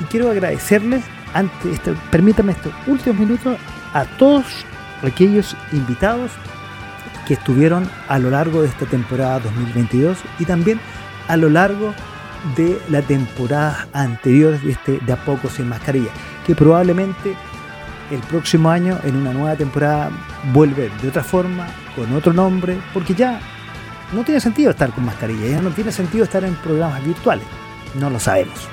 Y 0.00 0.04
quiero 0.04 0.30
agradecerles, 0.30 1.04
antes, 1.34 1.72
este- 1.74 1.94
permítanme 2.10 2.52
estos 2.52 2.72
últimos 2.86 3.18
minutos, 3.18 3.56
a 3.94 4.04
todos 4.04 4.44
aquellos 5.02 5.56
invitados 5.72 6.30
que 7.26 7.34
estuvieron 7.34 7.88
a 8.08 8.18
lo 8.18 8.30
largo 8.30 8.62
de 8.62 8.68
esta 8.68 8.86
temporada 8.86 9.40
2022 9.40 10.18
y 10.38 10.44
también 10.44 10.80
a 11.28 11.36
lo 11.36 11.48
largo 11.48 11.94
de 12.56 12.80
la 12.88 13.02
temporada 13.02 13.86
anterior 13.92 14.58
de 14.60 14.72
este 14.72 14.98
de 14.98 15.12
a 15.12 15.16
poco 15.24 15.48
sin 15.48 15.68
mascarilla, 15.68 16.10
que 16.46 16.54
probablemente 16.54 17.34
el 18.10 18.20
próximo 18.20 18.70
año 18.70 18.98
en 19.04 19.16
una 19.16 19.32
nueva 19.32 19.54
temporada 19.56 20.10
vuelve 20.52 20.90
de 21.00 21.08
otra 21.08 21.22
forma, 21.22 21.68
con 21.94 22.12
otro 22.14 22.32
nombre, 22.32 22.78
porque 22.92 23.14
ya 23.14 23.40
no 24.12 24.24
tiene 24.24 24.40
sentido 24.40 24.70
estar 24.70 24.90
con 24.90 25.04
mascarilla, 25.04 25.46
ya 25.46 25.62
no 25.62 25.70
tiene 25.70 25.92
sentido 25.92 26.24
estar 26.24 26.42
en 26.44 26.54
programas 26.56 27.04
virtuales, 27.04 27.44
no 27.94 28.10
lo 28.10 28.18
sabemos. 28.18 28.68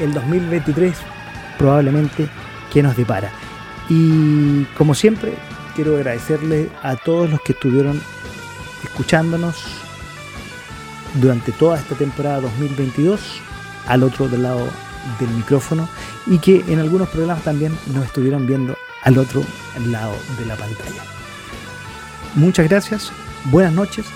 El 0.00 0.12
2023 0.12 0.96
probablemente 1.62 2.28
que 2.72 2.82
nos 2.82 2.96
depara. 2.96 3.30
Y 3.88 4.64
como 4.76 4.96
siempre, 4.96 5.34
quiero 5.76 5.94
agradecerle 5.94 6.68
a 6.82 6.96
todos 6.96 7.30
los 7.30 7.40
que 7.42 7.52
estuvieron 7.52 8.00
escuchándonos 8.82 9.62
durante 11.20 11.52
toda 11.52 11.78
esta 11.78 11.94
temporada 11.94 12.40
2022 12.40 13.40
al 13.86 14.02
otro 14.02 14.28
del 14.28 14.42
lado 14.42 14.66
del 15.20 15.28
micrófono 15.30 15.88
y 16.26 16.38
que 16.38 16.64
en 16.66 16.80
algunos 16.80 17.08
programas 17.10 17.44
también 17.44 17.72
nos 17.94 18.06
estuvieron 18.06 18.44
viendo 18.44 18.76
al 19.04 19.18
otro 19.18 19.44
lado 19.86 20.16
de 20.40 20.46
la 20.46 20.56
pantalla. 20.56 21.02
Muchas 22.34 22.68
gracias, 22.68 23.12
buenas 23.44 23.72
noches, 23.72 24.06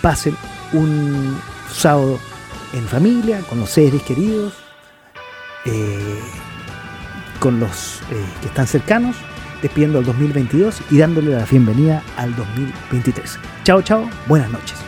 pasen 0.00 0.36
un 0.72 1.36
sábado 1.68 2.20
en 2.72 2.86
familia, 2.86 3.40
con 3.48 3.58
los 3.58 3.70
seres 3.70 4.02
queridos, 4.02 4.52
eh, 5.64 6.20
con 7.42 7.58
los 7.58 8.00
eh, 8.12 8.24
que 8.40 8.46
están 8.46 8.68
cercanos, 8.68 9.16
despidiendo 9.62 9.98
al 9.98 10.04
2022 10.04 10.80
y 10.92 10.98
dándole 10.98 11.32
la 11.32 11.44
bienvenida 11.44 12.00
al 12.16 12.36
2023. 12.36 13.36
Chao, 13.64 13.82
chao, 13.82 14.08
buenas 14.28 14.48
noches. 14.50 14.81